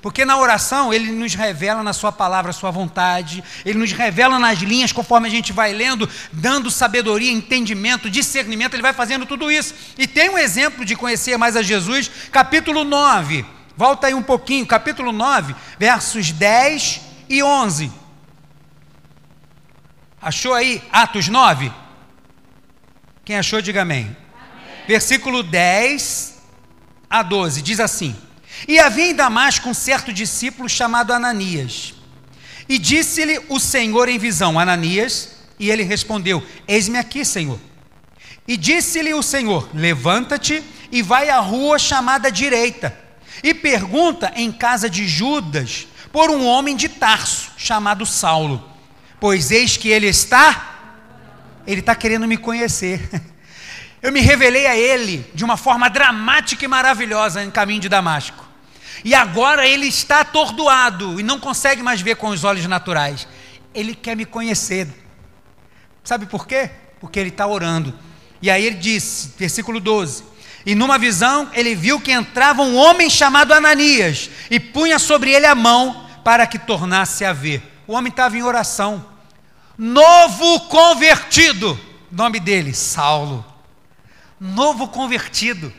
Porque 0.00 0.24
na 0.24 0.36
oração 0.36 0.92
ele 0.92 1.10
nos 1.12 1.34
revela 1.34 1.82
na 1.82 1.92
sua 1.92 2.12
palavra 2.12 2.50
a 2.50 2.54
sua 2.54 2.70
vontade, 2.70 3.42
ele 3.64 3.78
nos 3.78 3.92
revela 3.92 4.38
nas 4.38 4.58
linhas 4.58 4.92
conforme 4.92 5.28
a 5.28 5.30
gente 5.30 5.52
vai 5.52 5.72
lendo, 5.72 6.08
dando 6.32 6.70
sabedoria, 6.70 7.30
entendimento, 7.30 8.10
discernimento, 8.10 8.74
ele 8.74 8.82
vai 8.82 8.92
fazendo 8.92 9.24
tudo 9.24 9.50
isso. 9.50 9.74
E 9.96 10.06
tem 10.06 10.30
um 10.30 10.38
exemplo 10.38 10.84
de 10.84 10.96
conhecer 10.96 11.36
mais 11.36 11.56
a 11.56 11.62
Jesus, 11.62 12.10
capítulo 12.30 12.84
9. 12.84 13.46
Volta 13.76 14.06
aí 14.06 14.14
um 14.14 14.22
pouquinho, 14.22 14.64
capítulo 14.64 15.10
9, 15.10 15.54
versos 15.78 16.30
10 16.30 17.00
e 17.28 17.42
11. 17.42 17.90
Achou 20.22 20.54
aí 20.54 20.80
Atos 20.92 21.28
9? 21.28 21.72
Quem 23.24 23.36
achou, 23.36 23.60
diga 23.60 23.82
amém. 23.82 24.04
amém. 24.04 24.16
Versículo 24.86 25.42
10 25.42 26.34
a 27.10 27.22
12 27.22 27.62
diz 27.62 27.80
assim: 27.80 28.16
E 28.68 28.78
havia 28.78 29.10
em 29.10 29.14
Damasco 29.14 29.68
um 29.68 29.74
certo 29.74 30.12
discípulo 30.12 30.68
chamado 30.68 31.12
Ananias. 31.12 31.94
E 32.68 32.78
disse-lhe 32.78 33.40
o 33.48 33.58
Senhor 33.58 34.08
em 34.08 34.18
visão: 34.18 34.58
Ananias, 34.58 35.32
e 35.58 35.68
ele 35.68 35.82
respondeu: 35.82 36.46
Eis-me 36.68 36.96
aqui, 36.96 37.24
Senhor. 37.24 37.58
E 38.46 38.56
disse-lhe 38.56 39.12
o 39.14 39.22
Senhor: 39.22 39.68
Levanta-te 39.74 40.62
e 40.92 41.02
vai 41.02 41.28
à 41.28 41.40
rua 41.40 41.76
chamada 41.76 42.30
direita 42.30 43.03
e 43.44 43.52
pergunta 43.52 44.32
em 44.34 44.50
casa 44.50 44.88
de 44.88 45.06
Judas 45.06 45.86
por 46.10 46.30
um 46.30 46.46
homem 46.46 46.74
de 46.74 46.88
Tarso, 46.88 47.52
chamado 47.58 48.06
Saulo, 48.06 48.66
pois 49.20 49.50
eis 49.50 49.76
que 49.76 49.90
ele 49.90 50.06
está, 50.06 50.80
ele 51.66 51.80
está 51.80 51.94
querendo 51.94 52.26
me 52.26 52.38
conhecer. 52.38 53.06
Eu 54.00 54.10
me 54.10 54.20
revelei 54.20 54.66
a 54.66 54.74
ele 54.74 55.30
de 55.34 55.44
uma 55.44 55.58
forma 55.58 55.90
dramática 55.90 56.64
e 56.64 56.68
maravilhosa 56.68 57.44
em 57.44 57.50
caminho 57.50 57.80
de 57.80 57.88
Damasco. 57.88 58.48
E 59.04 59.14
agora 59.14 59.66
ele 59.66 59.86
está 59.86 60.20
atordoado 60.20 61.20
e 61.20 61.22
não 61.22 61.38
consegue 61.38 61.82
mais 61.82 62.00
ver 62.00 62.16
com 62.16 62.28
os 62.28 62.44
olhos 62.44 62.66
naturais. 62.66 63.28
Ele 63.74 63.94
quer 63.94 64.16
me 64.16 64.24
conhecer. 64.24 64.88
Sabe 66.02 66.26
por 66.26 66.46
quê? 66.46 66.70
Porque 67.00 67.18
ele 67.18 67.30
está 67.30 67.46
orando. 67.46 67.98
E 68.40 68.50
aí 68.50 68.64
ele 68.64 68.76
disse, 68.76 69.32
versículo 69.38 69.80
12: 69.80 70.24
e 70.66 70.74
numa 70.74 70.98
visão 70.98 71.50
ele 71.52 71.74
viu 71.74 72.00
que 72.00 72.12
entrava 72.12 72.62
um 72.62 72.76
homem 72.76 73.10
chamado 73.10 73.52
Ananias 73.52 74.30
e 74.50 74.58
punha 74.58 74.98
sobre 74.98 75.30
ele 75.30 75.46
a 75.46 75.54
mão 75.54 76.06
para 76.24 76.46
que 76.46 76.58
tornasse 76.58 77.24
a 77.24 77.32
ver. 77.32 77.62
O 77.86 77.92
homem 77.92 78.10
estava 78.10 78.36
em 78.36 78.42
oração. 78.42 79.04
Novo 79.76 80.60
convertido, 80.68 81.78
nome 82.10 82.40
dele, 82.40 82.72
Saulo. 82.72 83.44
Novo 84.40 84.88
convertido. 84.88 85.72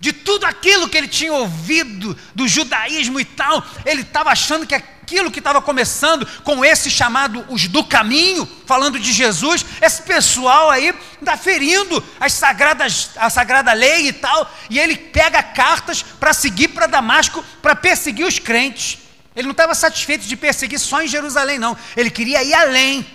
De 0.00 0.12
tudo 0.12 0.44
aquilo 0.46 0.88
que 0.88 0.96
ele 0.96 1.08
tinha 1.08 1.32
ouvido 1.32 2.16
do 2.34 2.46
judaísmo 2.46 3.18
e 3.18 3.24
tal, 3.24 3.64
ele 3.84 4.02
estava 4.02 4.30
achando 4.30 4.66
que 4.66 4.74
aquilo 4.74 5.30
que 5.30 5.40
estava 5.40 5.60
começando 5.60 6.26
com 6.44 6.64
esse 6.64 6.90
chamado 6.90 7.44
os 7.48 7.66
do 7.66 7.82
caminho, 7.82 8.48
falando 8.66 8.98
de 9.00 9.10
Jesus, 9.12 9.64
esse 9.80 10.02
pessoal 10.02 10.70
aí 10.70 10.94
está 11.20 11.36
ferindo 11.36 12.04
as 12.20 12.34
sagradas, 12.34 13.10
a 13.16 13.30
sagrada 13.30 13.72
lei 13.72 14.08
e 14.08 14.12
tal, 14.12 14.48
e 14.68 14.78
ele 14.78 14.96
pega 14.96 15.42
cartas 15.42 16.02
para 16.02 16.32
seguir 16.32 16.68
para 16.68 16.86
Damasco 16.86 17.42
para 17.62 17.74
perseguir 17.74 18.26
os 18.26 18.38
crentes. 18.38 18.98
Ele 19.34 19.46
não 19.46 19.52
estava 19.52 19.74
satisfeito 19.74 20.26
de 20.26 20.36
perseguir 20.36 20.78
só 20.78 21.02
em 21.02 21.08
Jerusalém, 21.08 21.58
não. 21.58 21.76
Ele 21.96 22.10
queria 22.10 22.42
ir 22.44 22.54
além. 22.54 23.06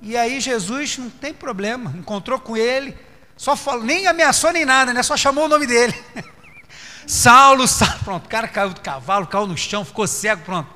E 0.00 0.16
aí 0.16 0.40
Jesus 0.40 0.96
não 0.98 1.10
tem 1.10 1.34
problema, 1.34 1.92
encontrou 1.98 2.38
com 2.38 2.56
ele, 2.56 2.96
só 3.36 3.54
falou, 3.54 3.84
nem 3.84 4.06
ameaçou 4.06 4.50
nem 4.52 4.64
nada, 4.64 4.94
né? 4.94 5.02
Só 5.02 5.16
chamou 5.16 5.44
o 5.44 5.48
nome 5.48 5.66
dele. 5.66 5.94
Saulo, 7.06 7.68
Saulo, 7.68 7.98
pronto, 8.02 8.26
o 8.26 8.28
cara 8.28 8.48
caiu 8.48 8.70
do 8.70 8.80
cavalo, 8.80 9.26
caiu 9.26 9.46
no 9.46 9.56
chão, 9.56 9.84
ficou 9.84 10.06
cego, 10.06 10.42
pronto. 10.42 10.68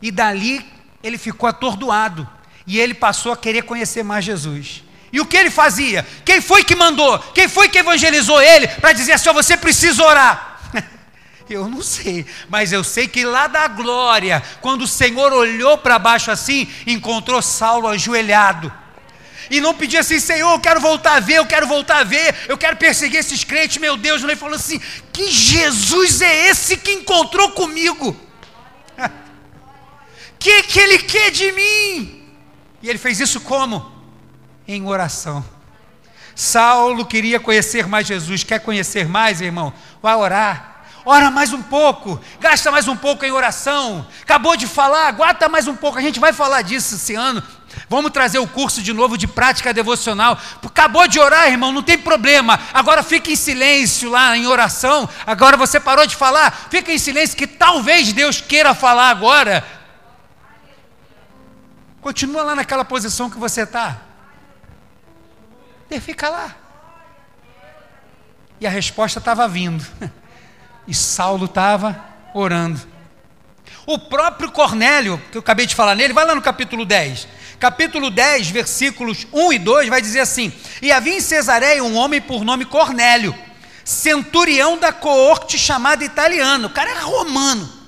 E 0.00 0.10
dali 0.10 0.64
ele 1.02 1.16
ficou 1.16 1.48
atordoado. 1.48 2.28
E 2.66 2.78
ele 2.78 2.94
passou 2.94 3.32
a 3.32 3.36
querer 3.36 3.62
conhecer 3.62 4.02
mais 4.02 4.24
Jesus. 4.24 4.84
E 5.12 5.20
o 5.20 5.26
que 5.26 5.36
ele 5.36 5.50
fazia? 5.50 6.06
Quem 6.24 6.40
foi 6.40 6.62
que 6.62 6.76
mandou? 6.76 7.18
Quem 7.18 7.48
foi 7.48 7.68
que 7.68 7.78
evangelizou 7.78 8.40
ele 8.40 8.68
para 8.68 8.92
dizer 8.92 9.12
assim: 9.12 9.32
você 9.32 9.56
precisa 9.56 10.04
orar? 10.04 10.60
Eu 11.50 11.68
não 11.68 11.82
sei, 11.82 12.24
mas 12.48 12.72
eu 12.72 12.84
sei 12.84 13.08
que 13.08 13.24
lá 13.24 13.48
da 13.48 13.66
glória, 13.66 14.40
quando 14.60 14.82
o 14.82 14.86
Senhor 14.86 15.32
olhou 15.32 15.76
para 15.76 15.98
baixo 15.98 16.30
assim, 16.30 16.72
encontrou 16.86 17.42
Saulo 17.42 17.88
ajoelhado 17.88 18.72
e 19.50 19.60
não 19.60 19.74
pedia 19.74 20.00
assim, 20.00 20.20
Senhor, 20.20 20.52
eu 20.52 20.60
quero 20.60 20.80
voltar 20.80 21.16
a 21.16 21.20
ver, 21.20 21.34
eu 21.34 21.46
quero 21.46 21.66
voltar 21.66 21.98
a 21.98 22.04
ver, 22.04 22.36
eu 22.46 22.56
quero 22.56 22.76
perseguir 22.76 23.18
esses 23.18 23.42
crentes, 23.42 23.78
meu 23.78 23.96
Deus. 23.96 24.22
Ele 24.22 24.36
falou 24.36 24.54
assim: 24.54 24.80
que 25.12 25.28
Jesus 25.28 26.22
é 26.22 26.48
esse 26.48 26.76
que 26.76 26.92
encontrou 26.92 27.50
comigo? 27.50 28.16
que 30.38 30.62
que 30.62 30.78
ele 30.78 30.98
quer 30.98 31.32
de 31.32 31.50
mim? 31.50 32.30
E 32.80 32.88
ele 32.88 32.98
fez 32.98 33.18
isso 33.18 33.40
como? 33.40 33.90
Em 34.68 34.86
oração. 34.86 35.44
Saulo 36.36 37.04
queria 37.04 37.40
conhecer 37.40 37.88
mais 37.88 38.06
Jesus, 38.06 38.44
quer 38.44 38.60
conhecer 38.60 39.08
mais, 39.08 39.40
irmão? 39.40 39.72
Vai 40.00 40.14
orar. 40.14 40.84
ora 41.04 41.28
mais 41.28 41.52
um 41.52 41.60
pouco, 41.60 42.20
gasta 42.38 42.70
mais 42.70 42.86
um 42.86 42.96
pouco 42.96 43.24
em 43.24 43.32
oração. 43.32 44.06
Acabou 44.22 44.56
de 44.56 44.68
falar, 44.68 45.08
aguarda 45.08 45.48
mais 45.48 45.66
um 45.66 45.74
pouco. 45.74 45.98
A 45.98 46.02
gente 46.02 46.20
vai 46.20 46.32
falar 46.32 46.62
disso 46.62 46.94
esse 46.94 47.16
ano. 47.16 47.42
Vamos 47.90 48.12
trazer 48.12 48.38
o 48.38 48.46
curso 48.46 48.80
de 48.80 48.92
novo 48.92 49.18
de 49.18 49.26
prática 49.26 49.74
devocional. 49.74 50.38
Acabou 50.64 51.08
de 51.08 51.18
orar, 51.18 51.48
irmão, 51.48 51.72
não 51.72 51.82
tem 51.82 51.98
problema. 51.98 52.60
Agora 52.72 53.02
fica 53.02 53.32
em 53.32 53.34
silêncio 53.34 54.08
lá 54.08 54.36
em 54.36 54.46
oração. 54.46 55.08
Agora 55.26 55.56
você 55.56 55.80
parou 55.80 56.06
de 56.06 56.14
falar, 56.14 56.68
fica 56.70 56.92
em 56.92 56.98
silêncio 56.98 57.36
que 57.36 57.48
talvez 57.48 58.12
Deus 58.12 58.40
queira 58.40 58.76
falar 58.76 59.10
agora. 59.10 59.66
Continua 62.00 62.44
lá 62.44 62.54
naquela 62.54 62.84
posição 62.84 63.28
que 63.28 63.38
você 63.38 63.62
está. 63.62 64.00
Fica 66.00 66.28
lá. 66.28 66.54
E 68.60 68.68
a 68.68 68.70
resposta 68.70 69.18
estava 69.18 69.48
vindo. 69.48 69.84
E 70.88 70.94
Saulo 70.94 71.44
estava 71.44 72.02
orando. 72.34 72.80
O 73.86 73.96
próprio 73.98 74.50
Cornélio, 74.50 75.22
que 75.30 75.36
eu 75.36 75.40
acabei 75.40 75.66
de 75.66 75.74
falar 75.74 75.94
nele, 75.94 76.12
vai 76.12 76.24
lá 76.24 76.34
no 76.34 76.42
capítulo 76.42 76.84
10. 76.84 77.28
Capítulo 77.60 78.10
10, 78.10 78.48
versículos 78.48 79.26
1 79.32 79.52
e 79.52 79.58
2, 79.58 79.88
vai 79.88 80.00
dizer 80.00 80.20
assim: 80.20 80.52
E 80.80 80.90
havia 80.90 81.14
em 81.14 81.20
Cesareia 81.20 81.84
um 81.84 81.94
homem 81.94 82.20
por 82.20 82.42
nome 82.42 82.64
Cornélio, 82.64 83.34
centurião 83.84 84.78
da 84.78 84.92
coorte 84.92 85.58
chamada 85.58 86.02
italiano. 86.02 86.68
O 86.68 86.70
cara 86.70 86.90
era 86.90 87.02
romano 87.02 87.80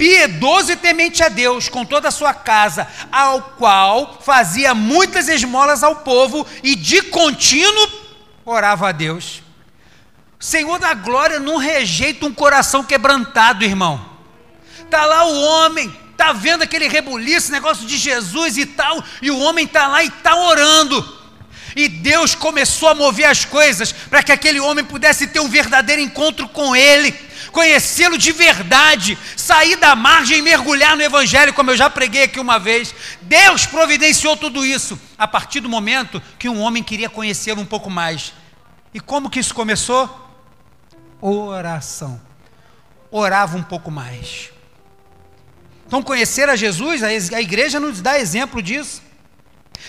piedoso 0.00 0.72
e 0.72 0.76
temente 0.76 1.22
a 1.22 1.28
Deus 1.28 1.68
com 1.68 1.84
toda 1.84 2.08
a 2.08 2.10
sua 2.10 2.32
casa, 2.32 2.88
ao 3.12 3.42
qual 3.58 4.18
fazia 4.22 4.74
muitas 4.74 5.28
esmolas 5.28 5.82
ao 5.82 5.96
povo 5.96 6.46
e 6.62 6.74
de 6.74 7.02
contínuo 7.02 7.86
orava 8.46 8.88
a 8.88 8.92
Deus. 8.92 9.42
Senhor 10.38 10.78
da 10.78 10.94
glória 10.94 11.38
não 11.38 11.58
rejeita 11.58 12.24
um 12.24 12.32
coração 12.32 12.82
quebrantado, 12.82 13.62
irmão. 13.62 14.02
Tá 14.88 15.04
lá 15.04 15.24
o 15.26 15.42
homem, 15.42 15.94
tá 16.20 16.34
vendo 16.34 16.60
aquele 16.60 16.86
rebuliço, 16.86 17.50
negócio 17.50 17.86
de 17.86 17.96
Jesus 17.96 18.58
e 18.58 18.66
tal, 18.66 19.02
e 19.22 19.30
o 19.30 19.38
homem 19.38 19.66
tá 19.66 19.86
lá 19.86 20.04
e 20.04 20.10
tá 20.10 20.36
orando. 20.36 21.18
E 21.74 21.88
Deus 21.88 22.34
começou 22.34 22.90
a 22.90 22.94
mover 22.94 23.24
as 23.24 23.46
coisas 23.46 23.90
para 23.90 24.22
que 24.22 24.30
aquele 24.30 24.60
homem 24.60 24.84
pudesse 24.84 25.28
ter 25.28 25.40
um 25.40 25.48
verdadeiro 25.48 26.02
encontro 26.02 26.46
com 26.46 26.76
Ele 26.76 27.30
conhecê-lo 27.50 28.18
de 28.18 28.30
verdade, 28.32 29.18
sair 29.34 29.76
da 29.76 29.96
margem 29.96 30.38
e 30.38 30.42
mergulhar 30.42 30.94
no 30.94 31.02
Evangelho, 31.02 31.54
como 31.54 31.70
eu 31.70 31.76
já 31.76 31.88
preguei 31.88 32.24
aqui 32.24 32.38
uma 32.38 32.58
vez. 32.58 32.94
Deus 33.22 33.64
providenciou 33.66 34.36
tudo 34.36 34.64
isso 34.64 35.00
a 35.18 35.26
partir 35.26 35.60
do 35.60 35.68
momento 35.68 36.22
que 36.38 36.50
um 36.50 36.60
homem 36.60 36.82
queria 36.82 37.08
conhecê-lo 37.08 37.62
um 37.62 37.66
pouco 37.66 37.90
mais. 37.90 38.34
E 38.92 39.00
como 39.00 39.30
que 39.30 39.40
isso 39.40 39.54
começou? 39.54 40.30
Oração. 41.20 42.20
Orava 43.10 43.56
um 43.56 43.62
pouco 43.62 43.90
mais. 43.90 44.50
Então, 45.90 46.04
conhecer 46.04 46.48
a 46.48 46.54
Jesus, 46.54 47.02
a 47.02 47.40
igreja 47.40 47.80
nos 47.80 48.00
dá 48.00 48.16
exemplo 48.16 48.62
disso. 48.62 49.02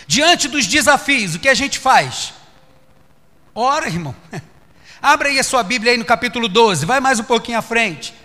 Diante 0.08 0.48
dos 0.48 0.66
desafios, 0.66 1.36
o 1.36 1.40
que 1.40 1.48
a 1.48 1.54
gente 1.54 1.78
faz? 1.78 2.34
Ora, 3.54 3.86
irmão. 3.86 4.16
Abra 5.00 5.30
aí 5.30 5.38
a 5.38 5.44
sua 5.44 5.62
Bíblia 5.62 5.92
aí 5.92 6.00
no 6.00 6.04
capítulo 6.04 6.48
12, 6.48 6.88
vai 6.88 7.00
mais 7.00 7.20
um 7.20 7.24
pouquinho 7.24 7.60
à 7.60 7.62
frente. 7.62 8.16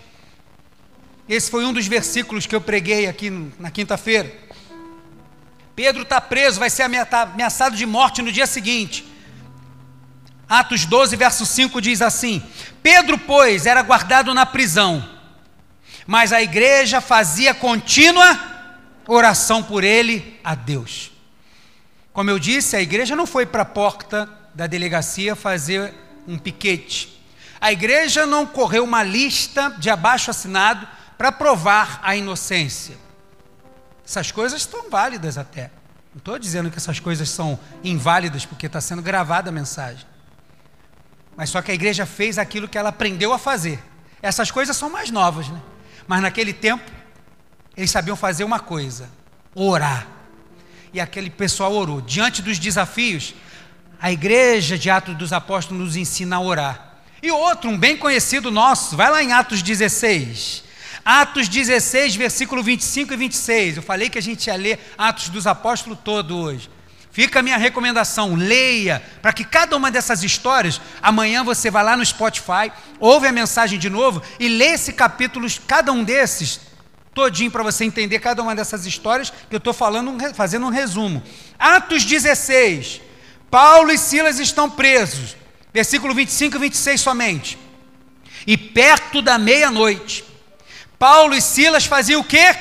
Esse 1.29 1.51
foi 1.51 1.65
um 1.65 1.71
dos 1.71 1.85
versículos 1.85 2.47
que 2.47 2.55
eu 2.55 2.61
preguei 2.61 3.05
aqui 3.05 3.29
na 3.59 3.69
quinta-feira. 3.69 4.33
Pedro 5.75 6.01
está 6.01 6.19
preso, 6.19 6.59
vai 6.59 6.71
ser 6.71 6.81
ameaçado 6.81 7.75
de 7.75 7.85
morte 7.85 8.23
no 8.23 8.31
dia 8.31 8.47
seguinte. 8.47 9.05
Atos 10.49 10.83
12, 10.83 11.15
verso 11.15 11.45
5 11.45 11.79
diz 11.79 12.01
assim: 12.01 12.41
Pedro, 12.81 13.19
pois, 13.19 13.67
era 13.67 13.83
guardado 13.83 14.33
na 14.33 14.47
prisão, 14.47 15.16
mas 16.07 16.31
a 16.31 16.41
igreja 16.41 17.01
fazia 17.01 17.53
contínua 17.53 18.39
oração 19.05 19.61
por 19.61 19.83
ele 19.83 20.39
a 20.41 20.55
Deus. 20.55 21.11
Como 22.13 22.29
eu 22.29 22.39
disse, 22.39 22.77
a 22.77 22.81
igreja 22.81 23.15
não 23.15 23.27
foi 23.27 23.45
para 23.45 23.61
a 23.61 23.65
porta 23.65 24.27
da 24.55 24.65
delegacia 24.65 25.35
fazer 25.35 25.93
um 26.25 26.37
piquete. 26.37 27.21
A 27.59 27.71
igreja 27.71 28.25
não 28.25 28.45
correu 28.45 28.83
uma 28.83 29.03
lista 29.03 29.69
de 29.77 29.89
abaixo 29.89 30.31
assinado 30.31 30.87
para 31.17 31.31
provar 31.31 31.99
a 32.01 32.15
inocência. 32.15 32.97
Essas 34.05 34.31
coisas 34.31 34.61
estão 34.61 34.89
válidas 34.89 35.37
até. 35.37 35.71
Não 36.13 36.19
estou 36.19 36.39
dizendo 36.39 36.71
que 36.71 36.77
essas 36.77 36.99
coisas 36.99 37.29
são 37.29 37.59
inválidas 37.83 38.45
porque 38.45 38.67
está 38.67 38.79
sendo 38.79 39.01
gravada 39.01 39.49
a 39.49 39.51
mensagem. 39.51 40.05
Mas 41.35 41.49
só 41.49 41.61
que 41.61 41.71
a 41.71 41.75
igreja 41.75 42.05
fez 42.05 42.37
aquilo 42.37 42.67
que 42.67 42.77
ela 42.77 42.89
aprendeu 42.89 43.33
a 43.33 43.37
fazer. 43.37 43.83
Essas 44.21 44.49
coisas 44.49 44.75
são 44.75 44.89
mais 44.89 45.11
novas, 45.11 45.49
né? 45.49 45.61
Mas 46.07 46.21
naquele 46.21 46.53
tempo, 46.53 46.89
eles 47.75 47.91
sabiam 47.91 48.15
fazer 48.15 48.43
uma 48.43 48.59
coisa: 48.59 49.09
orar. 49.53 50.07
E 50.93 50.99
aquele 50.99 51.29
pessoal 51.29 51.73
orou. 51.73 52.01
Diante 52.01 52.41
dos 52.41 52.57
desafios, 52.57 53.35
a 53.99 54.11
igreja 54.11 54.77
de 54.77 54.89
Atos 54.89 55.15
dos 55.15 55.33
Apóstolos 55.33 55.83
nos 55.83 55.95
ensina 55.95 56.37
a 56.37 56.39
orar. 56.39 56.97
E 57.21 57.29
outro, 57.31 57.69
um 57.69 57.77
bem 57.77 57.97
conhecido 57.97 58.49
nosso, 58.49 58.95
vai 58.95 59.11
lá 59.11 59.21
em 59.21 59.33
Atos 59.33 59.61
16. 59.61 60.63
Atos 61.03 61.47
16, 61.47 62.15
versículo 62.15 62.63
25 62.63 63.13
e 63.13 63.17
26. 63.17 63.77
Eu 63.77 63.83
falei 63.83 64.09
que 64.09 64.17
a 64.17 64.21
gente 64.21 64.47
ia 64.47 64.55
ler 64.55 64.93
Atos 64.97 65.29
dos 65.29 65.47
Apóstolos 65.47 65.99
todo 66.03 66.37
hoje. 66.37 66.69
Fica 67.17 67.39
a 67.39 67.41
minha 67.41 67.57
recomendação, 67.57 68.35
leia, 68.35 69.01
para 69.23 69.33
que 69.33 69.43
cada 69.43 69.75
uma 69.75 69.89
dessas 69.89 70.23
histórias, 70.23 70.79
amanhã 71.01 71.43
você 71.43 71.71
vai 71.71 71.83
lá 71.83 71.97
no 71.97 72.05
Spotify, 72.05 72.71
ouve 72.99 73.25
a 73.25 73.31
mensagem 73.31 73.79
de 73.79 73.89
novo 73.89 74.21
e 74.39 74.47
lê 74.47 74.65
esse 74.65 74.93
capítulo, 74.93 75.47
cada 75.65 75.91
um 75.91 76.03
desses, 76.03 76.59
todinho 77.15 77.49
para 77.49 77.63
você 77.63 77.85
entender 77.85 78.19
cada 78.19 78.43
uma 78.43 78.53
dessas 78.53 78.85
histórias 78.85 79.31
que 79.31 79.55
eu 79.55 79.57
estou 79.57 79.73
falando, 79.73 80.15
fazendo 80.35 80.67
um 80.67 80.69
resumo. 80.69 81.23
Atos 81.57 82.05
16, 82.05 83.01
Paulo 83.49 83.91
e 83.91 83.97
Silas 83.97 84.37
estão 84.37 84.69
presos. 84.69 85.35
Versículo 85.73 86.13
25 86.13 86.55
e 86.55 86.59
26 86.59 87.01
somente. 87.01 87.57
E 88.45 88.55
perto 88.55 89.23
da 89.23 89.39
meia-noite, 89.39 90.23
Paulo 90.99 91.33
e 91.33 91.41
Silas 91.41 91.87
faziam 91.87 92.21
o 92.21 92.23
quê? 92.23 92.55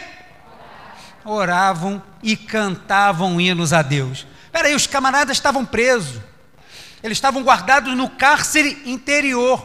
Oravam 1.26 2.02
e 2.22 2.38
cantavam 2.38 3.38
hinos 3.38 3.74
a 3.74 3.82
Deus. 3.82 4.26
Espera 4.56 4.68
aí, 4.68 4.74
os 4.74 4.86
camaradas 4.86 5.36
estavam 5.36 5.66
presos. 5.66 6.18
Eles 7.02 7.18
estavam 7.18 7.42
guardados 7.42 7.94
no 7.94 8.08
cárcere 8.08 8.84
interior. 8.86 9.62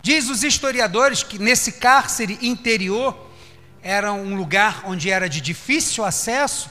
Diz 0.00 0.30
os 0.30 0.42
historiadores 0.42 1.22
que 1.22 1.38
nesse 1.38 1.72
cárcere 1.72 2.38
interior 2.40 3.30
era 3.82 4.10
um 4.10 4.34
lugar 4.36 4.84
onde 4.86 5.10
era 5.10 5.28
de 5.28 5.42
difícil 5.42 6.02
acesso 6.02 6.70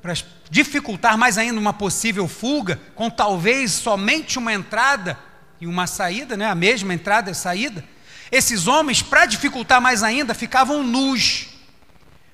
para 0.00 0.14
dificultar 0.48 1.18
mais 1.18 1.36
ainda 1.36 1.60
uma 1.60 1.74
possível 1.74 2.26
fuga, 2.26 2.80
com 2.94 3.10
talvez 3.10 3.72
somente 3.72 4.38
uma 4.38 4.54
entrada 4.54 5.18
e 5.60 5.66
uma 5.66 5.86
saída, 5.86 6.38
né? 6.38 6.46
a 6.46 6.54
mesma 6.54 6.94
entrada 6.94 7.30
e 7.30 7.34
saída, 7.34 7.84
esses 8.32 8.66
homens, 8.66 9.02
para 9.02 9.26
dificultar 9.26 9.78
mais 9.78 10.02
ainda, 10.02 10.32
ficavam 10.32 10.82
nus, 10.82 11.48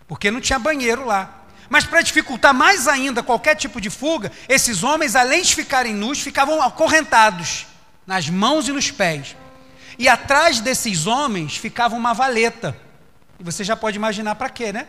porque 0.07 0.31
não 0.31 0.41
tinha 0.41 0.61
banheiro 0.61 1.05
lá. 1.05 1.42
Mas 1.73 1.87
para 1.87 2.03
dificultar 2.03 2.53
mais 2.53 2.87
ainda 2.87 3.23
qualquer 3.23 3.55
tipo 3.55 3.81
de 3.81 3.89
fuga, 3.89 4.31
esses 4.47 4.83
homens, 4.83 5.17
além 5.17 5.41
de 5.41 5.55
ficarem 5.55 5.95
nus, 5.95 6.21
ficavam 6.21 6.61
acorrentados 6.61 7.67
nas 8.07 8.29
mãos 8.29 8.69
e 8.69 8.73
nos 8.73 8.91
pés. 8.91 9.35
E 9.99 10.07
atrás 10.07 10.61
desses 10.61 11.07
homens 11.07 11.57
ficava 11.57 11.97
uma 11.97 12.13
valeta. 12.13 12.77
E 13.41 13.43
você 13.43 13.65
já 13.65 13.75
pode 13.75 13.97
imaginar 13.97 14.35
para 14.35 14.51
quê, 14.51 14.71
né? 14.71 14.87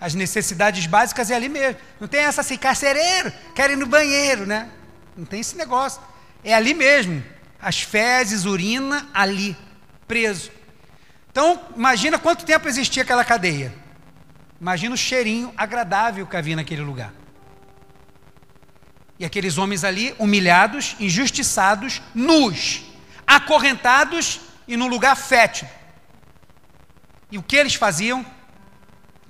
As 0.00 0.14
necessidades 0.14 0.86
básicas 0.86 1.28
é 1.28 1.34
ali 1.34 1.48
mesmo. 1.48 1.80
Não 1.98 2.06
tem 2.06 2.20
essa 2.20 2.40
assim, 2.40 2.56
carcereiro, 2.56 3.32
quer 3.52 3.68
ir 3.70 3.76
no 3.76 3.86
banheiro, 3.86 4.46
né? 4.46 4.68
Não 5.16 5.24
tem 5.24 5.40
esse 5.40 5.56
negócio. 5.56 6.00
É 6.44 6.54
ali 6.54 6.72
mesmo. 6.72 7.20
As 7.60 7.82
fezes, 7.82 8.44
urina, 8.44 9.08
ali, 9.12 9.56
preso. 10.06 10.52
Então, 11.32 11.60
imagina 11.74 12.16
quanto 12.16 12.44
tempo 12.44 12.68
existia 12.68 13.02
aquela 13.02 13.24
cadeia. 13.24 13.85
Imagina 14.60 14.94
o 14.94 14.98
cheirinho 14.98 15.52
agradável 15.56 16.26
que 16.26 16.36
havia 16.36 16.56
naquele 16.56 16.82
lugar. 16.82 17.12
E 19.18 19.24
aqueles 19.24 19.58
homens 19.58 19.84
ali, 19.84 20.14
humilhados, 20.18 20.96
injustiçados, 21.00 22.02
nus, 22.14 22.82
acorrentados 23.26 24.40
e 24.68 24.76
num 24.76 24.88
lugar 24.88 25.16
fétido. 25.16 25.70
E 27.30 27.38
o 27.38 27.42
que 27.42 27.56
eles 27.56 27.74
faziam? 27.74 28.24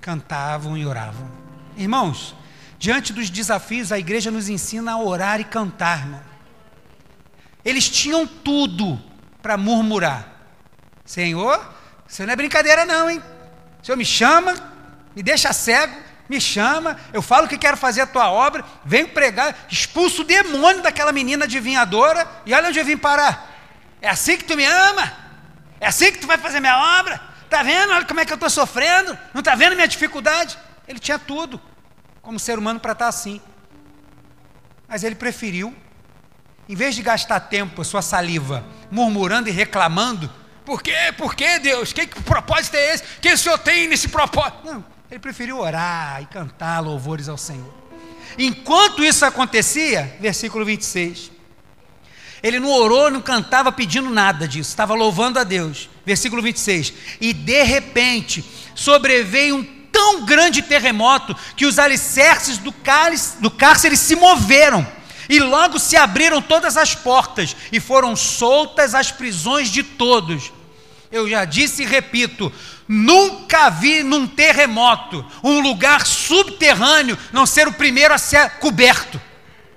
cantavam 0.07 0.79
e 0.79 0.87
oravam. 0.87 1.29
Irmãos, 1.77 2.33
diante 2.79 3.13
dos 3.13 3.29
desafios, 3.29 3.91
a 3.91 3.99
igreja 3.99 4.31
nos 4.31 4.49
ensina 4.49 4.93
a 4.93 4.99
orar 5.01 5.41
e 5.41 5.45
cantar, 5.45 5.99
irmão. 5.99 6.21
Eles 7.65 7.89
tinham 7.91 8.25
tudo 8.25 9.03
para 9.43 9.57
murmurar. 9.57 10.29
Senhor, 11.05 11.75
isso 12.09 12.25
não 12.25 12.33
é 12.33 12.37
brincadeira, 12.37 12.87
não, 12.87 13.11
hein? 13.11 13.21
O 13.83 13.85
Senhor 13.85 13.97
me 13.97 14.05
chama, 14.05 14.55
me 15.17 15.23
deixa 15.23 15.51
cego, 15.51 15.97
me 16.29 16.39
chama, 16.39 16.99
eu 17.11 17.23
falo 17.23 17.49
que 17.49 17.57
quero 17.57 17.77
fazer 17.77 18.03
a 18.03 18.07
tua 18.07 18.31
obra, 18.31 18.63
venho 18.85 19.09
pregar, 19.09 19.57
expulso 19.71 20.21
o 20.21 20.25
demônio 20.25 20.83
daquela 20.83 21.11
menina 21.11 21.47
adivinhadora, 21.47 22.29
e 22.45 22.53
olha 22.53 22.69
onde 22.69 22.79
eu 22.79 22.85
vim 22.85 22.99
parar. 22.99 23.51
É 24.03 24.11
assim 24.11 24.37
que 24.37 24.45
tu 24.45 24.55
me 24.55 24.65
ama? 24.65 25.11
É 25.81 25.87
assim 25.87 26.13
que 26.13 26.19
tu 26.19 26.27
vai 26.27 26.37
fazer 26.37 26.61
minha 26.61 27.01
obra? 27.01 27.19
Tá 27.49 27.63
vendo? 27.63 27.93
Olha 27.95 28.05
como 28.05 28.21
é 28.21 28.27
que 28.27 28.33
eu 28.33 28.37
estou 28.37 28.51
sofrendo. 28.51 29.17
Não 29.33 29.39
está 29.39 29.55
vendo 29.55 29.75
minha 29.75 29.89
dificuldade? 29.89 30.59
Ele 30.87 30.99
tinha 30.99 31.19
tudo, 31.19 31.61
como 32.21 32.39
ser 32.39 32.59
humano, 32.59 32.79
para 32.79 32.93
estar 32.93 33.07
tá 33.07 33.09
assim. 33.09 33.41
Mas 34.87 35.03
ele 35.03 35.15
preferiu, 35.15 35.75
em 36.69 36.75
vez 36.75 36.95
de 36.95 37.03
gastar 37.03 37.41
tempo, 37.41 37.83
sua 37.85 38.03
saliva, 38.03 38.65
murmurando 38.91 39.49
e 39.49 39.53
reclamando, 39.53 40.31
por 40.65 40.83
quê? 40.83 41.15
Por 41.17 41.35
quê, 41.35 41.59
Deus? 41.61 41.93
Que, 41.93 42.07
que 42.07 42.21
propósito 42.23 42.75
é 42.75 42.95
esse? 42.95 43.05
que 43.21 43.33
o 43.33 43.39
Senhor 43.39 43.57
tem 43.59 43.87
nesse 43.87 44.09
propósito? 44.09 44.59
Não, 44.65 44.85
ele 45.11 45.21
preferiu 45.21 45.59
orar 45.59 46.21
e 46.23 46.27
cantar 46.27 46.81
louvores 46.81 47.29
ao 47.29 47.39
Senhor. 47.39 47.73
Enquanto 48.39 49.05
isso 49.05 49.25
acontecia, 49.25 50.17
versículo 50.21 50.65
26, 50.65 51.31
ele 52.43 52.59
não 52.59 52.71
orou, 52.71 53.11
não 53.11 53.21
cantava 53.21 53.73
pedindo 53.73 54.11
nada 54.11 54.47
disso, 54.47 54.71
estava 54.71 54.95
louvando 54.95 55.39
a 55.39 55.45
Deus. 55.45 55.89
Versículo 56.05 56.43
26. 56.43 56.93
E 57.21 57.33
de 57.33 57.63
repente 57.63 58.45
sobreveio 58.75 59.57
um 59.57 59.65
tão 59.91 60.25
grande 60.27 60.61
terremoto 60.61 61.35
que 61.57 61.65
os 61.65 61.79
alicerces 61.79 62.59
do, 62.59 62.71
cálice, 62.71 63.41
do 63.41 63.51
cárcere 63.51 63.97
se 63.97 64.15
moveram. 64.15 64.87
E 65.29 65.41
logo 65.41 65.79
se 65.79 65.97
abriram 65.97 66.41
todas 66.41 66.77
as 66.77 66.95
portas 66.95 67.57
e 67.73 67.81
foram 67.81 68.15
soltas 68.15 68.95
as 68.95 69.11
prisões 69.11 69.69
de 69.69 69.83
todos. 69.83 70.53
Eu 71.11 71.29
já 71.29 71.45
disse 71.45 71.83
e 71.83 71.87
repito: 71.87 72.53
nunca 72.89 73.71
vi 73.71 74.03
num 74.03 74.27
terremoto 74.27 75.25
um 75.43 75.61
lugar 75.61 76.07
subterrâneo 76.07 77.19
não 77.33 77.47
ser 77.47 77.67
o 77.69 77.73
primeiro 77.73 78.15
a 78.15 78.19
ser 78.19 78.51
coberto. 78.59 79.21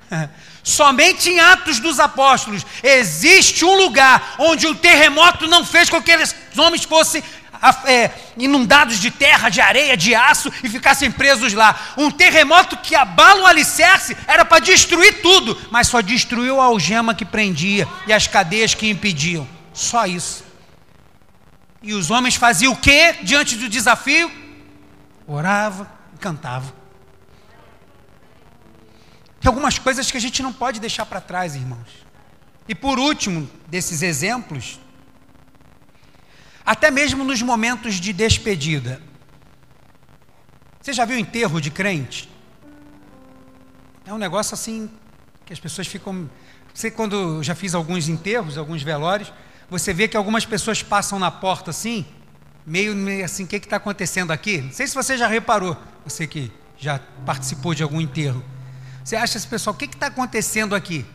Somente 0.64 1.30
em 1.30 1.40
Atos 1.40 1.80
dos 1.80 2.00
Apóstolos 2.00 2.66
existe 2.84 3.66
um 3.66 3.76
lugar 3.76 4.36
onde 4.38 4.68
um 4.68 4.76
terremoto 4.76 5.48
não 5.48 5.66
fez 5.66 5.90
com 5.90 6.02
que 6.02 6.12
aqueles 6.12 6.36
homens 6.58 6.84
fossem 6.84 7.24
é, 7.86 8.12
inundados 8.38 9.00
de 9.00 9.12
terra, 9.12 9.50
de 9.50 9.60
areia, 9.60 9.98
de 9.98 10.16
aço 10.16 10.52
e 10.64 10.70
ficassem 10.70 11.12
presos 11.12 11.54
lá. 11.54 11.94
Um 11.98 12.10
terremoto 12.10 12.78
que 12.78 12.96
abala 12.96 13.42
o 13.42 13.46
alicerce 13.46 14.16
era 14.28 14.46
para 14.46 14.60
destruir 14.60 15.22
tudo, 15.22 15.60
mas 15.72 15.88
só 15.88 16.02
destruiu 16.02 16.62
a 16.62 16.66
algema 16.66 17.14
que 17.14 17.26
prendia 17.26 17.88
e 18.08 18.14
as 18.14 18.28
cadeias 18.28 18.74
que 18.74 18.90
impediam. 18.90 19.48
Só 19.74 20.06
isso. 20.06 20.49
E 21.82 21.94
os 21.94 22.12
homens 22.12 22.36
faziam 22.36 22.74
o 22.74 22.78
que 22.78 23.14
diante 23.24 23.56
do 23.56 23.70
desafio? 23.70 24.32
Oravam 25.26 25.88
e 26.14 26.18
cantavam. 26.18 26.74
Tem 29.40 29.48
algumas 29.48 29.80
coisas 29.80 30.12
que 30.12 30.18
a 30.18 30.22
gente 30.22 30.44
não 30.44 30.52
pode 30.52 30.80
deixar 30.80 31.06
para 31.06 31.22
trás, 31.22 31.56
irmãos. 31.56 32.06
E 32.68 32.76
por 32.76 33.00
último, 33.00 33.50
desses 33.68 34.02
exemplos, 34.02 34.80
até 36.66 36.92
mesmo 36.92 37.24
nos 37.24 37.42
momentos 37.42 37.96
de 37.96 38.12
despedida. 38.12 39.02
Você 40.82 40.94
já 40.94 41.06
viu 41.06 41.18
enterro 41.18 41.60
de 41.62 41.72
crente? 41.72 42.30
É 44.06 44.14
um 44.14 44.18
negócio 44.18 44.54
assim 44.54 44.90
que 45.46 45.54
as 45.54 45.60
pessoas 45.60 45.88
ficam. 45.88 46.30
Você, 46.74 46.92
quando 46.92 47.42
já 47.42 47.56
fiz 47.56 47.74
alguns 47.74 48.08
enterros, 48.08 48.58
alguns 48.58 48.84
velórios, 48.84 49.32
você 49.70 49.94
vê 49.94 50.08
que 50.08 50.18
algumas 50.18 50.46
pessoas 50.46 50.82
passam 50.82 51.20
na 51.20 51.30
porta 51.30 51.70
assim, 51.70 52.06
meio, 52.66 52.96
meio 52.96 53.24
assim, 53.24 53.44
o 53.44 53.48
que 53.48 53.58
está 53.58 53.76
acontecendo 53.76 54.32
aqui? 54.32 54.62
Não 54.62 54.72
sei 54.72 54.88
se 54.88 54.96
você 54.96 55.16
já 55.16 55.28
reparou, 55.28 55.78
você 56.04 56.26
que 56.26 56.52
já 56.78 57.00
participou 57.26 57.76
de 57.76 57.84
algum 57.84 58.02
enterro. 58.02 58.44
Você 59.04 59.16
acha 59.16 59.38
esse 59.38 59.48
pessoal, 59.48 59.76
o 59.76 59.78
que 59.78 59.86
está 59.86 60.08
acontecendo 60.08 60.76
aqui? 60.76 61.06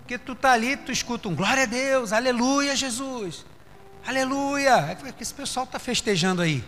Porque 0.00 0.16
tu 0.16 0.32
está 0.32 0.52
ali, 0.52 0.76
tu 0.76 0.90
escuta 0.90 1.28
um 1.28 1.34
glória 1.34 1.64
a 1.64 1.66
Deus, 1.66 2.12
aleluia 2.12 2.74
Jesus, 2.74 3.44
aleluia. 4.06 4.76
É 4.90 5.12
que 5.12 5.22
esse 5.22 5.34
pessoal 5.34 5.64
está 5.64 5.78
festejando 5.78 6.40
aí. 6.40 6.64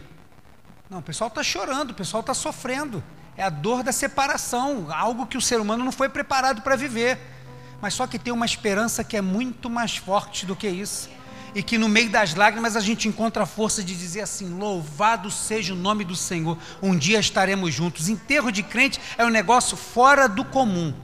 Não, 0.90 0.98
o 0.98 1.02
pessoal 1.02 1.28
está 1.28 1.42
chorando, 1.42 1.92
o 1.92 1.94
pessoal 1.94 2.20
está 2.20 2.34
sofrendo. 2.34 3.02
É 3.36 3.42
a 3.42 3.48
dor 3.48 3.82
da 3.82 3.92
separação, 3.92 4.88
algo 4.90 5.26
que 5.26 5.38
o 5.38 5.40
ser 5.40 5.58
humano 5.58 5.82
não 5.82 5.92
foi 5.92 6.10
preparado 6.10 6.60
para 6.60 6.76
viver. 6.76 7.18
Mas 7.80 7.94
só 7.94 8.06
que 8.06 8.18
tem 8.18 8.32
uma 8.32 8.44
esperança 8.44 9.02
que 9.02 9.16
é 9.16 9.22
muito 9.22 9.70
mais 9.70 9.96
forte 9.96 10.44
do 10.44 10.54
que 10.54 10.68
isso 10.68 11.08
e 11.54 11.62
que 11.62 11.76
no 11.76 11.88
meio 11.88 12.10
das 12.10 12.34
lágrimas 12.34 12.76
a 12.76 12.80
gente 12.80 13.08
encontra 13.08 13.42
a 13.42 13.46
força 13.46 13.82
de 13.82 13.96
dizer 13.96 14.22
assim: 14.22 14.48
louvado 14.58 15.30
seja 15.30 15.72
o 15.72 15.76
nome 15.76 16.04
do 16.04 16.16
Senhor, 16.16 16.58
um 16.82 16.96
dia 16.96 17.18
estaremos 17.18 17.72
juntos. 17.72 18.08
Enterro 18.08 18.50
de 18.50 18.62
crente 18.62 19.00
é 19.18 19.24
um 19.24 19.30
negócio 19.30 19.76
fora 19.76 20.28
do 20.28 20.44
comum. 20.44 20.94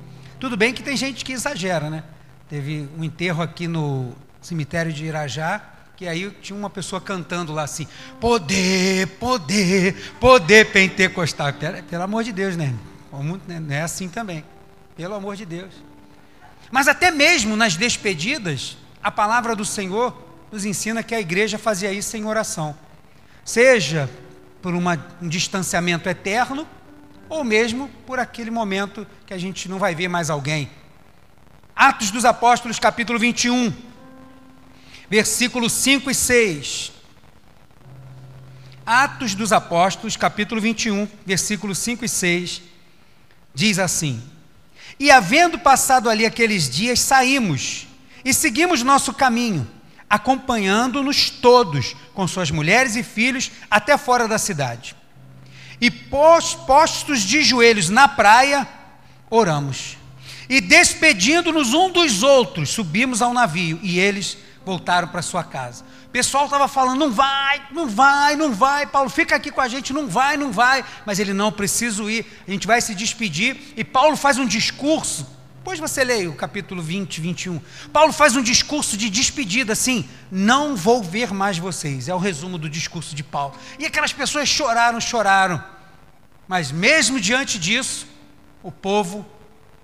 Tudo 0.41 0.57
bem 0.57 0.73
que 0.73 0.83
tem 0.83 0.97
gente 0.97 1.25
que 1.25 1.33
exagera, 1.33 1.91
né? 1.91 2.05
Teve 2.49 2.89
um 2.97 3.05
enterro 3.05 3.43
aqui 3.43 3.67
no 3.69 4.13
cemitério 4.41 4.93
de 4.93 5.05
Irajá, 5.05 5.61
que 5.97 6.07
aí 6.07 6.31
tinha 6.41 6.57
uma 6.59 6.71
pessoa 6.71 7.01
cantando 7.01 7.53
lá 7.53 7.65
assim: 7.65 7.87
poder, 8.21 9.07
poder, 9.19 10.15
poder 10.19 10.73
pentecostal. 10.73 11.53
Pelo, 11.53 11.83
pelo 11.83 12.03
amor 12.03 12.25
de 12.25 12.33
Deus, 12.33 12.57
né? 12.57 12.75
né? 13.47 13.61
Não 13.61 13.75
é 13.75 13.83
assim 13.83 14.09
também. 14.09 14.45
Pelo 14.97 15.15
amor 15.15 15.37
de 15.37 15.45
Deus. 15.45 15.73
Mas 16.71 16.89
até 16.89 17.11
mesmo 17.11 17.57
nas 17.57 17.77
despedidas, 17.77 18.77
a 19.03 19.11
palavra 19.11 19.57
do 19.57 19.65
Senhor 19.65 20.28
nos 20.51 20.65
ensina 20.65 21.03
que 21.03 21.15
a 21.15 21.21
igreja 21.21 21.59
fazia 21.59 21.93
isso 21.93 22.17
em 22.17 22.25
oração, 22.25 22.77
seja 23.45 24.09
por 24.63 24.75
uma, 24.75 25.05
um 25.21 25.29
distanciamento 25.29 26.09
eterno, 26.09 26.67
ou 27.29 27.45
mesmo 27.45 27.89
por 28.07 28.19
aquele 28.19 28.51
momento 28.51 29.07
que 29.27 29.35
a 29.35 29.39
gente 29.39 29.69
não 29.69 29.79
vai 29.79 29.95
ver 29.95 30.09
mais 30.09 30.31
alguém. 30.31 30.71
Atos 31.77 32.11
dos 32.11 32.25
Apóstolos, 32.25 32.79
capítulo 32.79 33.19
21, 33.19 33.73
versículos 35.09 35.73
5 35.73 36.11
e 36.11 36.15
6. 36.15 36.93
Atos 38.85 39.35
dos 39.35 39.53
Apóstolos, 39.53 40.17
capítulo 40.17 40.61
21, 40.61 41.07
versículos 41.27 41.79
5 41.79 42.07
e 42.07 42.09
6, 42.09 42.63
diz 43.55 43.79
assim: 43.79 44.23
E 44.99 45.11
havendo 45.11 45.59
passado 45.59 46.09
ali 46.09 46.25
aqueles 46.25 46.71
dias, 46.71 46.99
saímos 47.01 47.87
e 48.25 48.33
seguimos 48.33 48.83
nosso 48.83 49.13
caminho 49.13 49.69
acompanhando-nos 50.09 51.31
todos, 51.31 51.95
com 52.15 52.27
suas 52.27 52.51
mulheres 52.51 52.97
e 52.97 53.03
filhos, 53.03 53.51
até 53.71 53.99
fora 53.99 54.27
da 54.27 54.39
cidade. 54.39 54.97
E 55.81 55.91
postos 55.91 57.21
de 57.21 57.43
joelhos 57.43 57.89
na 57.89 58.09
praia, 58.09 58.67
oramos. 59.31 59.97
E 60.49 60.61
despedindo-nos 60.61 61.75
um 61.75 61.91
dos 61.91 62.23
outros, 62.23 62.71
subimos 62.71 63.21
ao 63.21 63.35
navio 63.35 63.79
e 63.83 63.99
eles 63.99 64.39
voltaram 64.65 65.09
para 65.09 65.23
sua 65.23 65.45
casa. 65.45 65.85
O 66.07 66.11
pessoal 66.11 66.47
estava 66.47 66.67
falando: 66.67 66.99
não 66.99 67.13
vai, 67.13 67.63
não 67.71 67.87
vai, 67.87 68.35
não 68.35 68.53
vai, 68.53 68.87
Paulo, 68.87 69.11
fica 69.11 69.37
aqui 69.37 69.51
com 69.51 69.61
a 69.61 69.69
gente, 69.69 69.93
não 69.93 70.09
vai, 70.09 70.37
não 70.37 70.51
vai. 70.51 70.85
Mas 71.05 71.19
ele 71.19 71.35
não, 71.35 71.53
preciso 71.53 72.09
ir, 72.09 72.27
a 72.47 72.51
gente 72.51 72.67
vai 72.67 72.81
se 72.81 72.95
despedir. 72.95 73.75
E 73.77 73.85
Paulo 73.85 74.17
faz 74.17 74.39
um 74.39 74.47
discurso 74.47 75.38
depois 75.69 75.81
você 75.81 76.03
leia 76.03 76.31
o 76.31 76.35
capítulo 76.35 76.81
20, 76.81 77.21
21. 77.21 77.61
Paulo 77.93 78.11
faz 78.11 78.35
um 78.35 78.43
discurso 78.43 78.97
de 78.97 79.11
despedida 79.11 79.75
assim: 79.75 80.09
Não 80.31 80.75
vou 80.75 81.03
ver 81.03 81.31
mais 81.31 81.59
vocês. 81.59 82.09
É 82.09 82.15
o 82.15 82.19
resumo 82.19 82.57
do 82.57 82.71
discurso 82.71 83.15
de 83.15 83.23
Paulo. 83.23 83.55
E 83.79 83.85
aquelas 83.85 84.11
pessoas 84.11 84.49
choraram, 84.49 84.99
choraram. 84.99 85.63
Mas 86.47 86.73
mesmo 86.73 87.21
diante 87.21 87.59
disso, 87.59 88.07
o 88.63 88.73
povo 88.73 89.27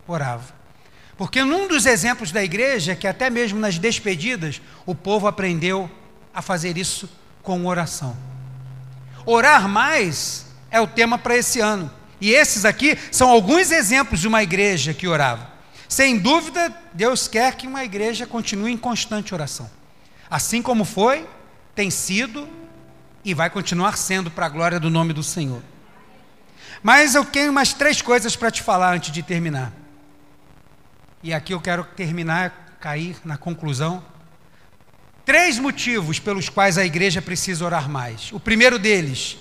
orava. 0.09 0.55
Porque 1.18 1.44
num 1.44 1.68
dos 1.68 1.85
exemplos 1.85 2.33
da 2.33 2.42
igreja, 2.42 2.97
que 2.97 3.07
até 3.07 3.29
mesmo 3.29 3.61
nas 3.61 3.79
despedidas, 3.79 4.62
o 4.87 4.94
povo 4.94 5.27
aprendeu 5.27 5.90
a 6.33 6.40
fazer 6.40 6.79
isso 6.79 7.11
com 7.42 7.66
oração. 7.66 8.16
Orar 9.27 9.68
mais 9.68 10.47
é 10.70 10.81
o 10.81 10.87
tema 10.87 11.18
para 11.18 11.37
esse 11.37 11.61
ano. 11.61 11.90
E 12.23 12.31
esses 12.31 12.64
aqui 12.64 12.99
são 13.12 13.29
alguns 13.29 13.70
exemplos 13.70 14.18
de 14.18 14.27
uma 14.27 14.42
igreja 14.42 14.94
que 14.94 15.07
orava. 15.07 15.53
Sem 15.88 16.18
dúvida, 16.18 16.75
Deus 16.92 17.29
quer 17.29 17.55
que 17.55 17.66
uma 17.66 17.85
igreja 17.85 18.27
continue 18.27 18.73
em 18.73 18.77
constante 18.77 19.35
oração. 19.35 19.70
Assim 20.31 20.62
como 20.62 20.85
foi, 20.85 21.29
tem 21.75 21.90
sido 21.90 22.49
e 23.25 23.35
vai 23.35 23.51
continuar 23.51 23.97
sendo 23.97 24.31
para 24.31 24.47
a 24.47 24.49
glória 24.49 24.81
do 24.81 24.90
nome 24.90 25.12
do 25.12 25.23
Senhor. 25.23 25.62
Mas 26.83 27.14
eu 27.14 27.25
tenho 27.25 27.53
mais 27.53 27.73
três 27.73 28.03
coisas 28.03 28.37
para 28.37 28.51
te 28.51 28.62
falar 28.62 28.95
antes 28.95 29.11
de 29.11 29.22
terminar. 29.22 29.72
E 31.22 31.32
aqui 31.32 31.55
eu 31.55 31.61
quero 31.61 31.85
terminar, 31.85 32.76
cair 32.80 33.16
na 33.24 33.39
conclusão. 33.39 34.05
Três 35.24 35.59
motivos 35.59 36.18
pelos 36.18 36.51
quais 36.51 36.76
a 36.76 36.85
igreja 36.85 37.22
precisa 37.22 37.64
orar 37.64 37.89
mais. 37.89 38.30
O 38.32 38.39
primeiro 38.39 38.78
deles, 38.78 39.39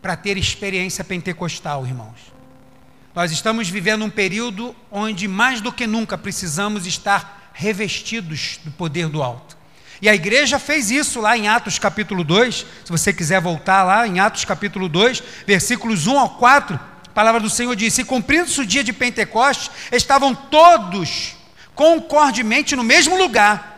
para 0.00 0.16
ter 0.16 0.38
experiência 0.38 1.04
pentecostal, 1.04 1.86
irmãos. 1.86 2.32
Nós 3.12 3.32
estamos 3.32 3.68
vivendo 3.68 4.04
um 4.04 4.10
período 4.10 4.74
onde 4.88 5.26
mais 5.26 5.60
do 5.60 5.72
que 5.72 5.84
nunca 5.84 6.16
precisamos 6.16 6.86
estar 6.86 7.50
revestidos 7.52 8.60
do 8.64 8.70
poder 8.70 9.08
do 9.08 9.20
alto. 9.20 9.58
E 10.00 10.08
a 10.08 10.14
igreja 10.14 10.60
fez 10.60 10.92
isso 10.92 11.20
lá 11.20 11.36
em 11.36 11.48
Atos 11.48 11.76
capítulo 11.76 12.22
2. 12.22 12.66
Se 12.84 12.90
você 12.90 13.12
quiser 13.12 13.40
voltar 13.40 13.82
lá 13.82 14.06
em 14.06 14.20
Atos 14.20 14.44
capítulo 14.44 14.88
2, 14.88 15.22
versículos 15.44 16.06
1 16.06 16.18
ao 16.18 16.30
4, 16.36 16.78
a 17.08 17.10
palavra 17.10 17.40
do 17.40 17.50
Senhor 17.50 17.74
diz: 17.74 17.98
E 17.98 18.04
cumprindo-se 18.04 18.60
o 18.60 18.66
dia 18.66 18.84
de 18.84 18.92
Pentecostes, 18.92 19.72
estavam 19.90 20.32
todos 20.32 21.34
concordemente 21.74 22.76
no 22.76 22.84
mesmo 22.84 23.16
lugar. 23.18 23.68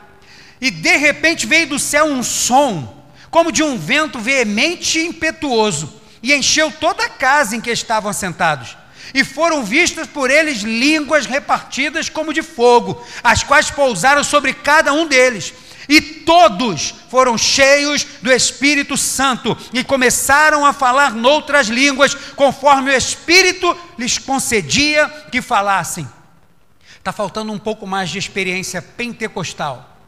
e 0.60 0.70
de 0.70 0.96
repente 0.96 1.44
veio 1.44 1.70
do 1.70 1.78
céu 1.78 2.04
um 2.04 2.22
som, 2.22 3.02
como 3.30 3.50
de 3.50 3.64
um 3.64 3.76
vento 3.76 4.20
veemente 4.20 5.00
e 5.00 5.06
impetuoso, 5.06 6.00
e 6.22 6.32
encheu 6.32 6.70
toda 6.70 7.04
a 7.04 7.08
casa 7.08 7.56
em 7.56 7.60
que 7.60 7.70
estavam 7.70 8.10
assentados. 8.10 8.76
E 9.14 9.24
foram 9.24 9.64
vistas 9.64 10.06
por 10.06 10.30
eles 10.30 10.62
línguas 10.62 11.26
repartidas 11.26 12.08
como 12.08 12.32
de 12.32 12.42
fogo, 12.42 13.04
as 13.22 13.42
quais 13.42 13.70
pousaram 13.70 14.24
sobre 14.24 14.52
cada 14.52 14.92
um 14.92 15.06
deles. 15.06 15.52
E 15.88 16.00
todos 16.00 16.94
foram 17.10 17.36
cheios 17.36 18.06
do 18.22 18.32
Espírito 18.32 18.96
Santo 18.96 19.56
e 19.72 19.82
começaram 19.84 20.64
a 20.64 20.72
falar 20.72 21.12
noutras 21.12 21.68
línguas, 21.68 22.14
conforme 22.14 22.90
o 22.90 22.96
Espírito 22.96 23.76
lhes 23.98 24.16
concedia 24.18 25.08
que 25.30 25.42
falassem. 25.42 26.08
Está 26.98 27.12
faltando 27.12 27.52
um 27.52 27.58
pouco 27.58 27.86
mais 27.86 28.10
de 28.10 28.18
experiência 28.18 28.80
pentecostal. 28.80 29.98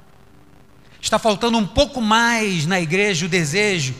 Está 1.00 1.18
faltando 1.18 1.58
um 1.58 1.66
pouco 1.66 2.00
mais 2.00 2.64
na 2.64 2.80
igreja 2.80 3.26
o 3.26 3.28
desejo 3.28 3.94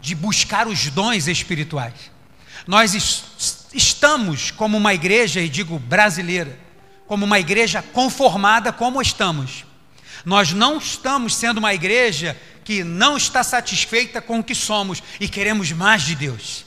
de 0.00 0.14
buscar 0.14 0.66
os 0.66 0.90
dons 0.90 1.28
espirituais. 1.28 2.10
Nós 2.66 2.92
estamos 3.72 4.50
como 4.50 4.76
uma 4.76 4.94
igreja, 4.94 5.40
e 5.40 5.48
digo 5.48 5.78
brasileira, 5.78 6.58
como 7.06 7.24
uma 7.24 7.40
igreja 7.40 7.82
conformada 7.82 8.72
como 8.72 9.00
estamos 9.00 9.64
nós 10.24 10.52
não 10.52 10.78
estamos 10.78 11.34
sendo 11.34 11.58
uma 11.58 11.74
igreja 11.74 12.36
que 12.64 12.84
não 12.84 13.16
está 13.16 13.42
satisfeita 13.42 14.20
com 14.20 14.38
o 14.38 14.44
que 14.44 14.54
somos 14.54 15.02
e 15.18 15.28
queremos 15.28 15.72
mais 15.72 16.02
de 16.02 16.14
Deus. 16.14 16.64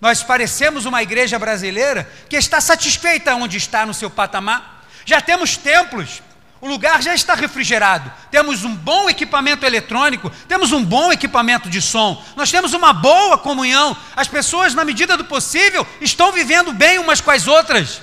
Nós 0.00 0.22
parecemos 0.22 0.86
uma 0.86 1.02
igreja 1.02 1.38
brasileira 1.38 2.10
que 2.28 2.36
está 2.36 2.60
satisfeita 2.60 3.34
onde 3.34 3.56
está 3.56 3.86
no 3.86 3.94
seu 3.94 4.10
patamar. 4.10 4.86
Já 5.04 5.20
temos 5.20 5.56
templos, 5.56 6.22
o 6.64 6.66
lugar 6.66 7.00
já 7.02 7.14
está 7.14 7.34
refrigerado, 7.34 8.10
temos 8.30 8.64
um 8.64 8.74
bom 8.74 9.10
equipamento 9.10 9.66
eletrônico, 9.66 10.30
temos 10.48 10.72
um 10.72 10.82
bom 10.82 11.12
equipamento 11.12 11.68
de 11.68 11.82
som, 11.82 12.24
nós 12.36 12.50
temos 12.50 12.72
uma 12.72 12.90
boa 12.90 13.36
comunhão, 13.36 13.94
as 14.16 14.28
pessoas, 14.28 14.72
na 14.72 14.82
medida 14.82 15.14
do 15.14 15.26
possível, 15.26 15.86
estão 16.00 16.32
vivendo 16.32 16.72
bem 16.72 16.98
umas 16.98 17.20
com 17.20 17.30
as 17.30 17.46
outras. 17.46 18.00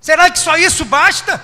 Será 0.00 0.28
que 0.28 0.40
só 0.40 0.56
isso 0.56 0.84
basta? 0.84 1.40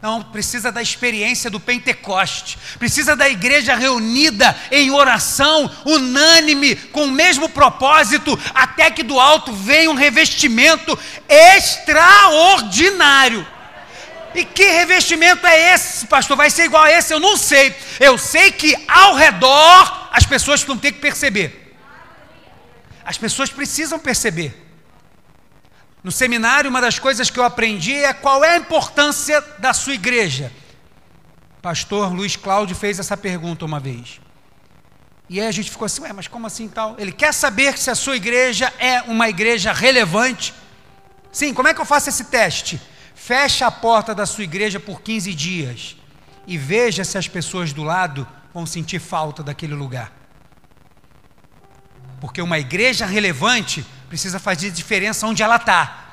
Não, 0.00 0.22
precisa 0.22 0.72
da 0.72 0.80
experiência 0.80 1.50
do 1.50 1.60
Pentecoste, 1.60 2.56
precisa 2.78 3.14
da 3.14 3.28
igreja 3.28 3.74
reunida 3.74 4.58
em 4.70 4.90
oração, 4.92 5.70
unânime, 5.84 6.74
com 6.74 7.04
o 7.04 7.10
mesmo 7.10 7.50
propósito, 7.50 8.40
até 8.54 8.90
que 8.90 9.02
do 9.02 9.20
alto 9.20 9.52
venha 9.52 9.90
um 9.90 9.94
revestimento 9.94 10.98
extraordinário. 11.28 13.46
E 14.34 14.44
que 14.44 14.64
revestimento 14.64 15.46
é 15.46 15.74
esse, 15.74 16.06
pastor? 16.06 16.36
Vai 16.36 16.50
ser 16.50 16.64
igual 16.64 16.82
a 16.82 16.90
esse? 16.90 17.12
Eu 17.12 17.20
não 17.20 17.36
sei. 17.36 17.74
Eu 18.00 18.18
sei 18.18 18.50
que 18.50 18.74
ao 18.88 19.14
redor 19.14 20.08
as 20.10 20.26
pessoas 20.26 20.62
vão 20.62 20.76
ter 20.76 20.92
que 20.92 20.98
perceber. 20.98 21.76
As 23.04 23.16
pessoas 23.16 23.50
precisam 23.50 23.98
perceber. 23.98 24.62
No 26.02 26.10
seminário, 26.10 26.68
uma 26.68 26.80
das 26.80 26.98
coisas 26.98 27.30
que 27.30 27.38
eu 27.38 27.44
aprendi 27.44 27.94
é 27.94 28.12
qual 28.12 28.44
é 28.44 28.50
a 28.50 28.56
importância 28.56 29.40
da 29.58 29.72
sua 29.72 29.94
igreja. 29.94 30.52
pastor 31.62 32.12
Luiz 32.12 32.36
Cláudio 32.36 32.74
fez 32.74 32.98
essa 32.98 33.16
pergunta 33.16 33.64
uma 33.64 33.78
vez. 33.78 34.20
E 35.30 35.40
aí 35.40 35.46
a 35.46 35.52
gente 35.52 35.70
ficou 35.70 35.86
assim, 35.86 36.02
ué, 36.02 36.12
mas 36.12 36.28
como 36.28 36.46
assim 36.46 36.68
tal? 36.68 36.96
Ele 36.98 37.12
quer 37.12 37.32
saber 37.32 37.78
se 37.78 37.90
a 37.90 37.94
sua 37.94 38.16
igreja 38.16 38.72
é 38.78 39.00
uma 39.02 39.28
igreja 39.28 39.72
relevante. 39.72 40.52
Sim, 41.32 41.54
como 41.54 41.68
é 41.68 41.74
que 41.74 41.80
eu 41.80 41.86
faço 41.86 42.10
esse 42.10 42.24
teste? 42.24 42.80
Feche 43.14 43.64
a 43.64 43.70
porta 43.70 44.14
da 44.14 44.26
sua 44.26 44.44
igreja 44.44 44.80
por 44.80 45.00
15 45.00 45.32
dias 45.34 45.96
e 46.46 46.58
veja 46.58 47.04
se 47.04 47.16
as 47.16 47.28
pessoas 47.28 47.72
do 47.72 47.82
lado 47.82 48.26
vão 48.52 48.66
sentir 48.66 48.98
falta 48.98 49.42
daquele 49.42 49.74
lugar. 49.74 50.12
Porque 52.20 52.42
uma 52.42 52.58
igreja 52.58 53.06
relevante 53.06 53.84
precisa 54.08 54.38
fazer 54.38 54.70
diferença 54.70 55.26
onde 55.26 55.42
ela 55.42 55.56
está. 55.56 56.04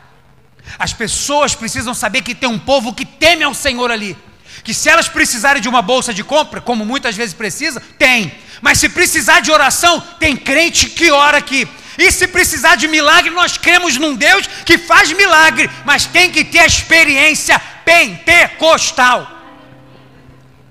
As 0.77 0.93
pessoas 0.93 1.55
precisam 1.55 1.93
saber 1.93 2.21
que 2.21 2.35
tem 2.35 2.49
um 2.49 2.59
povo 2.59 2.93
que 2.93 3.05
teme 3.05 3.43
ao 3.43 3.53
Senhor 3.53 3.91
ali. 3.91 4.17
Que 4.63 4.73
se 4.73 4.89
elas 4.89 5.07
precisarem 5.07 5.61
de 5.61 5.69
uma 5.69 5.81
bolsa 5.81 6.13
de 6.13 6.23
compra, 6.23 6.61
como 6.61 6.85
muitas 6.85 7.15
vezes 7.15 7.33
precisa, 7.33 7.81
tem. 7.97 8.31
Mas 8.61 8.77
se 8.77 8.89
precisar 8.89 9.39
de 9.39 9.51
oração, 9.51 9.99
tem 10.19 10.35
crente 10.35 10.89
que 10.89 11.11
ora 11.11 11.37
aqui. 11.37 11.67
E 12.01 12.11
se 12.11 12.27
precisar 12.27 12.77
de 12.77 12.87
milagre, 12.87 13.29
nós 13.29 13.59
cremos 13.59 13.95
num 13.95 14.15
Deus 14.15 14.47
que 14.65 14.75
faz 14.75 15.11
milagre, 15.11 15.69
mas 15.85 16.03
tem 16.07 16.31
que 16.31 16.43
ter 16.43 16.57
a 16.57 16.65
experiência 16.65 17.61
pentecostal. 17.85 19.29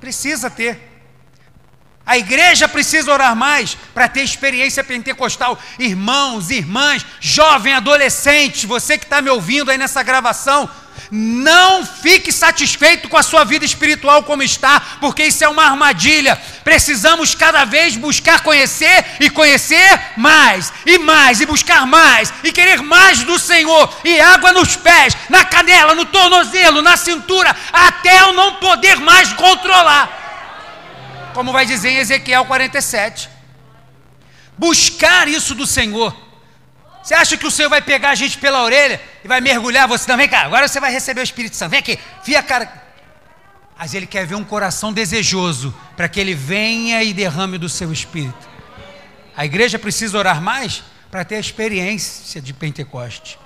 Precisa 0.01 0.51
ter. 0.51 0.91
A 2.05 2.18
igreja 2.18 2.66
precisa 2.66 3.12
orar 3.12 3.37
mais 3.37 3.76
para 3.95 4.09
ter 4.09 4.24
experiência 4.24 4.83
pentecostal. 4.83 5.57
Irmãos, 5.78 6.51
irmãs, 6.51 7.07
jovem, 7.20 7.74
adolescente, 7.74 8.66
você 8.66 8.99
que 8.99 9.05
está 9.05 9.22
me 9.22 9.31
ouvindo 9.31 9.70
aí 9.70 9.78
nessa 9.78 10.03
gravação, 10.03 10.68
não 11.11 11.85
fique 11.85 12.31
satisfeito 12.31 13.09
com 13.09 13.17
a 13.17 13.23
sua 13.23 13.45
vida 13.45 13.65
espiritual 13.65 14.23
como 14.23 14.43
está, 14.43 14.81
porque 15.01 15.25
isso 15.25 15.43
é 15.43 15.49
uma 15.49 15.65
armadilha. 15.65 16.41
Precisamos 16.63 17.35
cada 17.35 17.65
vez 17.65 17.97
buscar 17.97 18.43
conhecer 18.43 19.05
e 19.19 19.29
conhecer 19.29 20.01
mais 20.17 20.73
e 20.87 20.99
mais 20.99 21.41
e 21.41 21.47
buscar 21.47 21.87
mais 21.87 22.33
e 22.45 22.53
querer 22.53 22.83
mais 22.83 23.23
do 23.25 23.39
Senhor 23.39 23.93
e 24.05 24.21
água 24.21 24.53
nos 24.53 24.77
pés, 24.77 25.17
na 25.29 25.45
canela, 25.45 25.95
no 25.95 26.05
tornozelo, 26.05 26.83
na 26.83 26.97
cintura, 26.97 27.55
até 27.73 28.21
eu 28.21 28.33
não 28.33 28.55
poder 28.57 28.97
mais 29.01 29.33
controlar 29.33 30.21
como 31.33 31.53
vai 31.53 31.65
dizer 31.65 31.91
em 31.91 31.99
Ezequiel 31.99 32.45
47. 32.45 33.29
Buscar 34.59 35.29
isso 35.29 35.55
do 35.55 35.67
Senhor. 35.67 36.15
Você 37.03 37.15
acha 37.15 37.37
que 37.37 37.47
o 37.47 37.51
Senhor 37.51 37.69
vai 37.69 37.81
pegar 37.81 38.11
a 38.11 38.15
gente 38.15 38.39
pela 38.39 38.63
orelha 38.63 39.01
e 39.25 39.29
vai 39.29 39.41
mergulhar 39.41 39.89
você 39.89 40.07
também, 40.07 40.29
cara? 40.29 40.47
Agora 40.47 40.69
você 40.69 40.79
vai 40.79 40.93
receber 40.93 41.21
o 41.21 41.25
Espírito 41.25 41.57
Santo. 41.57 41.71
Vem 41.71 41.81
aqui, 41.81 41.99
fia 42.23 42.41
a 42.41 42.43
cara. 42.43 42.71
Mas 43.79 43.95
ele 43.95 44.07
quer 44.07 44.27
ver 44.27 44.35
um 44.35 44.45
coração 44.45 44.93
desejoso 44.93 45.75
para 45.97 46.09
que 46.09 46.21
ele 46.21 46.35
venha 46.35 47.03
e 47.03 47.15
derrame 47.15 47.57
do 47.57 47.69
seu 47.69 47.91
espírito. 47.91 48.49
A 49.35 49.47
igreja 49.47 49.79
precisa 49.79 50.19
orar 50.19 50.43
mais 50.43 50.83
para 51.11 51.25
ter 51.25 51.37
a 51.37 51.41
experiência 51.41 52.43
de 52.43 52.53
Pentecoste. 52.53 53.39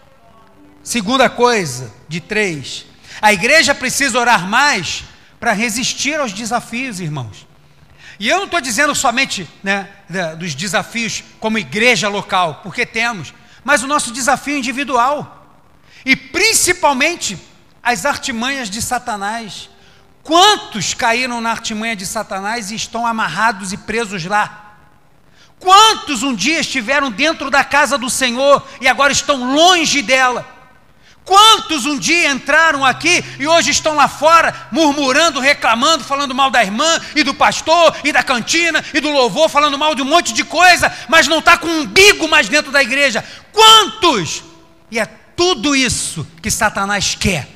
Segunda 0.83 1.31
coisa, 1.31 1.95
de 2.09 2.21
três, 2.21 2.85
a 3.23 3.33
igreja 3.33 3.75
precisa 3.75 4.19
orar 4.19 4.47
mais 4.47 5.05
para 5.39 5.53
resistir 5.53 6.19
aos 6.19 6.33
desafios, 6.33 7.01
irmãos. 7.01 7.47
E 8.19 8.29
eu 8.29 8.39
não 8.39 8.45
estou 8.45 8.61
dizendo 8.61 8.95
somente 8.95 9.49
né, 9.63 9.89
dos 10.39 10.55
desafios 10.55 11.23
como 11.41 11.59
igreja 11.59 12.09
local, 12.09 12.61
porque 12.63 12.85
temos, 12.85 13.33
mas 13.65 13.83
o 13.83 13.87
nosso 13.87 14.13
desafio 14.13 14.59
individual. 14.59 15.47
E 16.05 16.15
principalmente 16.15 17.39
as 17.83 18.05
artimanhas 18.05 18.71
de 18.71 18.81
Satanás. 18.81 19.71
Quantos 20.23 20.95
caíram 20.95 21.41
na 21.41 21.51
artimanha 21.51 21.97
de 21.97 22.07
Satanás 22.07 22.71
e 22.71 22.75
estão 22.75 23.07
amarrados 23.07 23.73
e 23.73 23.77
presos 23.77 24.25
lá? 24.25 24.77
Quantos 25.59 26.23
um 26.23 26.35
dia 26.35 26.61
estiveram 26.61 27.11
dentro 27.11 27.51
da 27.51 27.65
casa 27.65 27.97
do 27.97 28.11
Senhor 28.11 28.67
e 28.81 28.89
agora 28.89 29.13
estão 29.13 29.55
longe 29.55 30.03
dela? 30.03 30.54
Quantos 31.25 31.87
um 31.87 31.99
dia 31.99 32.31
entraram 32.31 32.85
aqui 32.85 33.25
e 33.39 33.47
hoje 33.47 33.71
estão 33.71 33.95
lá 33.95 34.07
fora, 34.07 34.55
murmurando, 34.71 35.41
reclamando, 35.41 36.05
falando 36.05 36.35
mal 36.35 36.51
da 36.51 36.63
irmã 36.63 37.01
e 37.17 37.23
do 37.23 37.33
pastor 37.33 37.97
e 38.05 38.13
da 38.13 38.23
cantina 38.23 38.85
e 38.93 39.01
do 39.01 39.11
louvor, 39.11 39.49
falando 39.49 39.79
mal 39.79 39.95
de 39.95 40.03
um 40.03 40.05
monte 40.05 40.35
de 40.35 40.45
coisa, 40.45 40.93
mas 41.09 41.27
não 41.27 41.39
está 41.39 41.57
com 41.57 41.67
um 41.67 41.81
umbigo 41.81 42.29
mais 42.29 42.49
dentro 42.49 42.71
da 42.71 42.83
igreja? 42.83 43.25
Quantos? 43.53 44.45
E 44.91 44.99
é 44.99 45.07
tudo 45.35 45.75
isso 45.75 46.27
que 46.43 46.51
Satanás 46.51 47.17
quer, 47.19 47.49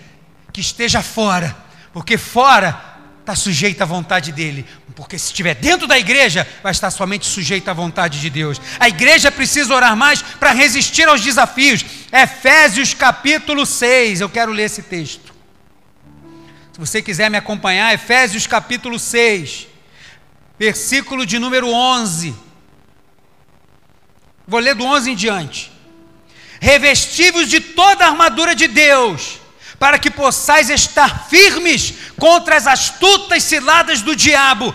que 0.51 0.63
esteja 0.63 1.03
fora, 1.03 1.55
porque 1.93 2.17
fora 2.17 2.89
está 3.21 3.37
sujeito 3.37 3.83
à 3.83 3.85
vontade 3.85 4.33
dele, 4.33 4.67
porque 4.99 5.17
se 5.17 5.27
estiver 5.27 5.55
dentro 5.55 5.87
da 5.87 5.97
igreja, 5.97 6.45
vai 6.61 6.73
estar 6.73 6.91
somente 6.91 7.25
sujeito 7.25 7.69
à 7.69 7.73
vontade 7.73 8.21
de 8.21 8.29
Deus. 8.29 8.61
A 8.81 8.89
igreja 8.89 9.31
precisa 9.31 9.73
orar 9.73 9.97
mais 9.97 10.21
para 10.21 10.51
resistir 10.51 11.09
aos 11.09 11.21
desafios. 11.21 11.85
Efésios 12.11 12.95
capítulo 12.95 13.65
6, 13.65 14.21
eu 14.21 14.29
quero 14.29 14.51
ler 14.51 14.65
esse 14.65 14.83
texto. 14.83 15.33
Se 16.73 16.81
você 16.81 17.01
quiser 17.01 17.31
me 17.31 17.37
acompanhar, 17.37 17.95
Efésios 17.95 18.45
capítulo 18.49 18.99
6, 18.99 19.69
versículo 20.59 21.25
de 21.25 21.39
número 21.39 21.71
11. 21.71 22.35
Vou 24.49 24.59
ler 24.59 24.75
do 24.75 24.85
11 24.85 25.13
em 25.13 25.15
diante. 25.15 25.71
Revestivos 26.61 27.49
de 27.49 27.61
toda 27.61 28.05
a 28.05 28.09
armadura 28.09 28.53
de 28.53 28.67
Deus 28.67 29.39
para 29.79 29.97
que 29.97 30.11
possais 30.11 30.69
estar 30.71 31.29
firmes 31.29 31.95
contra 32.19 32.57
as 32.57 32.67
astutas 32.67 33.45
ciladas 33.45 34.03
do 34.03 34.17
diabo. 34.17 34.75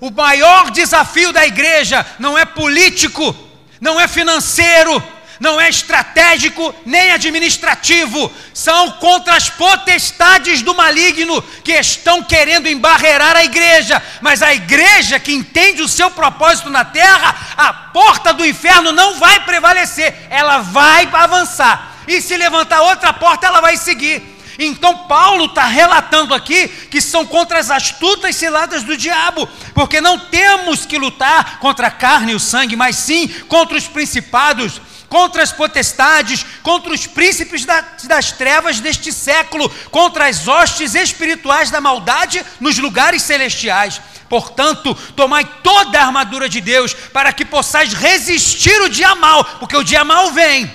O 0.00 0.10
maior 0.10 0.70
desafio 0.70 1.32
da 1.32 1.46
igreja 1.46 2.06
não 2.18 2.38
é 2.38 2.44
político, 2.44 3.36
não 3.80 4.00
é 4.00 4.08
financeiro, 4.08 5.02
não 5.40 5.58
é 5.58 5.70
estratégico 5.70 6.74
nem 6.84 7.12
administrativo, 7.12 8.30
são 8.52 8.92
contra 8.92 9.34
as 9.34 9.48
potestades 9.48 10.60
do 10.60 10.74
maligno 10.74 11.42
que 11.64 11.72
estão 11.72 12.22
querendo 12.22 12.68
embarrear 12.68 13.36
a 13.36 13.42
igreja. 13.42 14.02
Mas 14.20 14.42
a 14.42 14.52
igreja 14.54 15.18
que 15.18 15.32
entende 15.32 15.80
o 15.80 15.88
seu 15.88 16.10
propósito 16.10 16.68
na 16.68 16.84
terra, 16.84 17.34
a 17.56 17.72
porta 17.72 18.34
do 18.34 18.44
inferno 18.44 18.92
não 18.92 19.18
vai 19.18 19.40
prevalecer, 19.40 20.14
ela 20.28 20.58
vai 20.58 21.08
avançar. 21.10 21.96
E 22.06 22.20
se 22.20 22.36
levantar 22.36 22.82
outra 22.82 23.12
porta, 23.12 23.46
ela 23.46 23.62
vai 23.62 23.78
seguir. 23.78 24.39
Então 24.58 25.06
Paulo 25.06 25.46
está 25.46 25.64
relatando 25.66 26.34
aqui 26.34 26.68
que 26.68 27.00
são 27.00 27.26
contra 27.26 27.58
as 27.58 27.70
astutas 27.70 28.36
ciladas 28.36 28.82
do 28.82 28.96
diabo, 28.96 29.48
porque 29.74 30.00
não 30.00 30.18
temos 30.18 30.84
que 30.86 30.98
lutar 30.98 31.58
contra 31.58 31.86
a 31.86 31.90
carne 31.90 32.32
e 32.32 32.34
o 32.34 32.40
sangue, 32.40 32.76
mas 32.76 32.96
sim 32.96 33.28
contra 33.48 33.76
os 33.76 33.86
principados, 33.86 34.80
contra 35.08 35.42
as 35.42 35.52
potestades, 35.52 36.46
contra 36.62 36.92
os 36.92 37.06
príncipes 37.06 37.66
das 38.04 38.32
trevas 38.32 38.78
deste 38.78 39.12
século, 39.12 39.68
contra 39.90 40.28
as 40.28 40.46
hostes 40.46 40.94
espirituais 40.94 41.70
da 41.70 41.80
maldade 41.80 42.44
nos 42.60 42.78
lugares 42.78 43.22
celestiais. 43.22 44.00
Portanto, 44.28 44.94
tomai 45.16 45.44
toda 45.64 45.98
a 45.98 46.06
armadura 46.06 46.48
de 46.48 46.60
Deus 46.60 46.94
para 46.94 47.32
que 47.32 47.44
possais 47.44 47.92
resistir 47.92 48.80
o 48.82 48.88
dia 48.88 49.16
mal, 49.16 49.44
porque 49.44 49.76
o 49.76 49.82
dia 49.82 50.04
mal 50.04 50.30
vem. 50.30 50.72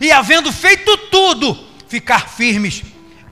E 0.00 0.12
havendo 0.12 0.52
feito 0.52 0.96
tudo, 1.10 1.58
ficar 1.88 2.28
firmes. 2.28 2.84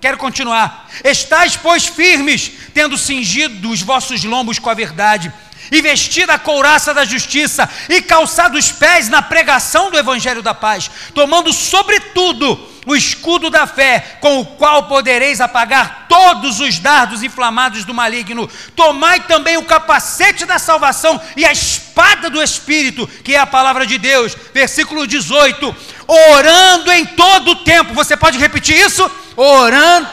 Quero 0.03 0.19
continuar. 0.19 0.89
Estais, 1.05 1.57
pois, 1.57 1.87
firmes, 1.87 2.51
tendo 2.75 2.99
cingido 2.99 3.71
os 3.71 3.83
vossos 3.83 4.25
lombos 4.25 4.59
com 4.59 4.69
a 4.69 4.75
verdade 4.75 5.33
e 5.71 5.81
vestida 5.81 6.35
a 6.35 6.39
couraça 6.41 6.93
da 6.93 7.05
justiça, 7.05 7.71
e 7.89 8.03
calçado 8.03 8.59
os 8.59 8.73
pés 8.73 9.09
na 9.09 9.23
pregação 9.23 9.93
do 9.93 9.97
evangelho 9.97 10.43
da 10.43 10.53
paz, 10.53 10.91
tomando 11.15 11.53
sobretudo 11.53 12.72
o 12.85 12.97
escudo 12.97 13.49
da 13.49 13.67
fé, 13.67 14.19
com 14.21 14.41
o 14.41 14.45
qual 14.45 14.85
podereis 14.85 15.41
apagar 15.41 16.07
todos 16.09 16.61
os 16.61 16.79
dardos 16.79 17.23
inflamados 17.23 17.85
do 17.85 17.95
maligno. 17.95 18.49
Tomai 18.75 19.21
também 19.21 19.57
o 19.57 19.65
capacete 19.65 20.45
da 20.45 20.59
salvação 20.59 21.21
e 21.37 21.45
a 21.45 21.53
espada 21.53 22.29
do 22.29 22.43
Espírito, 22.43 23.07
que 23.23 23.35
é 23.35 23.39
a 23.39 23.47
palavra 23.47 23.87
de 23.87 23.99
Deus. 23.99 24.37
Versículo 24.53 25.07
18: 25.07 25.77
orando 26.07 26.91
em 26.93 27.05
todo 27.05 27.53
o 27.53 27.57
tempo. 27.57 27.95
Você 27.95 28.17
pode 28.17 28.39
repetir 28.39 28.77
isso? 28.77 29.09
Orando. 29.37 30.09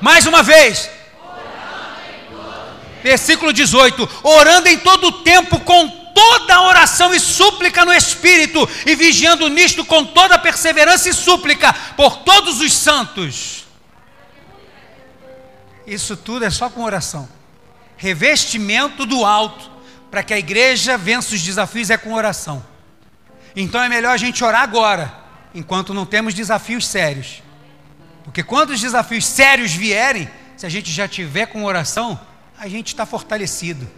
Mais 0.00 0.26
uma 0.26 0.42
vez 0.42 0.88
Versículo 3.02 3.52
18: 3.52 4.08
Orando 4.22 4.68
em 4.68 4.78
todo 4.78 5.08
o 5.08 5.12
tempo 5.12 5.60
com 5.60 5.97
toda 6.18 6.62
oração 6.62 7.14
e 7.14 7.20
súplica 7.20 7.84
no 7.84 7.92
Espírito, 7.92 8.68
e 8.84 8.96
vigiando 8.96 9.46
nisto 9.46 9.84
com 9.84 10.04
toda 10.04 10.36
perseverança 10.36 11.08
e 11.08 11.14
súplica 11.14 11.72
por 11.96 12.16
todos 12.18 12.60
os 12.60 12.72
santos. 12.72 13.64
Isso 15.86 16.16
tudo 16.16 16.44
é 16.44 16.50
só 16.50 16.68
com 16.68 16.82
oração. 16.82 17.28
Revestimento 17.96 19.06
do 19.06 19.24
alto, 19.24 19.70
para 20.10 20.24
que 20.24 20.34
a 20.34 20.38
igreja 20.38 20.98
vença 20.98 21.36
os 21.36 21.40
desafios, 21.40 21.88
é 21.88 21.96
com 21.96 22.12
oração. 22.12 22.66
Então 23.54 23.80
é 23.80 23.88
melhor 23.88 24.10
a 24.10 24.16
gente 24.16 24.42
orar 24.42 24.62
agora, 24.62 25.14
enquanto 25.54 25.94
não 25.94 26.04
temos 26.04 26.34
desafios 26.34 26.84
sérios. 26.84 27.44
Porque 28.24 28.42
quando 28.42 28.70
os 28.70 28.80
desafios 28.80 29.24
sérios 29.24 29.72
vierem, 29.72 30.28
se 30.56 30.66
a 30.66 30.68
gente 30.68 30.90
já 30.90 31.06
tiver 31.06 31.46
com 31.46 31.64
oração, 31.64 32.18
a 32.58 32.66
gente 32.66 32.88
está 32.88 33.06
fortalecido. 33.06 33.88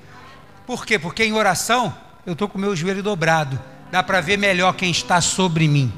Por 0.66 0.84
quê? 0.84 0.98
Porque 0.98 1.24
em 1.24 1.32
oração 1.32 1.96
eu 2.30 2.34
estou 2.34 2.48
com 2.48 2.58
o 2.58 2.60
meu 2.60 2.74
joelho 2.74 3.02
dobrado. 3.02 3.60
Dá 3.90 4.02
para 4.02 4.20
ver 4.20 4.36
melhor 4.36 4.74
quem 4.74 4.90
está 4.90 5.20
sobre 5.20 5.66
mim. 5.66 5.92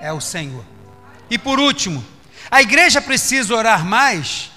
É 0.00 0.12
o 0.12 0.20
Senhor. 0.20 0.64
E 1.30 1.38
por 1.38 1.58
último, 1.58 2.04
a 2.50 2.60
igreja 2.60 3.00
precisa 3.00 3.54
orar 3.54 3.84
mais 3.84 4.50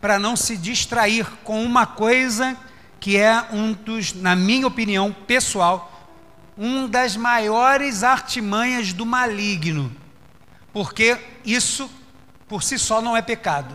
para 0.00 0.18
não 0.18 0.36
se 0.36 0.56
distrair 0.56 1.26
com 1.42 1.64
uma 1.64 1.86
coisa 1.86 2.56
que 3.00 3.16
é 3.16 3.44
um 3.52 3.72
dos, 3.72 4.12
na 4.12 4.34
minha 4.34 4.66
opinião 4.66 5.12
pessoal, 5.12 6.08
um 6.56 6.88
das 6.88 7.16
maiores 7.16 8.02
artimanhas 8.02 8.92
do 8.92 9.06
maligno. 9.06 9.90
Porque 10.72 11.16
isso 11.44 11.90
por 12.46 12.62
si 12.62 12.78
só 12.78 13.00
não 13.00 13.16
é 13.16 13.22
pecado. 13.22 13.74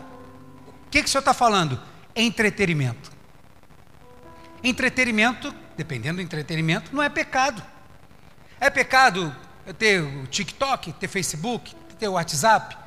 O 0.87 0.89
que, 0.89 1.01
que 1.01 1.07
o 1.07 1.11
senhor 1.11 1.21
está 1.21 1.33
falando? 1.33 1.79
entretenimento. 2.15 3.11
Entretenimento, 4.63 5.53
dependendo 5.75 6.17
do 6.17 6.21
entretenimento, 6.21 6.95
não 6.95 7.01
é 7.01 7.09
pecado. 7.09 7.63
É 8.59 8.69
pecado 8.69 9.35
ter 9.77 10.01
o 10.01 10.27
TikTok, 10.27 10.93
ter 10.93 11.07
Facebook, 11.07 11.75
ter 11.97 12.07
o 12.07 12.13
WhatsApp, 12.13 12.77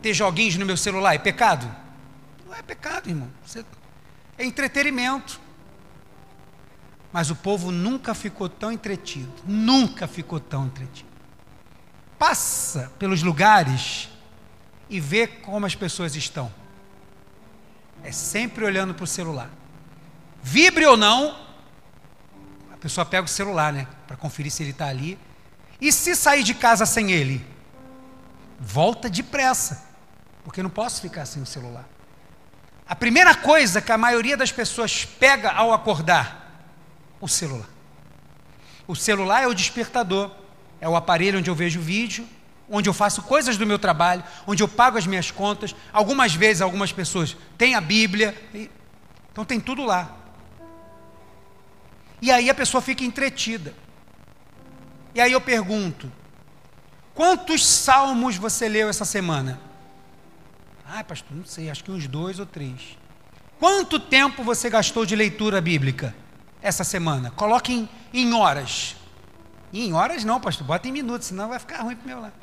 ter 0.00 0.12
joguinhos 0.12 0.56
no 0.56 0.66
meu 0.66 0.76
celular, 0.76 1.14
é 1.14 1.18
pecado? 1.18 1.70
Não 2.46 2.54
é 2.54 2.62
pecado, 2.62 3.08
irmão. 3.08 3.30
É 4.36 4.44
entretenimento. 4.44 5.40
Mas 7.12 7.30
o 7.30 7.36
povo 7.36 7.70
nunca 7.70 8.14
ficou 8.14 8.48
tão 8.48 8.72
entretido, 8.72 9.32
nunca 9.46 10.06
ficou 10.06 10.40
tão 10.40 10.66
entretido. 10.66 11.08
Passa 12.18 12.92
pelos 12.98 13.22
lugares 13.22 14.08
e 14.88 14.98
vê 14.98 15.26
como 15.26 15.66
as 15.66 15.74
pessoas 15.74 16.16
estão. 16.16 16.52
É 18.02 18.12
sempre 18.12 18.64
olhando 18.64 18.94
para 18.94 19.04
o 19.04 19.06
celular. 19.06 19.50
Vibre 20.42 20.86
ou 20.86 20.96
não, 20.96 21.38
pessoa 22.82 23.06
pega 23.06 23.24
o 23.24 23.28
celular, 23.28 23.72
né? 23.72 23.86
Para 24.08 24.16
conferir 24.16 24.50
se 24.50 24.62
ele 24.62 24.72
está 24.72 24.88
ali. 24.88 25.16
E 25.80 25.92
se 25.92 26.16
sair 26.16 26.42
de 26.42 26.52
casa 26.52 26.84
sem 26.84 27.12
ele? 27.12 27.44
Volta 28.58 29.08
depressa, 29.08 29.84
porque 30.44 30.62
não 30.62 30.70
posso 30.70 31.00
ficar 31.00 31.24
sem 31.24 31.40
o 31.40 31.46
celular. 31.46 31.88
A 32.88 32.96
primeira 32.96 33.34
coisa 33.34 33.80
que 33.80 33.92
a 33.92 33.98
maioria 33.98 34.36
das 34.36 34.50
pessoas 34.50 35.04
pega 35.04 35.50
ao 35.52 35.72
acordar, 35.72 36.66
o 37.20 37.28
celular. 37.28 37.68
O 38.86 38.96
celular 38.96 39.44
é 39.44 39.46
o 39.46 39.54
despertador, 39.54 40.30
é 40.80 40.88
o 40.88 40.96
aparelho 40.96 41.38
onde 41.38 41.48
eu 41.48 41.54
vejo 41.54 41.80
vídeo, 41.80 42.28
onde 42.68 42.88
eu 42.88 42.94
faço 42.94 43.22
coisas 43.22 43.56
do 43.56 43.66
meu 43.66 43.78
trabalho, 43.78 44.24
onde 44.44 44.62
eu 44.62 44.68
pago 44.68 44.98
as 44.98 45.06
minhas 45.06 45.30
contas. 45.30 45.74
Algumas 45.92 46.34
vezes, 46.34 46.60
algumas 46.60 46.90
pessoas 46.92 47.36
têm 47.56 47.76
a 47.76 47.80
Bíblia, 47.80 48.36
então 49.30 49.44
tem 49.44 49.60
tudo 49.60 49.84
lá. 49.84 50.21
E 52.22 52.30
aí 52.30 52.48
a 52.48 52.54
pessoa 52.54 52.80
fica 52.80 53.02
entretida. 53.04 53.74
E 55.12 55.20
aí 55.20 55.32
eu 55.32 55.40
pergunto: 55.40 56.10
quantos 57.12 57.66
salmos 57.66 58.36
você 58.36 58.68
leu 58.68 58.88
essa 58.88 59.04
semana? 59.04 59.60
Ah, 60.86 61.02
pastor, 61.02 61.36
não 61.36 61.44
sei, 61.44 61.68
acho 61.68 61.82
que 61.82 61.90
uns 61.90 62.06
dois 62.06 62.38
ou 62.38 62.46
três. 62.46 62.96
Quanto 63.58 63.98
tempo 63.98 64.44
você 64.44 64.70
gastou 64.70 65.04
de 65.04 65.16
leitura 65.16 65.60
bíblica 65.60 66.14
essa 66.62 66.84
semana? 66.84 67.32
Coloque 67.32 67.72
em, 67.72 67.88
em 68.14 68.32
horas. 68.32 68.94
Em 69.72 69.92
horas 69.92 70.22
não, 70.22 70.40
pastor, 70.40 70.66
bota 70.66 70.86
em 70.86 70.92
minutos, 70.92 71.28
senão 71.28 71.48
vai 71.48 71.58
ficar 71.58 71.82
ruim 71.82 71.96
para 71.96 72.06
meu 72.06 72.20
lado. 72.20 72.34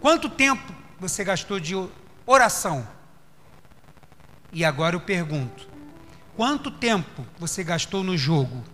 Quanto 0.00 0.30
tempo 0.30 0.72
você 0.98 1.22
gastou 1.22 1.60
de 1.60 1.74
oração? 2.24 2.86
E 4.50 4.64
agora 4.64 4.96
eu 4.96 5.00
pergunto: 5.00 5.68
quanto 6.34 6.70
tempo 6.70 7.26
você 7.38 7.62
gastou 7.62 8.02
no 8.02 8.16
jogo, 8.16 8.64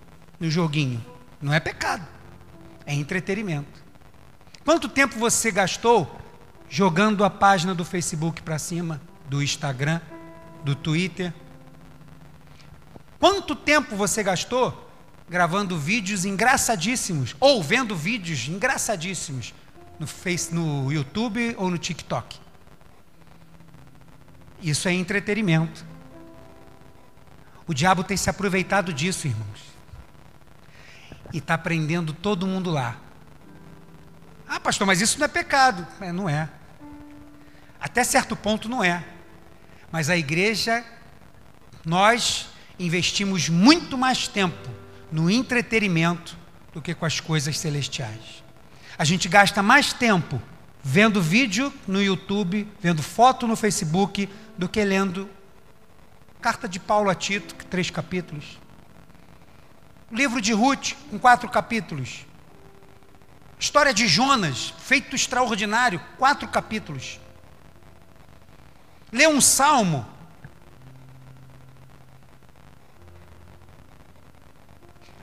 no 0.45 0.51
joguinho? 0.51 1.05
Não 1.41 1.53
é 1.53 1.59
pecado, 1.59 2.07
é 2.85 2.95
entretenimento. 2.95 3.83
Quanto 4.65 4.89
tempo 4.89 5.19
você 5.19 5.51
gastou 5.51 6.21
jogando 6.69 7.25
a 7.25 7.31
página 7.31 7.75
do 7.75 7.85
Facebook 7.85 8.43
para 8.43 8.59
cima, 8.59 9.01
do 9.29 9.43
Instagram, 9.43 10.01
do 10.63 10.75
Twitter? 10.75 11.33
Quanto 13.19 13.57
tempo 13.57 13.97
você 13.97 14.23
gastou 14.23 14.91
gravando 15.29 15.79
vídeos 15.79 16.27
engraçadíssimos 16.27 17.35
ou 17.41 17.63
vendo 17.63 17.97
vídeos 17.97 18.47
engraçadíssimos 18.47 19.55
no, 19.99 20.07
face, 20.07 20.55
no 20.55 20.93
YouTube 20.93 21.55
ou 21.57 21.71
no 21.71 21.79
TikTok. 21.79 22.39
Isso 24.63 24.89
é 24.89 24.93
entretenimento. 24.93 25.85
O 27.67 27.73
diabo 27.73 28.05
tem 28.05 28.17
se 28.17 28.29
aproveitado 28.29 28.93
disso, 28.93 29.27
irmãos. 29.27 29.74
E 31.35 31.39
está 31.39 31.59
prendendo 31.59 32.13
todo 32.13 32.47
mundo 32.47 32.71
lá. 32.71 32.97
Ah, 34.47 34.61
pastor, 34.61 34.87
mas 34.87 35.01
isso 35.01 35.19
não 35.19 35.25
é 35.25 35.29
pecado. 35.29 35.85
É, 36.01 36.13
não 36.13 36.29
é. 36.29 36.49
Até 37.81 38.05
certo 38.05 38.37
ponto 38.37 38.69
não 38.69 38.85
é. 38.85 39.05
Mas 39.91 40.09
a 40.09 40.17
igreja, 40.17 40.85
nós 41.85 42.47
investimos 42.79 43.49
muito 43.49 43.99
mais 43.99 44.29
tempo 44.29 44.71
no 45.11 45.29
entretenimento 45.29 46.39
do 46.73 46.81
que 46.81 46.95
com 46.95 47.05
as 47.05 47.19
coisas 47.19 47.59
celestiais. 47.59 48.45
A 48.97 49.05
gente 49.05 49.29
gasta 49.29 49.61
mais 49.61 49.93
tempo 49.93 50.41
vendo 50.85 51.21
vídeo 51.21 51.73
no 51.85 52.01
YouTube, 52.01 52.69
vendo 52.81 53.03
foto 53.03 53.45
no 53.49 53.57
Facebook, 53.57 54.29
do 54.57 54.69
que 54.69 54.85
lendo 54.85 55.29
carta 56.41 56.69
de 56.69 56.79
Paulo 56.79 57.11
a 57.11 57.15
Tito, 57.15 57.57
três 57.67 57.91
capítulos. 57.91 58.63
Livro 60.15 60.41
de 60.41 60.53
Ruth, 60.53 60.93
com 61.11 61.19
quatro 61.19 61.49
capítulos. 61.49 62.25
História 63.59 63.93
de 63.93 64.07
Jonas, 64.07 64.73
feito 64.79 65.17
extraordinário, 65.17 66.01
quatro 66.17 66.47
capítulos. 66.47 67.19
Lê 69.11 69.27
um 69.27 69.41
salmo. 69.41 70.07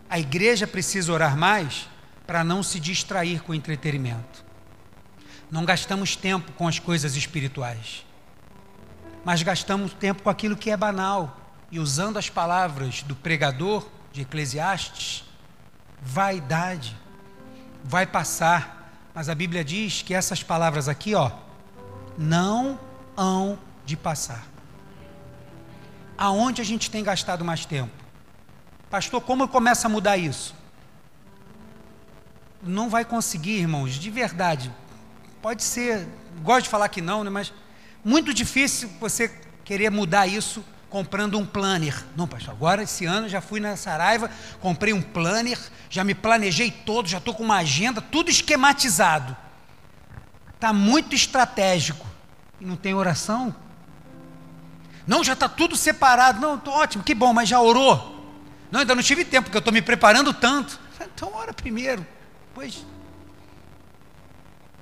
A 0.10 0.20
igreja 0.20 0.68
precisa 0.68 1.14
orar 1.14 1.38
mais 1.38 1.88
para 2.28 2.44
não 2.44 2.62
se 2.62 2.78
distrair 2.78 3.42
com 3.44 3.54
entretenimento. 3.54 4.44
Não 5.50 5.64
gastamos 5.64 6.18
tempo 6.18 6.52
com 6.52 6.68
as 6.68 6.80
coisas 6.80 7.16
espirituais, 7.16 8.06
mas 9.24 9.42
gastamos 9.42 9.94
tempo 9.94 10.22
com 10.24 10.30
aquilo 10.30 10.58
que 10.58 10.70
é 10.70 10.76
banal. 10.76 11.38
E 11.72 11.80
usando 11.80 12.18
as 12.18 12.30
palavras 12.30 13.02
do 13.04 13.16
pregador 13.16 13.88
de 14.12 14.22
Eclesiastes, 14.22 15.24
vaidade 16.02 16.98
vai 17.84 18.06
passar, 18.06 18.92
mas 19.14 19.30
a 19.30 19.36
Bíblia 19.36 19.64
diz 19.64 20.02
que 20.02 20.14
essas 20.14 20.44
palavras 20.44 20.88
aqui, 20.88 21.16
ó, 21.16 21.32
não 22.18 22.80
hão 23.16 23.58
de 23.86 23.96
passar. 23.96 24.46
Aonde 26.18 26.62
a 26.62 26.66
gente 26.66 26.92
tem 26.92 27.04
gastado 27.04 27.44
mais 27.44 27.66
tempo? 27.66 27.92
Pastor, 28.90 29.22
como 29.22 29.44
eu 29.44 29.48
começo 29.48 29.88
a 29.88 29.90
mudar 29.90 30.18
isso? 30.18 30.56
Não 32.62 32.90
vai 32.90 33.04
conseguir, 33.04 33.60
irmãos, 33.60 33.94
de 33.94 34.10
verdade. 34.10 34.72
Pode 35.42 35.64
ser, 35.64 36.08
gosto 36.44 36.64
de 36.64 36.70
falar 36.70 36.90
que 36.90 37.02
não, 37.02 37.24
né, 37.24 37.30
mas 37.30 37.52
muito 38.04 38.34
difícil 38.34 38.90
você 39.00 39.30
querer 39.64 39.90
mudar 39.90 40.28
isso 40.28 40.64
comprando 40.92 41.40
um 41.40 41.46
planner. 41.46 42.04
Não, 42.18 42.28
pastor, 42.28 42.54
agora 42.54 42.84
esse 42.84 43.06
ano 43.06 43.30
já 43.30 43.40
fui 43.40 43.62
na 43.62 43.78
Saraiva, 43.78 44.30
comprei 44.60 44.94
um 44.94 45.02
planner, 45.02 45.58
já 45.90 46.04
me 46.04 46.14
planejei 46.14 46.70
todo, 46.70 47.08
já 47.08 47.18
estou 47.18 47.34
com 47.34 47.44
uma 47.44 47.58
agenda, 47.58 48.02
tudo 48.02 48.30
esquematizado. 48.30 49.36
Está 50.54 50.74
muito 50.74 51.16
estratégico. 51.16 52.06
E 52.60 52.66
não 52.66 52.76
tem 52.76 52.94
oração? 52.94 53.56
Não, 55.08 55.24
já 55.24 55.34
está 55.34 55.48
tudo 55.50 55.76
separado. 55.76 56.40
Não, 56.40 56.60
tô 56.60 56.72
ótimo, 56.72 57.04
que 57.04 57.16
bom, 57.16 57.34
mas 57.34 57.50
já 57.50 57.60
orou? 57.60 58.30
Não, 58.70 58.82
ainda 58.82 58.94
não 58.94 59.02
tive 59.02 59.24
tempo, 59.24 59.46
porque 59.46 59.58
eu 59.58 59.60
estou 59.60 59.74
me 59.74 59.82
preparando 59.82 60.34
tanto. 60.34 60.80
Então 61.16 61.32
ora 61.34 61.54
primeiro. 61.54 62.06
Pois. 62.54 62.86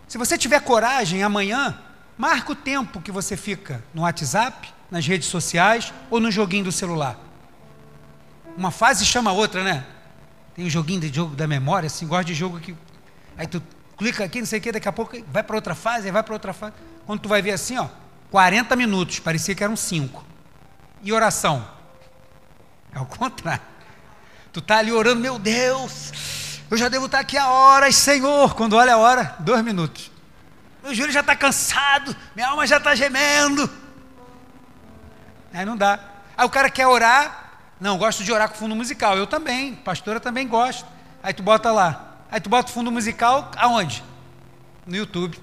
Se 0.07 0.18
você 0.18 0.38
tiver 0.39 0.60
coragem 0.62 1.22
amanhã, 1.22 1.80
marca 2.18 2.51
o 2.51 2.55
tempo 2.55 2.99
que 2.99 3.12
você 3.12 3.38
fica 3.38 3.84
no 3.93 4.01
WhatsApp, 4.01 4.74
nas 4.90 5.06
redes 5.06 5.28
sociais 5.28 5.94
ou 6.10 6.20
no 6.20 6.32
joguinho 6.32 6.66
do 6.66 6.72
celular. 6.72 7.18
Uma 8.58 8.72
fase 8.72 9.06
chama 9.06 9.30
a 9.30 9.34
outra, 9.34 9.64
né? 9.64 9.86
Tem 10.56 10.66
um 10.66 10.70
joguinho 10.70 11.00
de 11.00 11.14
jogo 11.14 11.36
da 11.36 11.48
memória, 11.48 11.88
assim, 11.88 12.06
gosta 12.08 12.26
de 12.26 12.34
jogo 12.34 12.60
que. 12.60 12.76
Aí 13.38 13.48
tu 13.48 13.64
clica 13.98 14.26
aqui, 14.26 14.40
não 14.40 14.46
sei 14.46 14.60
o 14.60 14.62
que, 14.62 14.72
daqui 14.72 14.88
a 14.88 14.92
pouco 14.92 15.18
vai 15.32 15.44
para 15.44 15.56
outra 15.56 15.76
fase, 15.76 16.12
vai 16.12 16.24
para 16.24 16.34
outra 16.34 16.54
fase. 16.54 16.74
Quando 17.06 17.22
tu 17.22 17.30
vai 17.30 17.42
ver 17.42 17.52
assim, 17.52 17.78
ó, 17.78 17.88
40 18.32 18.76
minutos, 18.76 19.20
parecia 19.20 19.56
que 19.56 19.64
eram 19.64 19.76
5. 19.76 20.26
E 21.02 21.14
oração? 21.14 21.66
É 22.94 23.00
o 23.00 23.06
contrário. 23.08 23.62
Tu 24.52 24.62
tá 24.62 24.78
ali 24.78 24.92
orando, 24.92 25.22
meu 25.22 25.38
Deus, 25.38 26.60
eu 26.70 26.78
já 26.78 26.90
devo 26.90 27.06
estar 27.06 27.20
aqui 27.20 27.38
a 27.38 27.50
horas, 27.50 27.96
Senhor. 27.96 28.56
Quando 28.56 28.74
olha 28.76 28.96
a 28.96 28.98
hora, 28.98 29.36
dois 29.40 29.64
minutos. 29.64 30.12
Meu 30.84 30.94
joelho 30.94 31.12
já 31.12 31.20
está 31.22 31.36
cansado, 31.36 32.16
minha 32.36 32.48
alma 32.48 32.66
já 32.66 32.78
está 32.78 32.96
gemendo. 32.96 33.70
Aí 35.54 35.66
não 35.66 35.76
dá. 35.76 36.00
Aí 36.38 36.45
o 36.45 36.50
cara 36.50 36.70
quer 36.70 36.88
orar, 36.88 37.50
não, 37.80 37.97
gosto 37.97 38.24
de 38.24 38.32
orar 38.32 38.50
com 38.50 38.56
fundo 38.56 38.76
musical. 38.76 39.18
Eu 39.18 39.26
também, 39.26 39.76
pastora 39.76 40.20
também 40.20 40.47
gosto. 40.47 40.86
Aí 41.24 41.34
tu 41.34 41.43
bota 41.43 41.72
lá. 41.72 42.18
Aí 42.32 42.39
tu 42.39 42.50
bota 42.50 42.70
o 42.70 42.74
fundo 42.74 42.91
musical 42.91 43.50
aonde? 43.58 44.04
No 44.86 44.95
YouTube. 44.95 45.39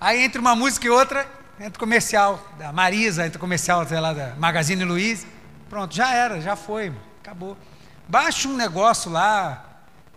Aí 0.00 0.22
entre 0.22 0.40
uma 0.40 0.56
música 0.56 0.86
e 0.86 0.90
outra, 0.90 1.26
entra 1.58 1.78
comercial 1.78 2.42
da 2.58 2.72
Marisa, 2.72 3.26
entra 3.26 3.38
comercial, 3.38 3.86
sei 3.86 4.00
lá, 4.00 4.14
da 4.14 4.34
Magazine 4.36 4.82
Luiza. 4.84 5.26
Pronto, 5.68 5.94
já 5.94 6.12
era, 6.12 6.40
já 6.40 6.56
foi, 6.56 6.92
acabou. 7.22 7.56
Baixa 8.08 8.48
um 8.48 8.56
negócio 8.56 9.10
lá, 9.10 9.62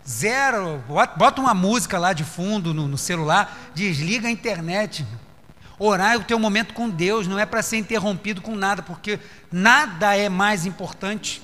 zero, 0.08 0.82
bota 1.16 1.40
uma 1.40 1.54
música 1.54 1.98
lá 1.98 2.12
de 2.12 2.24
fundo 2.24 2.72
no, 2.72 2.88
no 2.88 2.98
celular, 2.98 3.56
desliga 3.74 4.26
a 4.26 4.30
internet. 4.30 5.06
Orar 5.86 6.14
é 6.14 6.16
o 6.16 6.24
teu 6.24 6.38
momento 6.38 6.72
com 6.72 6.88
Deus, 6.88 7.26
não 7.26 7.38
é 7.38 7.44
para 7.44 7.62
ser 7.62 7.76
interrompido 7.76 8.40
com 8.40 8.56
nada, 8.56 8.82
porque 8.82 9.20
nada 9.52 10.16
é 10.16 10.30
mais 10.30 10.64
importante 10.64 11.42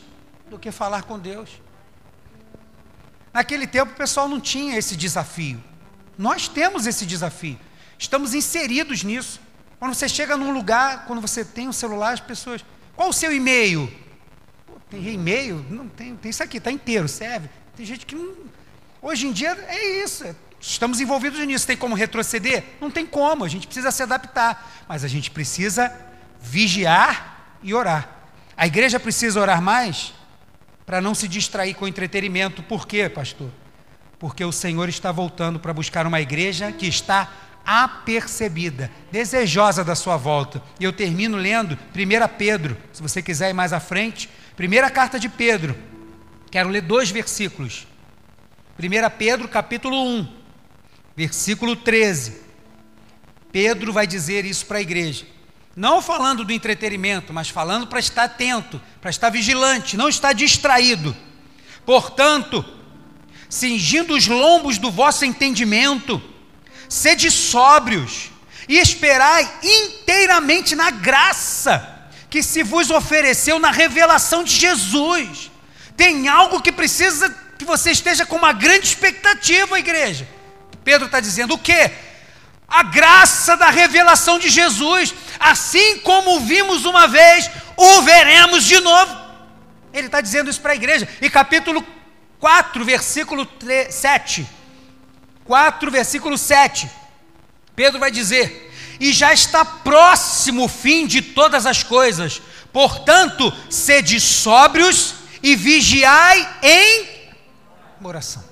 do 0.49 0.59
que 0.59 0.72
falar 0.72 1.03
com 1.03 1.18
Deus. 1.18 1.61
Naquele 3.34 3.66
tempo 3.66 3.93
o 3.93 3.97
pessoal 3.97 4.30
não 4.30 4.41
tinha 4.41 4.78
esse 4.78 4.97
desafio. 4.97 5.62
Nós 6.16 6.49
temos 6.49 6.86
esse 6.86 7.05
desafio. 7.05 7.59
Estamos 7.99 8.32
inseridos 8.32 9.05
nisso. 9.05 9.43
Quando 9.78 9.93
você 9.93 10.09
chega 10.09 10.38
num 10.38 10.53
lugar, 10.53 11.05
quando 11.05 11.20
você 11.20 11.45
tem 11.45 11.68
um 11.68 11.72
celular, 11.72 12.14
as 12.14 12.20
pessoas. 12.20 12.64
Qual 12.97 13.11
o 13.11 13.12
seu 13.12 13.34
e-mail? 13.34 13.93
Tem 14.88 15.07
e-mail? 15.07 15.62
Não 15.68 15.86
tem, 15.86 16.16
tem 16.16 16.30
isso 16.30 16.43
aqui, 16.43 16.57
está 16.57 16.72
inteiro, 16.72 17.07
serve. 17.09 17.51
Tem 17.76 17.84
gente 17.84 18.07
que 18.07 18.14
não. 18.14 18.34
Hoje 19.03 19.26
em 19.26 19.32
dia 19.32 19.51
é 19.68 20.03
isso, 20.03 20.24
é 20.24 20.34
Estamos 20.61 21.01
envolvidos 21.01 21.45
nisso. 21.47 21.67
Tem 21.67 21.77
como 21.77 21.95
retroceder? 21.95 22.65
Não 22.81 22.91
tem 22.91 23.07
como, 23.07 23.45
a 23.45 23.49
gente 23.49 23.67
precisa 23.67 23.91
se 23.91 24.03
adaptar. 24.03 24.85
Mas 24.87 25.03
a 25.03 25.09
gente 25.09 25.31
precisa 25.31 25.91
vigiar 26.41 27.57
e 27.63 27.73
orar. 27.73 28.09
A 28.57 28.67
igreja 28.67 29.01
precisa 29.01 29.41
orar 29.41 29.63
mais 29.63 30.13
para 30.85 31.01
não 31.01 31.15
se 31.15 31.27
distrair 31.27 31.75
com 31.75 31.89
entretenimento. 31.89 32.63
Por 32.63 32.87
quê, 32.87 33.09
pastor? 33.09 33.51
Porque 34.19 34.45
o 34.45 34.53
Senhor 34.53 34.89
está 34.89 35.11
voltando 35.11 35.59
para 35.59 35.73
buscar 35.73 36.07
uma 36.07 36.21
igreja 36.21 36.71
que 36.71 36.87
está 36.87 37.33
apercebida, 37.65 38.91
desejosa 39.11 39.83
da 39.83 39.95
sua 39.95 40.17
volta. 40.17 40.63
E 40.79 40.85
eu 40.85 40.93
termino 40.93 41.39
lendo 41.39 41.79
1 41.95 42.37
Pedro, 42.37 42.77
se 42.93 43.01
você 43.01 43.23
quiser 43.23 43.51
ir 43.51 43.55
mais 43.55 43.73
à 43.73 43.81
frente. 43.81 44.29
Primeira 44.57 44.91
carta 44.91 45.19
de 45.19 45.29
Pedro. 45.29 45.75
Quero 46.51 46.69
ler 46.69 46.83
dois 46.83 47.11
versículos. 47.11 47.87
1 48.79 49.17
Pedro, 49.17 49.49
capítulo 49.49 49.97
1 49.97 50.39
versículo 51.17 51.77
13. 51.77 52.41
Pedro 53.53 53.93
vai 53.93 54.07
dizer 54.07 54.45
isso 54.45 54.67
para 54.67 54.79
a 54.79 54.83
igreja. 54.83 55.27
Não 55.75 56.03
falando 56.03 56.45
do 56.45 56.53
entretenimento, 56.53 57.33
mas 57.33 57.49
falando 57.49 57.87
para 57.87 58.01
estar 58.01 58.25
atento, 58.25 58.81
para 59.01 59.11
estar 59.11 59.31
vigilante, 59.31 59.97
não 59.97 60.09
estar 60.09 60.33
distraído. 60.33 61.17
Portanto, 61.87 62.65
cingindo 63.49 64.15
os 64.15 64.27
lombos 64.27 64.79
do 64.79 64.91
vosso 64.91 65.25
entendimento, 65.25 66.23
sede 66.89 67.31
sóbrios 67.31 68.31
e 68.69 68.79
esperai 68.79 69.51
inteiramente 69.63 70.75
na 70.75 70.91
graça 70.91 71.99
que 72.29 72.43
se 72.43 72.63
vos 72.63 72.91
ofereceu 72.91 73.59
na 73.59 73.71
revelação 73.71 74.45
de 74.45 74.55
Jesus. 74.55 75.51
Tem 75.97 76.29
algo 76.29 76.63
que 76.63 76.71
precisa 76.71 77.29
que 77.59 77.65
você 77.65 77.91
esteja 77.91 78.25
com 78.25 78.37
uma 78.37 78.53
grande 78.53 78.87
expectativa, 78.87 79.79
igreja. 79.79 80.27
Pedro 80.85 81.07
está 81.07 81.20
dizendo 81.20 81.55
o 81.55 81.59
quê? 81.59 81.91
A 82.66 82.83
graça 82.83 83.57
da 83.57 83.68
revelação 83.70 84.39
de 84.39 84.49
Jesus, 84.49 85.14
assim 85.39 85.99
como 85.99 86.41
vimos 86.41 86.85
uma 86.85 87.09
vez, 87.09 87.51
o 87.76 88.03
veremos 88.03 88.64
de 88.64 88.81
novo. 88.81 89.18
Ele 89.93 90.07
está 90.07 90.20
dizendo 90.20 90.51
isso 90.51 90.61
para 90.61 90.72
a 90.72 90.76
igreja. 90.76 91.09
E 91.20 91.28
capítulo 91.28 91.85
4, 92.39 92.85
versículo 92.85 93.45
3, 93.45 93.93
7. 93.93 94.47
4, 95.45 95.91
versículo 95.91 96.39
7. 96.39 96.89
Pedro 97.74 97.99
vai 97.99 98.11
dizer: 98.11 98.72
E 99.01 99.12
já 99.12 99.33
está 99.33 99.64
próximo 99.64 100.64
o 100.64 100.68
fim 100.68 101.07
de 101.07 101.22
todas 101.22 101.66
as 101.66 101.83
coisas, 101.83 102.41
portanto, 102.72 103.53
sede 103.68 104.20
sóbrios 104.20 105.14
e 105.43 105.57
vigiai 105.57 106.49
em 106.62 107.09
oração. 108.03 108.50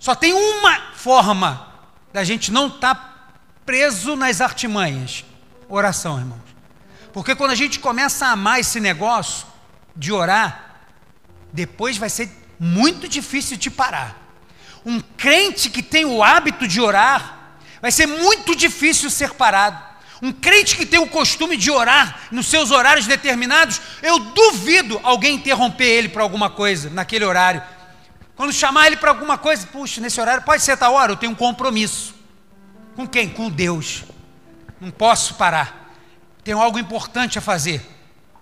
Só 0.00 0.14
tem 0.14 0.32
uma 0.32 0.80
forma 0.94 1.68
da 2.10 2.24
gente 2.24 2.50
não 2.50 2.68
estar 2.68 2.94
tá 2.94 3.32
preso 3.66 4.16
nas 4.16 4.40
artimanhas: 4.40 5.24
oração, 5.68 6.18
irmãos. 6.18 6.40
Porque 7.12 7.34
quando 7.36 7.50
a 7.50 7.54
gente 7.54 7.78
começa 7.78 8.26
a 8.26 8.32
amar 8.32 8.58
esse 8.60 8.80
negócio 8.80 9.46
de 9.94 10.10
orar, 10.10 10.76
depois 11.52 11.98
vai 11.98 12.08
ser 12.08 12.30
muito 12.58 13.06
difícil 13.06 13.58
de 13.58 13.70
parar. 13.70 14.16
Um 14.86 15.00
crente 15.00 15.68
que 15.68 15.82
tem 15.82 16.06
o 16.06 16.22
hábito 16.22 16.66
de 16.66 16.80
orar, 16.80 17.58
vai 17.82 17.92
ser 17.92 18.06
muito 18.06 18.56
difícil 18.56 19.10
ser 19.10 19.34
parado. 19.34 19.90
Um 20.22 20.32
crente 20.32 20.76
que 20.76 20.86
tem 20.86 20.98
o 21.00 21.08
costume 21.08 21.56
de 21.56 21.70
orar 21.70 22.20
nos 22.30 22.46
seus 22.46 22.70
horários 22.70 23.06
determinados, 23.06 23.80
eu 24.02 24.18
duvido 24.18 25.00
alguém 25.02 25.36
interromper 25.36 25.86
ele 25.86 26.08
para 26.08 26.22
alguma 26.22 26.48
coisa 26.48 26.88
naquele 26.88 27.24
horário. 27.24 27.62
Quando 28.40 28.54
chamar 28.54 28.86
ele 28.86 28.96
para 28.96 29.10
alguma 29.10 29.36
coisa, 29.36 29.66
puxa, 29.66 30.00
nesse 30.00 30.18
horário, 30.18 30.42
pode 30.42 30.62
ser 30.62 30.74
tal 30.74 30.94
hora, 30.94 31.12
eu 31.12 31.16
tenho 31.16 31.32
um 31.32 31.34
compromisso. 31.34 32.14
Com 32.96 33.06
quem? 33.06 33.28
Com 33.28 33.50
Deus. 33.50 34.04
Não 34.80 34.90
posso 34.90 35.34
parar. 35.34 35.92
Tenho 36.42 36.58
algo 36.58 36.78
importante 36.78 37.36
a 37.38 37.42
fazer. 37.42 37.86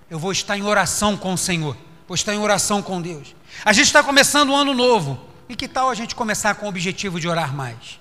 Eu 0.08 0.16
vou 0.16 0.30
estar 0.30 0.56
em 0.56 0.62
oração 0.62 1.16
com 1.16 1.32
o 1.32 1.36
Senhor. 1.36 1.76
Vou 2.06 2.14
estar 2.14 2.32
em 2.32 2.38
oração 2.38 2.80
com 2.80 3.02
Deus. 3.02 3.34
A 3.64 3.72
gente 3.72 3.86
está 3.86 4.00
começando 4.00 4.50
um 4.50 4.56
ano 4.56 4.72
novo. 4.72 5.20
E 5.48 5.56
que 5.56 5.66
tal 5.66 5.90
a 5.90 5.94
gente 5.96 6.14
começar 6.14 6.54
com 6.54 6.66
o 6.66 6.68
objetivo 6.68 7.18
de 7.18 7.26
orar 7.26 7.52
mais? 7.52 7.98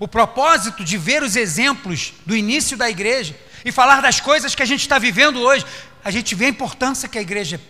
O 0.00 0.08
propósito 0.08 0.82
de 0.82 0.96
ver 0.96 1.22
os 1.22 1.36
exemplos 1.36 2.14
do 2.24 2.34
início 2.34 2.78
da 2.78 2.88
igreja 2.88 3.38
e 3.62 3.70
falar 3.70 4.00
das 4.00 4.20
coisas 4.20 4.54
que 4.54 4.62
a 4.62 4.66
gente 4.66 4.80
está 4.80 4.98
vivendo 4.98 5.42
hoje, 5.42 5.66
a 6.02 6.10
gente 6.10 6.34
vê 6.34 6.46
a 6.46 6.48
importância 6.48 7.06
que 7.06 7.18
a 7.18 7.20
igreja 7.20 7.60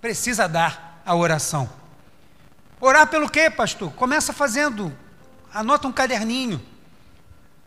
precisa 0.00 0.46
dar 0.46 0.91
à 1.04 1.14
oração. 1.14 1.68
Orar 2.80 3.06
pelo 3.06 3.28
quê, 3.28 3.48
pastor? 3.48 3.92
Começa 3.92 4.32
fazendo, 4.32 4.92
anota 5.52 5.86
um 5.86 5.92
caderninho. 5.92 6.60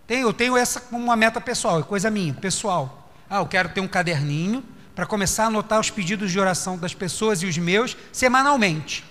Tenho, 0.07 0.27
eu 0.27 0.33
tenho 0.33 0.57
essa 0.57 0.79
como 0.79 1.03
uma 1.03 1.15
meta 1.15 1.41
pessoal, 1.41 1.79
é 1.79 1.83
coisa 1.83 2.11
minha, 2.11 2.33
pessoal. 2.33 3.09
Ah, 3.29 3.37
eu 3.37 3.47
quero 3.47 3.69
ter 3.69 3.81
um 3.81 3.87
caderninho 3.87 4.63
para 4.93 5.05
começar 5.05 5.45
a 5.45 5.47
anotar 5.47 5.79
os 5.79 5.89
pedidos 5.89 6.31
de 6.31 6.39
oração 6.39 6.77
das 6.77 6.93
pessoas 6.93 7.41
e 7.41 7.45
os 7.45 7.57
meus 7.57 7.97
semanalmente. 8.11 9.03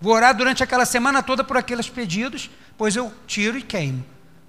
Vou 0.00 0.14
orar 0.14 0.34
durante 0.34 0.62
aquela 0.62 0.86
semana 0.86 1.22
toda 1.22 1.44
por 1.44 1.56
aqueles 1.56 1.88
pedidos, 1.88 2.50
pois 2.78 2.96
eu 2.96 3.12
tiro 3.26 3.58
e 3.58 3.62
queimo. 3.62 4.04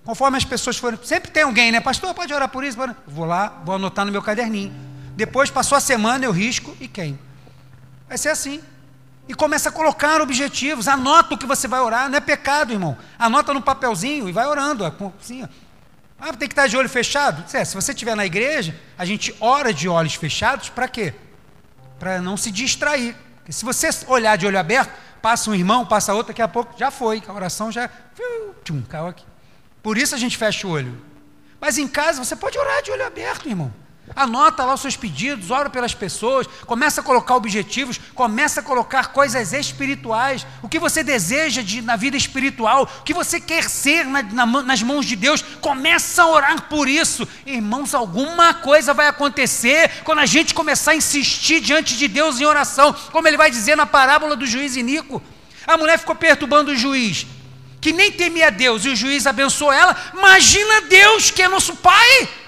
Conforme 0.05 0.37
as 0.37 0.45
pessoas 0.45 0.77
forem. 0.77 0.97
Sempre 1.03 1.29
tem 1.29 1.43
alguém, 1.43 1.71
né? 1.71 1.79
Pastor, 1.79 2.13
pode 2.13 2.33
orar 2.33 2.49
por 2.49 2.63
isso? 2.63 2.77
Vou 3.05 3.25
lá, 3.25 3.61
vou 3.63 3.75
anotar 3.75 4.05
no 4.05 4.11
meu 4.11 4.21
caderninho. 4.21 4.73
Depois, 5.15 5.51
passou 5.51 5.77
a 5.77 5.81
semana, 5.81 6.25
eu 6.25 6.31
risco 6.31 6.75
e 6.79 6.87
queimo. 6.87 7.19
Vai 8.07 8.17
ser 8.17 8.29
assim. 8.29 8.61
E 9.27 9.33
começa 9.33 9.69
a 9.69 9.71
colocar 9.71 10.21
objetivos. 10.21 10.87
Anota 10.87 11.35
o 11.35 11.37
que 11.37 11.45
você 11.45 11.67
vai 11.67 11.79
orar. 11.79 12.09
Não 12.09 12.17
é 12.17 12.21
pecado, 12.21 12.73
irmão. 12.73 12.97
Anota 13.17 13.53
no 13.53 13.61
papelzinho 13.61 14.27
e 14.27 14.31
vai 14.31 14.45
orando. 14.47 14.85
Assim, 15.19 15.47
ah, 16.19 16.33
tem 16.33 16.47
que 16.47 16.53
estar 16.53 16.67
de 16.67 16.77
olho 16.77 16.89
fechado? 16.89 17.43
É, 17.51 17.65
se 17.65 17.73
você 17.73 17.91
estiver 17.93 18.15
na 18.15 18.25
igreja, 18.25 18.79
a 18.97 19.05
gente 19.05 19.35
ora 19.39 19.73
de 19.73 19.89
olhos 19.89 20.13
fechados 20.13 20.69
para 20.69 20.87
quê? 20.87 21.15
Para 21.97 22.21
não 22.21 22.37
se 22.37 22.51
distrair. 22.51 23.15
Porque 23.37 23.51
se 23.51 23.65
você 23.65 23.89
olhar 24.07 24.37
de 24.37 24.45
olho 24.45 24.59
aberto, 24.59 24.91
passa 25.19 25.49
um 25.49 25.55
irmão, 25.55 25.85
passa 25.85 26.13
outro, 26.13 26.31
daqui 26.31 26.41
a 26.41 26.47
pouco 26.47 26.77
já 26.77 26.91
foi, 26.91 27.23
a 27.27 27.33
oração 27.33 27.71
já 27.71 27.89
tchum, 28.63 28.83
caiu 28.83 29.07
aqui. 29.07 29.25
Por 29.81 29.97
isso 29.97 30.13
a 30.13 30.17
gente 30.17 30.37
fecha 30.37 30.67
o 30.67 30.71
olho. 30.71 31.01
Mas 31.59 31.77
em 31.77 31.87
casa 31.87 32.23
você 32.23 32.35
pode 32.35 32.57
orar 32.57 32.83
de 32.83 32.91
olho 32.91 33.05
aberto, 33.05 33.49
irmão. 33.49 33.73
Anota 34.15 34.65
lá 34.65 34.73
os 34.73 34.81
seus 34.81 34.97
pedidos, 34.97 35.51
ora 35.51 35.69
pelas 35.69 35.93
pessoas, 35.93 36.47
começa 36.65 37.01
a 37.01 37.03
colocar 37.03 37.35
objetivos, 37.35 37.99
começa 38.13 38.59
a 38.59 38.63
colocar 38.63 39.07
coisas 39.13 39.53
espirituais, 39.53 40.45
o 40.61 40.67
que 40.67 40.79
você 40.79 41.03
deseja 41.03 41.61
de, 41.61 41.81
na 41.81 41.95
vida 41.95 42.17
espiritual, 42.17 42.89
o 42.99 43.03
que 43.03 43.13
você 43.13 43.39
quer 43.39 43.69
ser 43.69 44.05
na, 44.05 44.21
na, 44.21 44.45
nas 44.45 44.83
mãos 44.83 45.05
de 45.05 45.15
Deus, 45.15 45.41
começa 45.61 46.23
a 46.23 46.27
orar 46.27 46.63
por 46.63 46.87
isso. 46.87 47.27
Irmãos, 47.45 47.93
alguma 47.93 48.53
coisa 48.53 48.93
vai 48.93 49.07
acontecer 49.07 49.89
quando 50.03 50.19
a 50.19 50.25
gente 50.25 50.53
começar 50.53 50.91
a 50.91 50.95
insistir 50.95 51.61
diante 51.61 51.97
de 51.97 52.07
Deus 52.07 52.39
em 52.39 52.45
oração, 52.45 52.93
como 53.11 53.27
ele 53.27 53.37
vai 53.37 53.49
dizer 53.49 53.77
na 53.77 53.85
parábola 53.85 54.35
do 54.35 54.45
juiz 54.45 54.75
Inico. 54.75 55.21
A 55.65 55.77
mulher 55.77 55.97
ficou 55.97 56.15
perturbando 56.15 56.71
o 56.71 56.75
juiz, 56.75 57.25
que 57.79 57.93
nem 57.93 58.11
temia 58.11 58.51
Deus, 58.51 58.83
e 58.83 58.89
o 58.89 58.95
juiz 58.95 59.25
abençoou 59.25 59.71
ela. 59.71 59.95
Imagina 60.13 60.81
Deus, 60.81 61.31
que 61.31 61.41
é 61.41 61.47
nosso 61.47 61.75
Pai. 61.77 62.40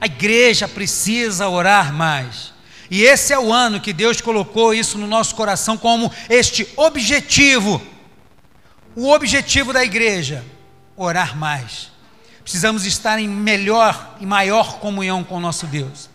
A 0.00 0.06
igreja 0.06 0.66
precisa 0.66 1.48
orar 1.48 1.92
mais. 1.92 2.52
E 2.90 3.02
esse 3.02 3.32
é 3.32 3.38
o 3.38 3.52
ano 3.52 3.80
que 3.80 3.92
Deus 3.92 4.20
colocou 4.20 4.74
isso 4.74 4.98
no 4.98 5.06
nosso 5.06 5.34
coração 5.36 5.76
como 5.78 6.10
este 6.28 6.66
objetivo. 6.76 7.80
O 8.96 9.10
objetivo 9.12 9.72
da 9.72 9.84
igreja: 9.84 10.44
orar 10.96 11.36
mais. 11.36 11.90
Precisamos 12.42 12.84
estar 12.84 13.20
em 13.20 13.28
melhor 13.28 14.16
e 14.20 14.26
maior 14.26 14.80
comunhão 14.80 15.22
com 15.22 15.36
o 15.36 15.40
nosso 15.40 15.66
Deus. 15.66 16.09